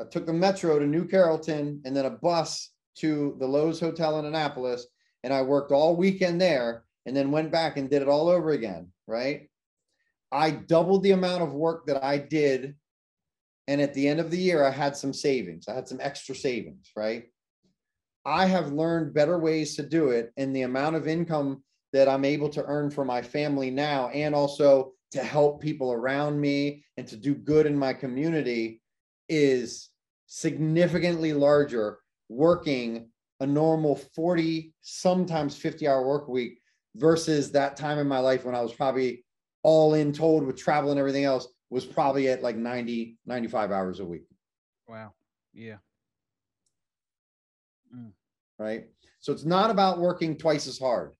I 0.00 0.04
took 0.04 0.26
the 0.26 0.32
metro 0.32 0.78
to 0.78 0.86
New 0.86 1.06
Carrollton 1.06 1.80
and 1.84 1.96
then 1.96 2.04
a 2.04 2.10
bus 2.10 2.72
to 2.98 3.36
the 3.38 3.46
Loews 3.46 3.80
Hotel 3.80 4.18
in 4.18 4.24
Annapolis. 4.24 4.86
And 5.24 5.32
I 5.32 5.42
worked 5.42 5.72
all 5.72 5.96
weekend 5.96 6.40
there 6.40 6.84
and 7.06 7.16
then 7.16 7.30
went 7.30 7.50
back 7.50 7.76
and 7.76 7.88
did 7.88 8.02
it 8.02 8.08
all 8.08 8.28
over 8.28 8.50
again. 8.50 8.92
Right. 9.06 9.48
I 10.32 10.50
doubled 10.50 11.02
the 11.02 11.12
amount 11.12 11.42
of 11.42 11.54
work 11.54 11.86
that 11.86 12.02
I 12.02 12.18
did 12.18 12.74
and 13.68 13.80
at 13.80 13.94
the 13.94 14.06
end 14.06 14.20
of 14.20 14.30
the 14.30 14.38
year, 14.38 14.64
I 14.64 14.70
had 14.70 14.96
some 14.96 15.12
savings. 15.12 15.68
I 15.68 15.74
had 15.74 15.88
some 15.88 15.98
extra 16.00 16.34
savings, 16.34 16.90
right? 16.94 17.24
I 18.24 18.46
have 18.46 18.72
learned 18.72 19.14
better 19.14 19.38
ways 19.38 19.76
to 19.76 19.82
do 19.82 20.10
it. 20.10 20.32
And 20.36 20.54
the 20.54 20.62
amount 20.62 20.96
of 20.96 21.08
income 21.08 21.62
that 21.92 22.08
I'm 22.08 22.24
able 22.24 22.48
to 22.50 22.64
earn 22.64 22.90
for 22.90 23.04
my 23.04 23.22
family 23.22 23.70
now, 23.70 24.08
and 24.08 24.34
also 24.34 24.92
to 25.12 25.22
help 25.22 25.60
people 25.60 25.92
around 25.92 26.40
me 26.40 26.84
and 26.96 27.06
to 27.08 27.16
do 27.16 27.34
good 27.34 27.66
in 27.66 27.76
my 27.76 27.92
community 27.92 28.82
is 29.28 29.90
significantly 30.26 31.32
larger 31.32 31.98
working 32.28 33.08
a 33.40 33.46
normal 33.46 33.96
40, 33.96 34.72
sometimes 34.80 35.56
50 35.56 35.86
hour 35.86 36.06
work 36.06 36.28
week 36.28 36.58
versus 36.96 37.52
that 37.52 37.76
time 37.76 37.98
in 37.98 38.08
my 38.08 38.18
life 38.18 38.44
when 38.44 38.54
I 38.54 38.62
was 38.62 38.72
probably 38.72 39.24
all 39.62 39.94
in 39.94 40.12
told 40.12 40.44
with 40.44 40.56
travel 40.56 40.90
and 40.90 40.98
everything 40.98 41.24
else 41.24 41.48
was 41.70 41.84
probably 41.84 42.28
at 42.28 42.42
like 42.42 42.56
90, 42.56 43.18
95 43.26 43.72
hours 43.72 44.00
a 44.00 44.04
week. 44.04 44.24
Wow. 44.88 45.12
Yeah. 45.52 45.76
Mm. 47.94 48.12
Right. 48.58 48.86
So 49.20 49.32
it's 49.32 49.44
not 49.44 49.70
about 49.70 49.98
working 49.98 50.36
twice 50.36 50.66
as 50.66 50.78
hard. 50.78 51.12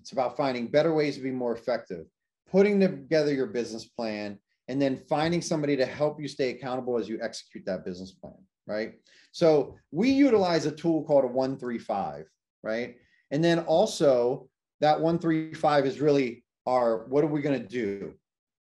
It's 0.00 0.12
about 0.12 0.36
finding 0.36 0.68
better 0.68 0.94
ways 0.94 1.16
to 1.16 1.22
be 1.22 1.30
more 1.30 1.54
effective, 1.54 2.06
putting 2.50 2.80
together 2.80 3.32
your 3.32 3.46
business 3.46 3.84
plan, 3.84 4.38
and 4.68 4.80
then 4.80 4.96
finding 5.08 5.40
somebody 5.40 5.76
to 5.76 5.86
help 5.86 6.20
you 6.20 6.28
stay 6.28 6.50
accountable 6.50 6.98
as 6.98 7.08
you 7.08 7.18
execute 7.22 7.64
that 7.66 7.84
business 7.84 8.12
plan. 8.12 8.36
Right. 8.66 8.94
So 9.32 9.76
we 9.92 10.10
utilize 10.10 10.66
a 10.66 10.72
tool 10.72 11.04
called 11.04 11.24
a 11.24 11.28
135. 11.28 12.26
Right. 12.62 12.96
And 13.30 13.42
then 13.42 13.60
also 13.60 14.48
that 14.80 15.00
135 15.00 15.86
is 15.86 16.00
really 16.00 16.44
our 16.66 17.06
what 17.08 17.24
are 17.24 17.28
we 17.28 17.40
going 17.40 17.60
to 17.60 17.66
do? 17.66 18.14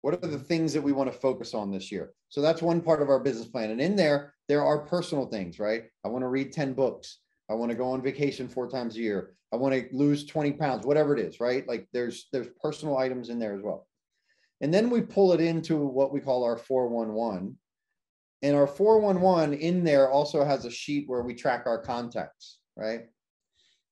What 0.02 0.14
are 0.14 0.28
the 0.28 0.38
things 0.38 0.72
that 0.72 0.82
we 0.82 0.92
want 0.92 1.10
to 1.10 1.18
focus 1.18 1.54
on 1.54 1.70
this 1.70 1.90
year? 1.90 2.12
So 2.28 2.40
that's 2.40 2.62
one 2.62 2.80
part 2.80 3.02
of 3.02 3.08
our 3.08 3.18
business 3.18 3.48
plan. 3.48 3.70
And 3.70 3.80
in 3.80 3.96
there, 3.96 4.34
there 4.48 4.62
are 4.62 4.86
personal 4.86 5.26
things, 5.26 5.58
right? 5.58 5.84
I 6.04 6.08
want 6.08 6.22
to 6.22 6.28
read 6.28 6.52
10 6.52 6.74
books. 6.74 7.18
I 7.50 7.54
want 7.54 7.70
to 7.70 7.76
go 7.76 7.90
on 7.90 8.02
vacation 8.02 8.48
four 8.48 8.68
times 8.68 8.96
a 8.96 9.00
year. 9.00 9.34
I 9.56 9.58
want 9.58 9.74
to 9.74 9.88
lose 9.96 10.26
20 10.26 10.52
pounds, 10.52 10.84
whatever 10.84 11.16
it 11.16 11.24
is, 11.24 11.40
right? 11.40 11.66
Like 11.66 11.88
there's 11.90 12.28
there's 12.30 12.48
personal 12.62 12.98
items 12.98 13.30
in 13.30 13.38
there 13.38 13.56
as 13.56 13.62
well. 13.62 13.86
And 14.60 14.72
then 14.72 14.90
we 14.90 15.00
pull 15.00 15.32
it 15.32 15.40
into 15.40 15.78
what 15.78 16.12
we 16.12 16.20
call 16.20 16.44
our 16.44 16.58
411. 16.58 17.56
And 18.42 18.54
our 18.54 18.66
411 18.66 19.58
in 19.58 19.82
there 19.82 20.10
also 20.10 20.44
has 20.44 20.66
a 20.66 20.70
sheet 20.70 21.08
where 21.08 21.22
we 21.22 21.34
track 21.34 21.62
our 21.64 21.80
contacts, 21.80 22.58
right? 22.76 23.06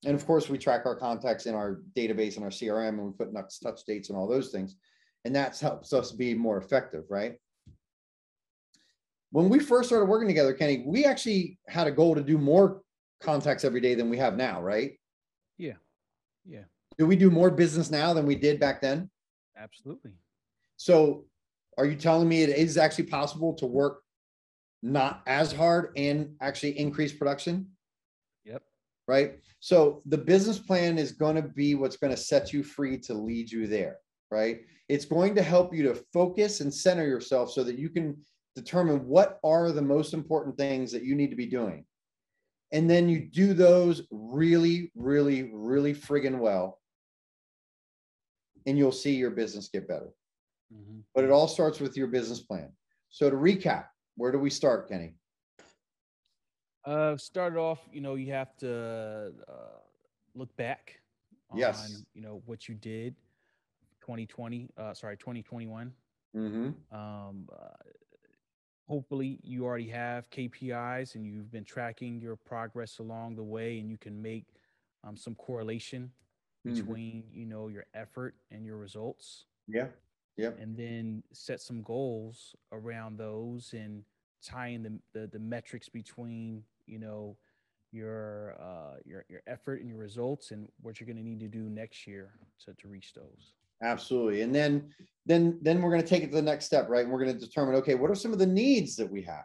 And 0.05 0.13
of 0.13 0.25
course, 0.27 0.49
we 0.49 0.59
track 0.59 0.85
our 0.85 0.95
contacts 0.95 1.47
in 1.47 1.55
our 1.55 1.81
database 1.97 2.35
and 2.35 2.43
our 2.43 2.51
CRM 2.51 2.89
and 2.89 3.07
we 3.07 3.11
put 3.13 3.33
next 3.33 3.59
touch 3.59 3.83
dates 3.85 4.09
and 4.09 4.17
all 4.17 4.27
those 4.27 4.49
things. 4.49 4.75
And 5.23 5.35
that 5.35 5.57
helps 5.59 5.93
us 5.93 6.11
be 6.11 6.35
more 6.35 6.59
effective, 6.59 7.05
right? 7.09 7.37
When 9.31 9.49
we 9.49 9.57
first 9.57 9.89
started 9.89 10.05
working 10.05 10.27
together, 10.27 10.53
Kenny, 10.53 10.83
we 10.85 11.05
actually 11.05 11.57
had 11.67 11.87
a 11.87 11.91
goal 11.91 12.13
to 12.13 12.21
do 12.21 12.37
more 12.37 12.81
contacts 13.19 13.65
every 13.65 13.81
day 13.81 13.95
than 13.95 14.11
we 14.11 14.17
have 14.17 14.37
now, 14.37 14.61
right? 14.61 14.93
Yeah. 16.45 16.63
Do 16.97 17.05
we 17.05 17.15
do 17.15 17.29
more 17.29 17.51
business 17.51 17.91
now 17.91 18.13
than 18.13 18.25
we 18.25 18.35
did 18.35 18.59
back 18.59 18.81
then? 18.81 19.09
Absolutely. 19.57 20.11
So 20.77 21.25
are 21.77 21.85
you 21.85 21.95
telling 21.95 22.27
me 22.27 22.43
it 22.43 22.49
is 22.49 22.77
actually 22.77 23.05
possible 23.05 23.53
to 23.55 23.65
work 23.65 24.01
not 24.81 25.23
as 25.27 25.51
hard 25.51 25.91
and 25.97 26.35
actually 26.41 26.77
increase 26.79 27.13
production? 27.13 27.67
Yep. 28.45 28.61
Right. 29.07 29.39
So 29.59 30.01
the 30.05 30.17
business 30.17 30.59
plan 30.59 30.97
is 30.97 31.11
going 31.11 31.35
to 31.35 31.41
be 31.41 31.75
what's 31.75 31.97
going 31.97 32.11
to 32.11 32.17
set 32.17 32.53
you 32.53 32.63
free 32.63 32.97
to 32.99 33.13
lead 33.13 33.51
you 33.51 33.67
there. 33.67 33.97
Right. 34.31 34.61
It's 34.89 35.05
going 35.05 35.35
to 35.35 35.41
help 35.41 35.73
you 35.73 35.83
to 35.83 36.03
focus 36.13 36.61
and 36.61 36.73
center 36.73 37.05
yourself 37.05 37.51
so 37.51 37.63
that 37.63 37.77
you 37.77 37.89
can 37.89 38.17
determine 38.55 39.05
what 39.05 39.39
are 39.43 39.71
the 39.71 39.81
most 39.81 40.13
important 40.13 40.57
things 40.57 40.91
that 40.91 41.03
you 41.03 41.15
need 41.15 41.29
to 41.29 41.35
be 41.35 41.45
doing. 41.45 41.85
And 42.71 42.89
then 42.89 43.07
you 43.07 43.21
do 43.21 43.53
those 43.53 44.03
really, 44.11 44.91
really, 44.95 45.51
really 45.53 45.93
friggin' 45.93 46.39
well. 46.39 46.79
And 48.65 48.77
you'll 48.77 48.91
see 48.91 49.15
your 49.15 49.31
business 49.31 49.69
get 49.69 49.87
better. 49.87 50.09
Mm-hmm. 50.73 50.99
But 51.13 51.23
it 51.23 51.31
all 51.31 51.47
starts 51.47 51.79
with 51.79 51.95
your 51.95 52.07
business 52.07 52.39
plan. 52.39 52.69
So 53.09 53.29
to 53.29 53.35
recap, 53.35 53.85
where 54.15 54.31
do 54.31 54.39
we 54.39 54.49
start, 54.49 54.89
Kenny? 54.89 55.13
Uh, 56.83 57.17
started 57.17 57.57
off, 57.57 57.79
you 57.91 58.01
know, 58.01 58.15
you 58.15 58.31
have 58.31 58.55
to 58.57 59.31
uh, 59.47 59.79
look 60.35 60.55
back. 60.55 60.99
On, 61.49 61.57
yes. 61.57 62.03
You 62.13 62.21
know 62.21 62.41
what 62.45 62.67
you 62.67 62.75
did, 62.75 63.15
2020. 64.01 64.69
Uh, 64.77 64.93
sorry, 64.93 65.17
2021. 65.17 65.91
Mm-hmm. 66.35 66.95
Um, 66.95 67.47
uh, 67.51 67.69
hopefully, 68.87 69.39
you 69.43 69.65
already 69.65 69.89
have 69.89 70.29
KPIs 70.29 71.15
and 71.15 71.25
you've 71.25 71.51
been 71.51 71.63
tracking 71.63 72.19
your 72.19 72.35
progress 72.35 72.99
along 72.99 73.35
the 73.35 73.43
way, 73.43 73.79
and 73.79 73.89
you 73.89 73.97
can 73.97 74.21
make 74.21 74.45
um, 75.03 75.17
some 75.17 75.35
correlation 75.35 76.11
mm-hmm. 76.65 76.75
between, 76.75 77.23
you 77.31 77.45
know, 77.45 77.67
your 77.67 77.85
effort 77.93 78.35
and 78.51 78.65
your 78.65 78.77
results. 78.77 79.45
Yeah. 79.67 79.87
Yep. 80.37 80.59
And 80.59 80.75
then 80.75 81.23
set 81.31 81.61
some 81.61 81.81
goals 81.81 82.55
around 82.71 83.17
those 83.17 83.73
and 83.73 84.03
tying 84.43 84.83
the, 84.83 84.99
the, 85.13 85.27
the 85.27 85.39
metrics 85.39 85.89
between, 85.89 86.63
you 86.85 86.99
know, 86.99 87.37
your 87.91 88.55
uh 88.59 88.97
your 89.05 89.23
your 89.29 89.41
effort 89.47 89.79
and 89.79 89.87
your 89.87 89.97
results 89.97 90.51
and 90.51 90.67
what 90.81 90.99
you're 90.99 91.05
going 91.05 91.15
to 91.15 91.23
need 91.23 91.39
to 91.39 91.47
do 91.47 91.69
next 91.69 92.05
year 92.05 92.31
to, 92.59 92.73
to 92.73 92.89
reach 92.89 93.13
those 93.13 93.53
absolutely 93.83 94.41
and 94.41 94.53
then 94.53 94.89
then 95.25 95.57
then 95.61 95.81
we're 95.81 95.91
going 95.91 96.01
to 96.01 96.07
take 96.07 96.23
it 96.23 96.27
to 96.27 96.35
the 96.35 96.41
next 96.41 96.65
step 96.65 96.87
right 96.89 97.03
and 97.03 97.11
we're 97.11 97.23
going 97.23 97.33
to 97.33 97.45
determine 97.45 97.75
okay 97.75 97.95
what 97.95 98.09
are 98.09 98.15
some 98.15 98.33
of 98.33 98.39
the 98.39 98.45
needs 98.45 98.95
that 98.95 99.09
we 99.09 99.21
have 99.21 99.43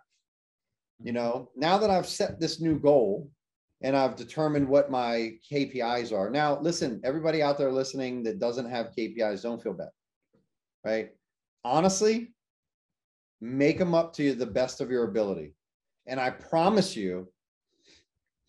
you 1.03 1.13
mm-hmm. 1.13 1.17
know 1.17 1.51
now 1.57 1.77
that 1.79 1.91
i've 1.91 2.07
set 2.07 2.39
this 2.39 2.61
new 2.61 2.79
goal 2.79 3.29
and 3.83 3.97
i've 3.97 4.17
determined 4.17 4.69
what 4.69 4.91
my 4.91 5.33
kpis 5.51 6.13
are 6.13 6.31
now 6.31 6.61
listen 6.61 7.01
everybody 7.05 7.43
out 7.43 7.59
there 7.59 7.73
listening 7.73 8.23
that 8.23 8.39
doesn't 8.39 8.71
have 8.71 8.91
kpis 8.97 9.43
don't 9.43 9.63
feel 9.63 9.73
bad 9.73 9.89
right? 10.85 11.11
Honestly, 11.65 12.33
make 13.41 13.79
them 13.79 13.95
up 13.95 14.13
to 14.15 14.35
the 14.35 14.47
best 14.47 14.81
of 14.81 14.91
your 14.91 15.05
ability. 15.05 15.55
And 16.07 16.21
I 16.21 16.31
promise 16.31 16.97
you, 16.97 17.29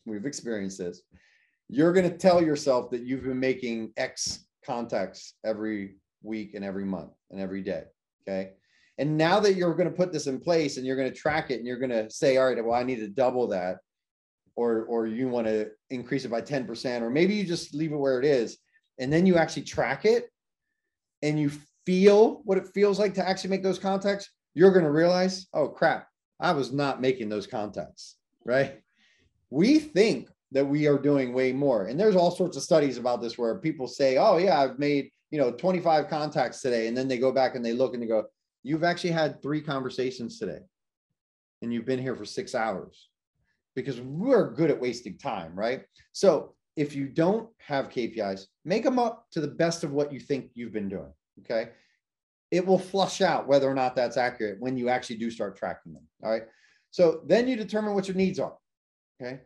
we've 0.06 0.26
experienced 0.26 0.78
this, 0.78 1.02
you're 1.70 1.94
going 1.94 2.10
to 2.10 2.18
tell 2.18 2.42
yourself 2.42 2.90
that 2.92 3.02
you've 3.02 3.24
been 3.24 3.40
making 3.40 3.94
X 3.98 4.46
contacts 4.66 5.34
every 5.44 5.96
week 6.24 6.54
and 6.54 6.64
every 6.64 6.86
month 6.86 7.12
and 7.30 7.40
every 7.40 7.62
day. 7.62 7.84
Okay. 8.28 8.52
And 8.98 9.18
now 9.18 9.40
that 9.40 9.56
you're 9.56 9.74
going 9.74 9.90
to 9.90 9.96
put 9.96 10.14
this 10.14 10.28
in 10.28 10.40
place 10.40 10.78
and 10.78 10.86
you're 10.86 10.96
going 10.96 11.12
to 11.12 11.18
track 11.18 11.50
it 11.50 11.56
and 11.56 11.66
you're 11.66 11.80
going 11.80 11.90
to 11.90 12.10
say, 12.10 12.38
all 12.38 12.48
right, 12.48 12.64
well, 12.64 12.80
I 12.80 12.84
need 12.84 13.00
to 13.00 13.08
double 13.08 13.48
that. 13.48 13.78
Or, 14.56 14.84
or 14.84 15.08
you 15.08 15.30
want 15.30 15.48
to 15.48 15.70
increase 15.90 16.26
it 16.26 16.30
by 16.30 16.42
10%, 16.42 17.02
or 17.02 17.10
maybe 17.10 17.34
you 17.34 17.46
just 17.46 17.74
leave 17.74 17.94
it 17.94 17.98
where 17.98 18.20
it 18.20 18.26
is. 18.26 18.58
And 19.00 19.12
then 19.12 19.26
you 19.26 19.38
actually 19.38 19.64
track 19.64 20.06
it 20.06 20.30
and 21.24 21.40
you 21.40 21.52
feel 21.86 22.42
what 22.44 22.58
it 22.58 22.68
feels 22.74 23.00
like 23.00 23.14
to 23.16 23.28
actually 23.28 23.50
make 23.50 23.64
those 23.64 23.80
contacts, 23.80 24.30
you're 24.54 24.72
going 24.72 24.86
to 24.86 24.92
realize, 24.92 25.48
oh 25.54 25.70
crap, 25.70 26.08
I 26.40 26.52
was 26.52 26.72
not 26.72 27.02
making 27.02 27.30
those 27.30 27.48
contacts, 27.48 28.18
right? 28.46 28.82
We 29.50 29.80
think 29.80 30.30
that 30.52 30.66
we 30.66 30.88
are 30.88 30.98
doing 30.98 31.34
way 31.34 31.54
more. 31.54 31.86
And 31.86 32.00
there's 32.00 32.16
all 32.16 32.32
sorts 32.32 32.58
of 32.58 32.64
studies 32.64 32.98
about 32.98 33.22
this 33.22 33.38
where 33.38 33.60
people 33.60 33.88
say, 33.88 34.18
oh 34.18 34.38
yeah, 34.38 34.60
I've 34.60 34.80
made, 34.80 35.10
you 35.30 35.40
know, 35.40 35.52
25 35.52 36.10
contacts 36.10 36.62
today. 36.62 36.88
And 36.88 36.98
then 36.98 37.08
they 37.08 37.18
go 37.18 37.32
back 37.32 37.56
and 37.56 37.64
they 37.64 37.74
look 37.74 37.94
and 37.94 38.04
they 38.04 38.08
go, 38.08 38.26
you've 38.64 38.84
actually 38.84 39.12
had 39.12 39.42
three 39.42 39.62
conversations 39.62 40.38
today 40.38 40.60
and 41.62 41.74
you've 41.74 41.86
been 41.86 42.02
here 42.02 42.16
for 42.16 42.26
six 42.26 42.54
hours 42.54 43.10
because 43.76 44.02
we're 44.02 44.52
good 44.52 44.70
at 44.70 44.80
wasting 44.80 45.18
time, 45.18 45.56
right? 45.56 45.84
So 46.12 46.56
if 46.76 46.96
you 46.96 47.08
don't 47.08 47.50
have 47.60 47.90
KPIs, 47.90 48.46
make 48.66 48.84
them 48.84 49.00
up 49.00 49.28
to 49.32 49.42
the 49.42 49.48
best 49.48 49.84
of 49.84 49.92
what 49.92 50.12
you 50.12 50.20
think 50.20 50.52
you've 50.54 50.74
been 50.74 50.90
doing. 50.90 51.14
Okay. 51.40 51.72
It 52.52 52.66
will 52.66 52.80
flush 52.80 53.22
out 53.22 53.48
whether 53.48 53.70
or 53.70 53.74
not 53.74 53.96
that's 53.96 54.18
accurate 54.18 54.60
when 54.60 54.78
you 54.78 54.90
actually 54.90 55.18
do 55.18 55.32
start 55.32 55.56
tracking 55.56 55.94
them. 55.94 56.04
All 56.24 56.32
right. 56.32 56.44
So 56.92 57.22
then 57.26 57.48
you 57.48 57.56
determine 57.56 57.94
what 57.94 58.08
your 58.08 58.18
needs 58.18 58.40
are. 58.40 58.56
Okay. 59.22 59.40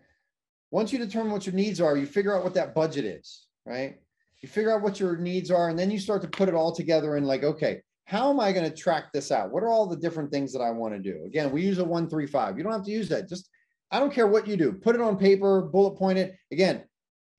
Once 0.76 0.92
you 0.92 1.00
determine 1.00 1.32
what 1.32 1.46
your 1.46 1.56
needs 1.56 1.80
are, 1.80 1.96
you 1.96 2.06
figure 2.06 2.36
out 2.36 2.44
what 2.44 2.54
that 2.54 2.76
budget 2.76 3.06
is, 3.06 3.48
right? 3.66 3.96
You 4.42 4.50
figure 4.50 4.76
out 4.76 4.82
what 4.82 5.00
your 5.00 5.16
needs 5.16 5.50
are, 5.50 5.70
and 5.70 5.80
then 5.80 5.90
you 5.90 5.98
start 5.98 6.22
to 6.24 6.28
put 6.28 6.50
it 6.50 6.54
all 6.54 6.76
together 6.76 7.16
and 7.16 7.26
like, 7.26 7.46
okay, 7.46 7.82
how 8.04 8.30
am 8.30 8.42
I 8.42 8.52
going 8.52 8.70
to 8.70 8.76
track 8.76 9.14
this 9.14 9.32
out? 9.32 9.52
What 9.52 9.64
are 9.64 9.70
all 9.70 9.88
the 9.88 9.96
different 9.96 10.32
things 10.32 10.52
that 10.52 10.60
I 10.60 10.72
want 10.72 10.94
to 10.94 11.00
do? 11.00 11.24
Again, 11.26 11.50
we 11.54 11.62
use 11.62 11.78
a 11.78 11.86
one, 11.86 12.10
three, 12.10 12.28
five. 12.28 12.58
You 12.58 12.64
don't 12.66 12.74
have 12.74 12.84
to 12.84 12.92
use 12.92 13.08
that. 13.08 13.30
Just, 13.30 13.50
I 13.90 14.02
don't 14.02 14.14
care 14.14 14.28
what 14.28 14.50
you 14.50 14.58
do. 14.58 14.74
Put 14.74 14.96
it 14.96 15.02
on 15.02 15.18
paper, 15.18 15.62
bullet 15.62 15.98
point 15.98 16.18
it. 16.18 16.36
Again, 16.52 16.84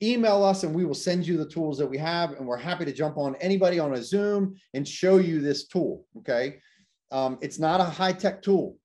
email 0.01 0.43
us 0.43 0.63
and 0.63 0.73
we 0.73 0.83
will 0.83 0.95
send 0.95 1.27
you 1.27 1.37
the 1.37 1.47
tools 1.47 1.77
that 1.77 1.85
we 1.85 1.99
have. 1.99 2.31
And 2.31 2.47
we're 2.47 2.57
happy 2.57 2.85
to 2.85 2.91
jump 2.91 3.19
on 3.19 3.35
anybody 3.35 3.77
on 3.77 3.93
a 3.93 4.01
Zoom 4.01 4.55
and 4.73 4.87
show 4.87 5.17
you 5.17 5.41
this 5.41 5.67
tool. 5.67 6.07
Okay. 6.17 6.57
Um, 7.11 7.37
it's 7.41 7.59
not 7.59 7.81
a 7.81 7.83
high 7.85 8.13
tech 8.13 8.41
tool, 8.41 8.79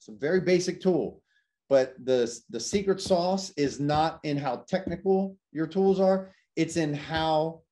it's 0.00 0.08
a 0.08 0.12
very 0.18 0.40
basic 0.40 0.80
tool. 0.80 1.22
But 1.70 1.94
the, 2.04 2.30
the 2.50 2.60
secret 2.60 3.00
sauce 3.00 3.52
is 3.56 3.80
not 3.80 4.20
in 4.22 4.36
how 4.36 4.64
technical 4.68 5.36
your 5.52 5.66
tools 5.66 6.00
are, 6.00 6.30
it's 6.56 6.76
in 6.76 6.92
how 6.92 7.62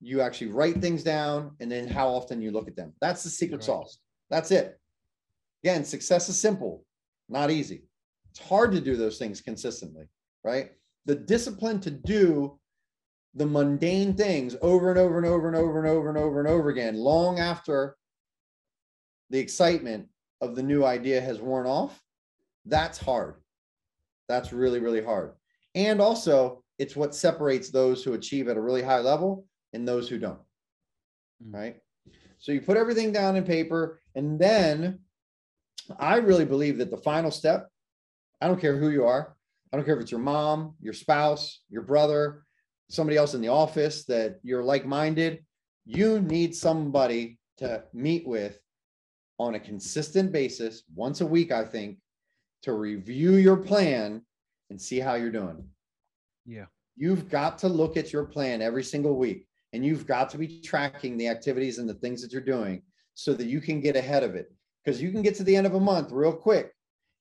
you 0.00 0.20
actually 0.20 0.48
write 0.48 0.82
things 0.82 1.02
down 1.02 1.52
and 1.60 1.72
then 1.72 1.88
how 1.88 2.08
often 2.08 2.42
you 2.42 2.50
look 2.50 2.68
at 2.68 2.76
them. 2.76 2.92
That's 3.00 3.22
the 3.22 3.30
secret 3.30 3.58
right. 3.58 3.64
sauce. 3.64 3.98
That's 4.28 4.50
it. 4.50 4.78
Again, 5.62 5.84
success 5.84 6.28
is 6.28 6.38
simple, 6.38 6.84
not 7.30 7.50
easy. 7.50 7.84
It's 8.30 8.46
hard 8.46 8.72
to 8.72 8.80
do 8.82 8.96
those 8.96 9.16
things 9.16 9.40
consistently, 9.40 10.04
right? 10.42 10.72
the 11.06 11.14
discipline 11.14 11.80
to 11.80 11.90
do 11.90 12.58
the 13.34 13.46
mundane 13.46 14.14
things 14.14 14.56
over 14.62 14.90
and 14.90 14.98
over 14.98 15.18
and 15.18 15.26
over 15.26 15.48
and 15.48 15.56
over 15.56 15.78
and 15.78 15.88
over 15.88 16.08
and 16.08 16.18
over 16.18 16.40
and 16.40 16.48
over 16.48 16.68
again, 16.70 16.96
long 16.96 17.38
after 17.38 17.96
the 19.30 19.38
excitement 19.38 20.08
of 20.40 20.54
the 20.54 20.62
new 20.62 20.84
idea 20.84 21.20
has 21.20 21.40
worn 21.40 21.66
off, 21.66 22.00
that's 22.66 22.98
hard. 22.98 23.34
That's 24.28 24.52
really, 24.52 24.80
really 24.80 25.02
hard. 25.02 25.32
And 25.74 26.00
also, 26.00 26.62
it's 26.78 26.96
what 26.96 27.14
separates 27.14 27.70
those 27.70 28.02
who 28.02 28.14
achieve 28.14 28.48
at 28.48 28.56
a 28.56 28.60
really 28.60 28.82
high 28.82 29.00
level 29.00 29.46
and 29.72 29.86
those 29.86 30.08
who 30.08 30.18
don't. 30.18 30.40
Mm. 31.44 31.54
Right. 31.54 31.76
So 32.38 32.52
you 32.52 32.60
put 32.60 32.76
everything 32.76 33.12
down 33.12 33.36
in 33.36 33.44
paper, 33.44 34.00
and 34.14 34.38
then 34.38 35.00
I 35.98 36.16
really 36.16 36.44
believe 36.44 36.78
that 36.78 36.90
the 36.90 36.96
final 36.98 37.30
step, 37.30 37.68
I 38.40 38.48
don't 38.48 38.60
care 38.60 38.76
who 38.76 38.90
you 38.90 39.04
are, 39.04 39.36
I 39.72 39.76
don't 39.76 39.86
care 39.86 39.96
if 39.96 40.02
it's 40.02 40.10
your 40.10 40.20
mom, 40.20 40.74
your 40.80 40.92
spouse, 40.92 41.62
your 41.68 41.82
brother, 41.82 42.44
somebody 42.90 43.16
else 43.16 43.34
in 43.34 43.40
the 43.40 43.48
office 43.48 44.04
that 44.04 44.38
you're 44.42 44.62
like 44.62 44.86
minded. 44.86 45.44
You 45.84 46.20
need 46.20 46.54
somebody 46.54 47.38
to 47.58 47.84
meet 47.92 48.26
with 48.26 48.60
on 49.38 49.54
a 49.54 49.60
consistent 49.60 50.30
basis, 50.30 50.84
once 50.94 51.20
a 51.20 51.26
week, 51.26 51.50
I 51.50 51.64
think, 51.64 51.98
to 52.64 52.72
review 52.74 53.36
your 53.36 53.56
plan 53.56 54.22
and 54.70 54.80
see 54.80 54.98
how 54.98 55.14
you're 55.14 55.30
doing. 55.30 55.64
Yeah. 56.44 56.66
You've 56.96 57.28
got 57.28 57.58
to 57.58 57.68
look 57.68 57.96
at 57.96 58.12
your 58.12 58.24
plan 58.24 58.62
every 58.62 58.84
single 58.84 59.16
week 59.16 59.46
And 59.74 59.84
you've 59.84 60.06
got 60.06 60.30
to 60.30 60.38
be 60.38 60.60
tracking 60.60 61.18
the 61.18 61.26
activities 61.26 61.78
and 61.78 61.88
the 61.88 61.94
things 61.94 62.22
that 62.22 62.32
you're 62.32 62.40
doing 62.40 62.80
so 63.14 63.34
that 63.34 63.48
you 63.48 63.60
can 63.60 63.80
get 63.80 63.96
ahead 63.96 64.22
of 64.22 64.36
it. 64.36 64.52
Because 64.84 65.02
you 65.02 65.10
can 65.10 65.20
get 65.20 65.34
to 65.34 65.42
the 65.42 65.56
end 65.56 65.66
of 65.66 65.74
a 65.74 65.80
month 65.80 66.12
real 66.12 66.32
quick. 66.32 66.70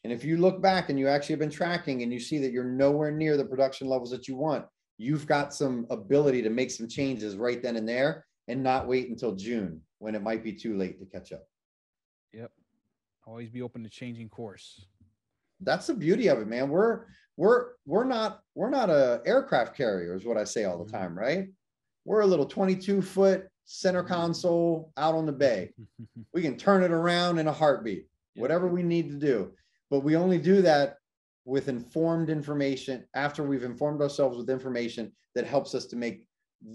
And 0.04 0.14
if 0.14 0.24
you 0.24 0.38
look 0.38 0.62
back 0.62 0.90
and 0.90 1.00
you 1.00 1.08
actually 1.08 1.34
have 1.34 1.40
been 1.40 1.50
tracking 1.50 2.04
and 2.04 2.14
you 2.14 2.20
see 2.20 2.38
that 2.38 2.52
you're 2.52 2.64
nowhere 2.64 3.10
near 3.10 3.38
the 3.38 3.46
production 3.46 3.88
levels 3.88 4.12
that 4.12 4.28
you 4.28 4.36
want, 4.36 4.66
you've 5.00 5.26
got 5.26 5.52
some 5.52 5.88
ability 5.90 6.44
to 6.44 6.52
make 6.52 6.70
some 6.70 6.88
changes 6.88 7.38
right 7.38 7.64
then 7.64 7.76
and 7.76 7.90
there 7.90 8.24
and 8.48 8.62
not 8.62 8.88
wait 8.88 9.10
until 9.10 9.34
June 9.34 9.82
when 9.98 10.14
it 10.14 10.22
might 10.22 10.44
be 10.44 10.54
too 10.54 10.78
late 10.78 11.00
to 11.00 11.06
catch 11.08 11.32
up. 11.32 11.48
Yep. 12.34 12.52
Always 13.26 13.50
be 13.50 13.64
open 13.64 13.82
to 13.84 13.90
changing 13.90 14.30
course. 14.30 14.86
That's 15.64 15.88
the 15.88 15.94
beauty 15.94 16.28
of 16.28 16.40
it, 16.40 16.48
man. 16.48 16.70
We're 16.70 17.06
we're 17.38 17.72
we're 17.86 18.04
not 18.04 18.42
we're 18.56 18.70
not 18.70 18.90
a 18.90 19.22
aircraft 19.26 19.76
carrier, 19.76 20.16
is 20.16 20.26
what 20.26 20.38
I 20.38 20.44
say 20.44 20.66
all 20.66 20.78
the 20.78 20.86
Mm-hmm. 20.86 20.96
time, 20.98 21.18
right? 21.18 21.48
We're 22.06 22.22
a 22.22 22.28
little 22.28 22.46
22 22.46 23.02
foot 23.02 23.48
center 23.66 24.04
Mm-hmm. 24.04 24.14
console 24.14 24.92
out 24.98 25.16
on 25.16 25.26
the 25.26 25.32
bay. 25.32 25.72
We 26.34 26.42
can 26.42 26.58
turn 26.58 26.84
it 26.84 26.92
around 26.92 27.38
in 27.40 27.48
a 27.48 27.52
heartbeat, 27.54 28.08
whatever 28.36 28.68
we 28.68 28.84
need 28.84 29.10
to 29.10 29.18
do. 29.18 29.52
But 29.92 30.00
we 30.02 30.16
only 30.16 30.38
do 30.40 30.62
that 30.64 30.98
with 31.46 31.68
informed 31.70 32.30
information 32.30 33.06
after 33.14 33.44
we've 33.44 33.64
informed 33.64 34.02
ourselves 34.02 34.38
with 34.38 34.50
information 34.50 35.12
that 35.36 35.46
helps 35.46 35.76
us 35.76 35.86
to 35.88 35.96
make 35.96 36.26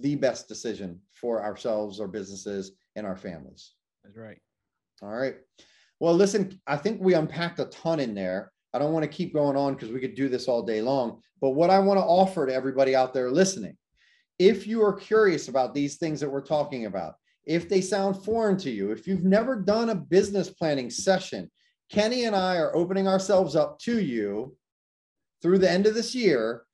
the 0.01 0.14
best 0.14 0.47
decision 0.47 1.01
for 1.12 1.43
ourselves, 1.43 1.99
our 2.01 2.07
businesses, 2.07 2.72
and 2.95 3.07
our 3.07 3.16
families. 3.16 3.72
That's 4.05 4.16
right. 4.16 4.39
All 5.03 5.09
right. 5.16 5.36
Well, 6.01 6.14
listen, 6.14 6.61
I 6.66 6.76
think 6.76 7.01
we 7.01 7.14
unpacked 7.14 7.59
a 7.59 7.64
ton 7.66 7.99
in 7.99 8.14
there. 8.14 8.53
I 8.75 8.79
don't 8.79 8.93
want 8.93 9.05
to 9.05 9.16
keep 9.16 9.33
going 9.33 9.57
on 9.57 9.75
because 9.75 9.91
we 9.91 10.01
could 10.01 10.14
do 10.14 10.29
this 10.29 10.49
all 10.49 10.62
day 10.62 10.83
long. 10.83 11.21
But 11.41 11.51
what 11.51 11.71
I 11.71 11.79
want 11.79 11.99
to 11.99 12.05
offer 12.05 12.47
to 12.47 12.55
everybody 12.55 12.95
out 12.95 13.14
there 13.14 13.31
listening, 13.31 13.77
if 14.39 14.66
you 14.66 14.83
are 14.83 14.93
curious 14.93 15.49
about 15.49 15.75
these 15.75 15.97
things 15.97 16.21
that 16.21 16.31
we're 16.31 16.43
talking 16.43 16.87
about, 16.87 17.14
if 17.47 17.69
they 17.69 17.81
sound 17.81 18.23
foreign 18.25 18.59
to 18.59 18.71
you, 18.71 18.91
if 18.91 19.07
you've 19.07 19.25
never 19.25 19.57
done 19.57 19.89
a 19.89 19.95
business 19.95 20.51
planning 20.51 20.91
session, 20.91 21.51
Kenny 21.91 22.25
and 22.25 22.37
I 22.37 22.57
are 22.57 22.77
opening 22.77 23.09
ourselves 23.09 23.57
up 23.57 23.79
to 23.81 24.01
you 24.01 24.55
through 25.41 25.59
the 25.59 25.71
end 25.71 25.87
of 25.87 25.95
this 25.95 26.14
year. 26.14 26.64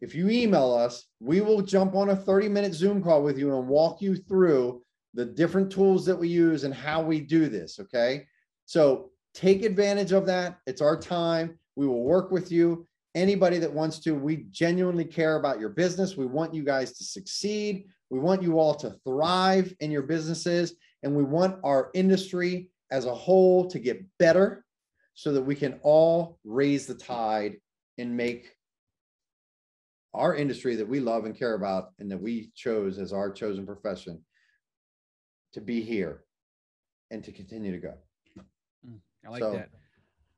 If 0.00 0.14
you 0.14 0.28
email 0.28 0.72
us, 0.72 1.04
we 1.20 1.40
will 1.40 1.62
jump 1.62 1.94
on 1.94 2.10
a 2.10 2.16
30 2.16 2.48
minute 2.48 2.74
Zoom 2.74 3.02
call 3.02 3.22
with 3.22 3.38
you 3.38 3.56
and 3.56 3.68
walk 3.68 4.02
you 4.02 4.16
through 4.16 4.82
the 5.14 5.24
different 5.24 5.70
tools 5.70 6.04
that 6.06 6.16
we 6.16 6.28
use 6.28 6.64
and 6.64 6.74
how 6.74 7.00
we 7.00 7.20
do 7.20 7.48
this. 7.48 7.78
Okay. 7.78 8.26
So 8.66 9.10
take 9.34 9.64
advantage 9.64 10.12
of 10.12 10.26
that. 10.26 10.58
It's 10.66 10.80
our 10.80 10.98
time. 10.98 11.58
We 11.76 11.86
will 11.86 12.04
work 12.04 12.30
with 12.30 12.50
you. 12.52 12.86
Anybody 13.14 13.58
that 13.58 13.72
wants 13.72 13.98
to, 14.00 14.14
we 14.14 14.46
genuinely 14.50 15.04
care 15.04 15.36
about 15.36 15.60
your 15.60 15.68
business. 15.68 16.16
We 16.16 16.26
want 16.26 16.54
you 16.54 16.64
guys 16.64 16.92
to 16.94 17.04
succeed. 17.04 17.86
We 18.10 18.18
want 18.18 18.42
you 18.42 18.58
all 18.58 18.74
to 18.76 18.96
thrive 19.04 19.74
in 19.80 19.90
your 19.90 20.02
businesses. 20.02 20.74
And 21.02 21.14
we 21.14 21.22
want 21.22 21.60
our 21.64 21.90
industry 21.94 22.70
as 22.90 23.06
a 23.06 23.14
whole 23.14 23.68
to 23.70 23.78
get 23.78 24.04
better 24.18 24.64
so 25.14 25.32
that 25.32 25.42
we 25.42 25.54
can 25.54 25.78
all 25.82 26.38
raise 26.44 26.86
the 26.86 26.94
tide 26.94 27.56
and 27.98 28.16
make 28.16 28.54
our 30.12 30.34
industry 30.34 30.76
that 30.76 30.88
we 30.88 31.00
love 31.00 31.24
and 31.24 31.36
care 31.36 31.54
about 31.54 31.92
and 31.98 32.10
that 32.10 32.20
we 32.20 32.50
chose 32.54 32.98
as 32.98 33.12
our 33.12 33.32
chosen 33.32 33.66
profession 33.66 34.24
to 35.52 35.60
be 35.60 35.82
here 35.82 36.24
and 37.10 37.22
to 37.24 37.32
continue 37.32 37.72
to 37.72 37.78
go. 37.78 37.94
I 39.26 39.30
like 39.30 39.42
So- 39.42 39.52
that. 39.52 39.68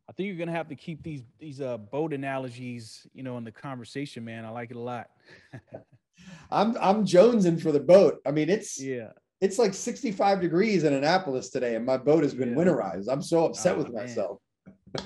I 0.09 0.13
think 0.13 0.29
you're 0.29 0.37
gonna 0.39 0.53
have 0.57 0.69
to 0.69 0.77
keep 0.77 1.03
these 1.03 1.25
these 1.41 1.61
uh 1.61 1.79
boat 1.79 2.13
analogies, 2.13 3.07
you 3.13 3.25
know, 3.25 3.39
in 3.39 3.45
the 3.45 3.51
conversation, 3.51 4.25
man. 4.25 4.45
I 4.45 4.51
like 4.51 4.71
it 4.71 4.77
a 4.77 4.81
lot. 4.81 5.09
I'm 6.51 6.77
I'm 6.81 7.05
jonesing 7.05 7.61
for 7.61 7.73
the 7.73 7.81
boat. 7.81 8.21
I 8.25 8.31
mean, 8.31 8.49
it's 8.49 8.81
yeah. 8.81 9.11
it's 9.41 9.59
like 9.59 9.75
65 9.75 10.41
degrees 10.41 10.85
in 10.85 10.93
Annapolis 10.95 11.51
today, 11.51 11.75
and 11.75 11.85
my 11.85 11.97
boat 11.97 12.23
has 12.23 12.35
been 12.35 12.51
Yeah. 12.51 12.55
winterized. 12.57 13.07
I'm 13.11 13.21
so 13.23 13.47
upset 13.47 13.75
Oh, 13.75 13.79
with 13.79 13.89
man. 13.93 14.05
myself. 14.07 14.39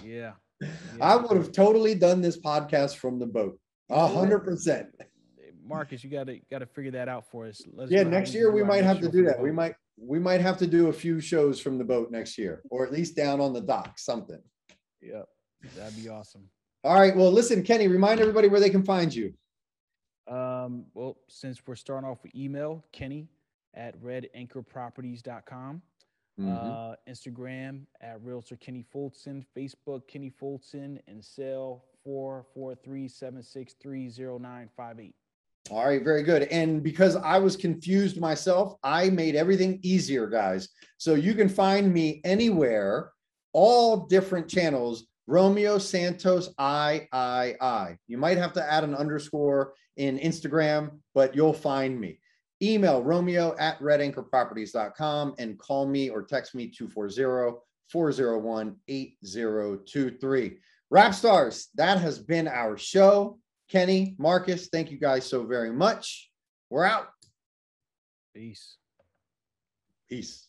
Yeah. 0.04 0.32
I 1.00 1.16
would 1.16 1.36
have 1.36 1.52
totally 1.52 1.94
done 1.94 2.20
this 2.20 2.38
podcast 2.38 2.96
from 2.96 3.18
the 3.18 3.26
boat. 3.26 3.58
A 3.90 4.06
hundred 4.06 4.40
percent. 4.40 4.88
Marcus, 5.64 6.04
you 6.04 6.10
gotta 6.10 6.40
gotta 6.50 6.66
figure 6.66 6.90
that 6.92 7.08
out 7.08 7.24
for 7.30 7.46
us. 7.46 7.62
Let 7.72 7.86
us 7.86 7.90
Yeah, 7.90 8.02
next 8.02 8.34
year 8.34 8.50
we 8.52 8.62
might 8.62 8.84
have 8.84 9.00
to 9.00 9.08
do 9.10 9.24
that. 9.24 9.40
We 9.40 9.50
might 9.50 9.74
we 10.00 10.18
might 10.18 10.40
have 10.40 10.56
to 10.58 10.66
do 10.66 10.88
a 10.88 10.92
few 10.92 11.20
shows 11.20 11.60
from 11.60 11.76
the 11.78 11.84
boat 11.84 12.10
next 12.10 12.38
year, 12.38 12.62
or 12.70 12.86
at 12.86 12.92
least 12.92 13.14
down 13.16 13.40
on 13.40 13.52
the 13.52 13.60
dock, 13.60 13.98
something. 13.98 14.40
Yep. 15.02 15.26
That'd 15.76 16.02
be 16.02 16.08
awesome. 16.08 16.48
All 16.84 16.94
right. 16.94 17.14
Well, 17.14 17.30
listen, 17.30 17.62
Kenny, 17.62 17.86
remind 17.88 18.20
everybody 18.20 18.48
where 18.48 18.60
they 18.60 18.70
can 18.70 18.82
find 18.82 19.14
you. 19.14 19.34
Um, 20.26 20.86
well, 20.94 21.18
since 21.28 21.60
we're 21.66 21.74
starting 21.74 22.08
off 22.08 22.22
with 22.22 22.34
email, 22.34 22.84
Kenny 22.92 23.28
at 23.74 24.00
redanchorproperties.com. 24.00 25.82
Mhm. 26.38 26.48
Uh, 26.48 26.96
Instagram 27.08 27.86
at 28.00 28.22
Realtor 28.22 28.56
Kenny 28.56 28.82
Fulton, 28.82 29.44
Facebook 29.54 30.06
Kenny 30.08 30.30
Fulton, 30.30 30.98
and 31.06 31.22
cell 31.22 31.84
four 32.02 32.46
four 32.54 32.74
three 32.74 33.08
seven 33.08 33.42
six 33.42 33.74
three 33.74 34.08
zero 34.08 34.38
nine 34.38 34.70
five 34.74 34.98
eight. 35.00 35.14
All 35.68 35.86
right, 35.86 36.02
very 36.02 36.22
good. 36.22 36.44
And 36.44 36.82
because 36.82 37.16
I 37.16 37.38
was 37.38 37.56
confused 37.56 38.20
myself, 38.20 38.74
I 38.82 39.10
made 39.10 39.36
everything 39.36 39.78
easier, 39.82 40.26
guys. 40.26 40.68
So 40.98 41.14
you 41.14 41.34
can 41.34 41.48
find 41.48 41.92
me 41.92 42.20
anywhere, 42.24 43.12
all 43.52 44.06
different 44.06 44.48
channels. 44.48 45.06
Romeo 45.26 45.78
Santos 45.78 46.52
I 46.58 47.06
I 47.12 47.54
I. 47.60 47.98
You 48.08 48.18
might 48.18 48.38
have 48.38 48.52
to 48.54 48.72
add 48.72 48.82
an 48.82 48.96
underscore 48.96 49.74
in 49.96 50.18
Instagram, 50.18 50.98
but 51.14 51.36
you'll 51.36 51.52
find 51.52 52.00
me. 52.00 52.18
Email 52.62 53.02
romeo 53.02 53.54
at 53.58 53.78
redanchorproperties.com 53.80 55.34
and 55.38 55.58
call 55.58 55.86
me 55.86 56.10
or 56.10 56.22
text 56.22 56.54
me 56.54 56.68
240 56.68 57.58
401 57.90 58.76
8023. 58.88 60.58
Rap 60.90 61.14
stars, 61.14 61.68
that 61.76 61.98
has 61.98 62.18
been 62.18 62.48
our 62.48 62.76
show. 62.76 63.38
Kenny, 63.70 64.16
Marcus, 64.18 64.68
thank 64.72 64.90
you 64.90 64.98
guys 64.98 65.24
so 65.24 65.44
very 65.44 65.70
much. 65.70 66.30
We're 66.70 66.84
out. 66.84 67.08
Peace. 68.34 68.76
Peace. 70.08 70.48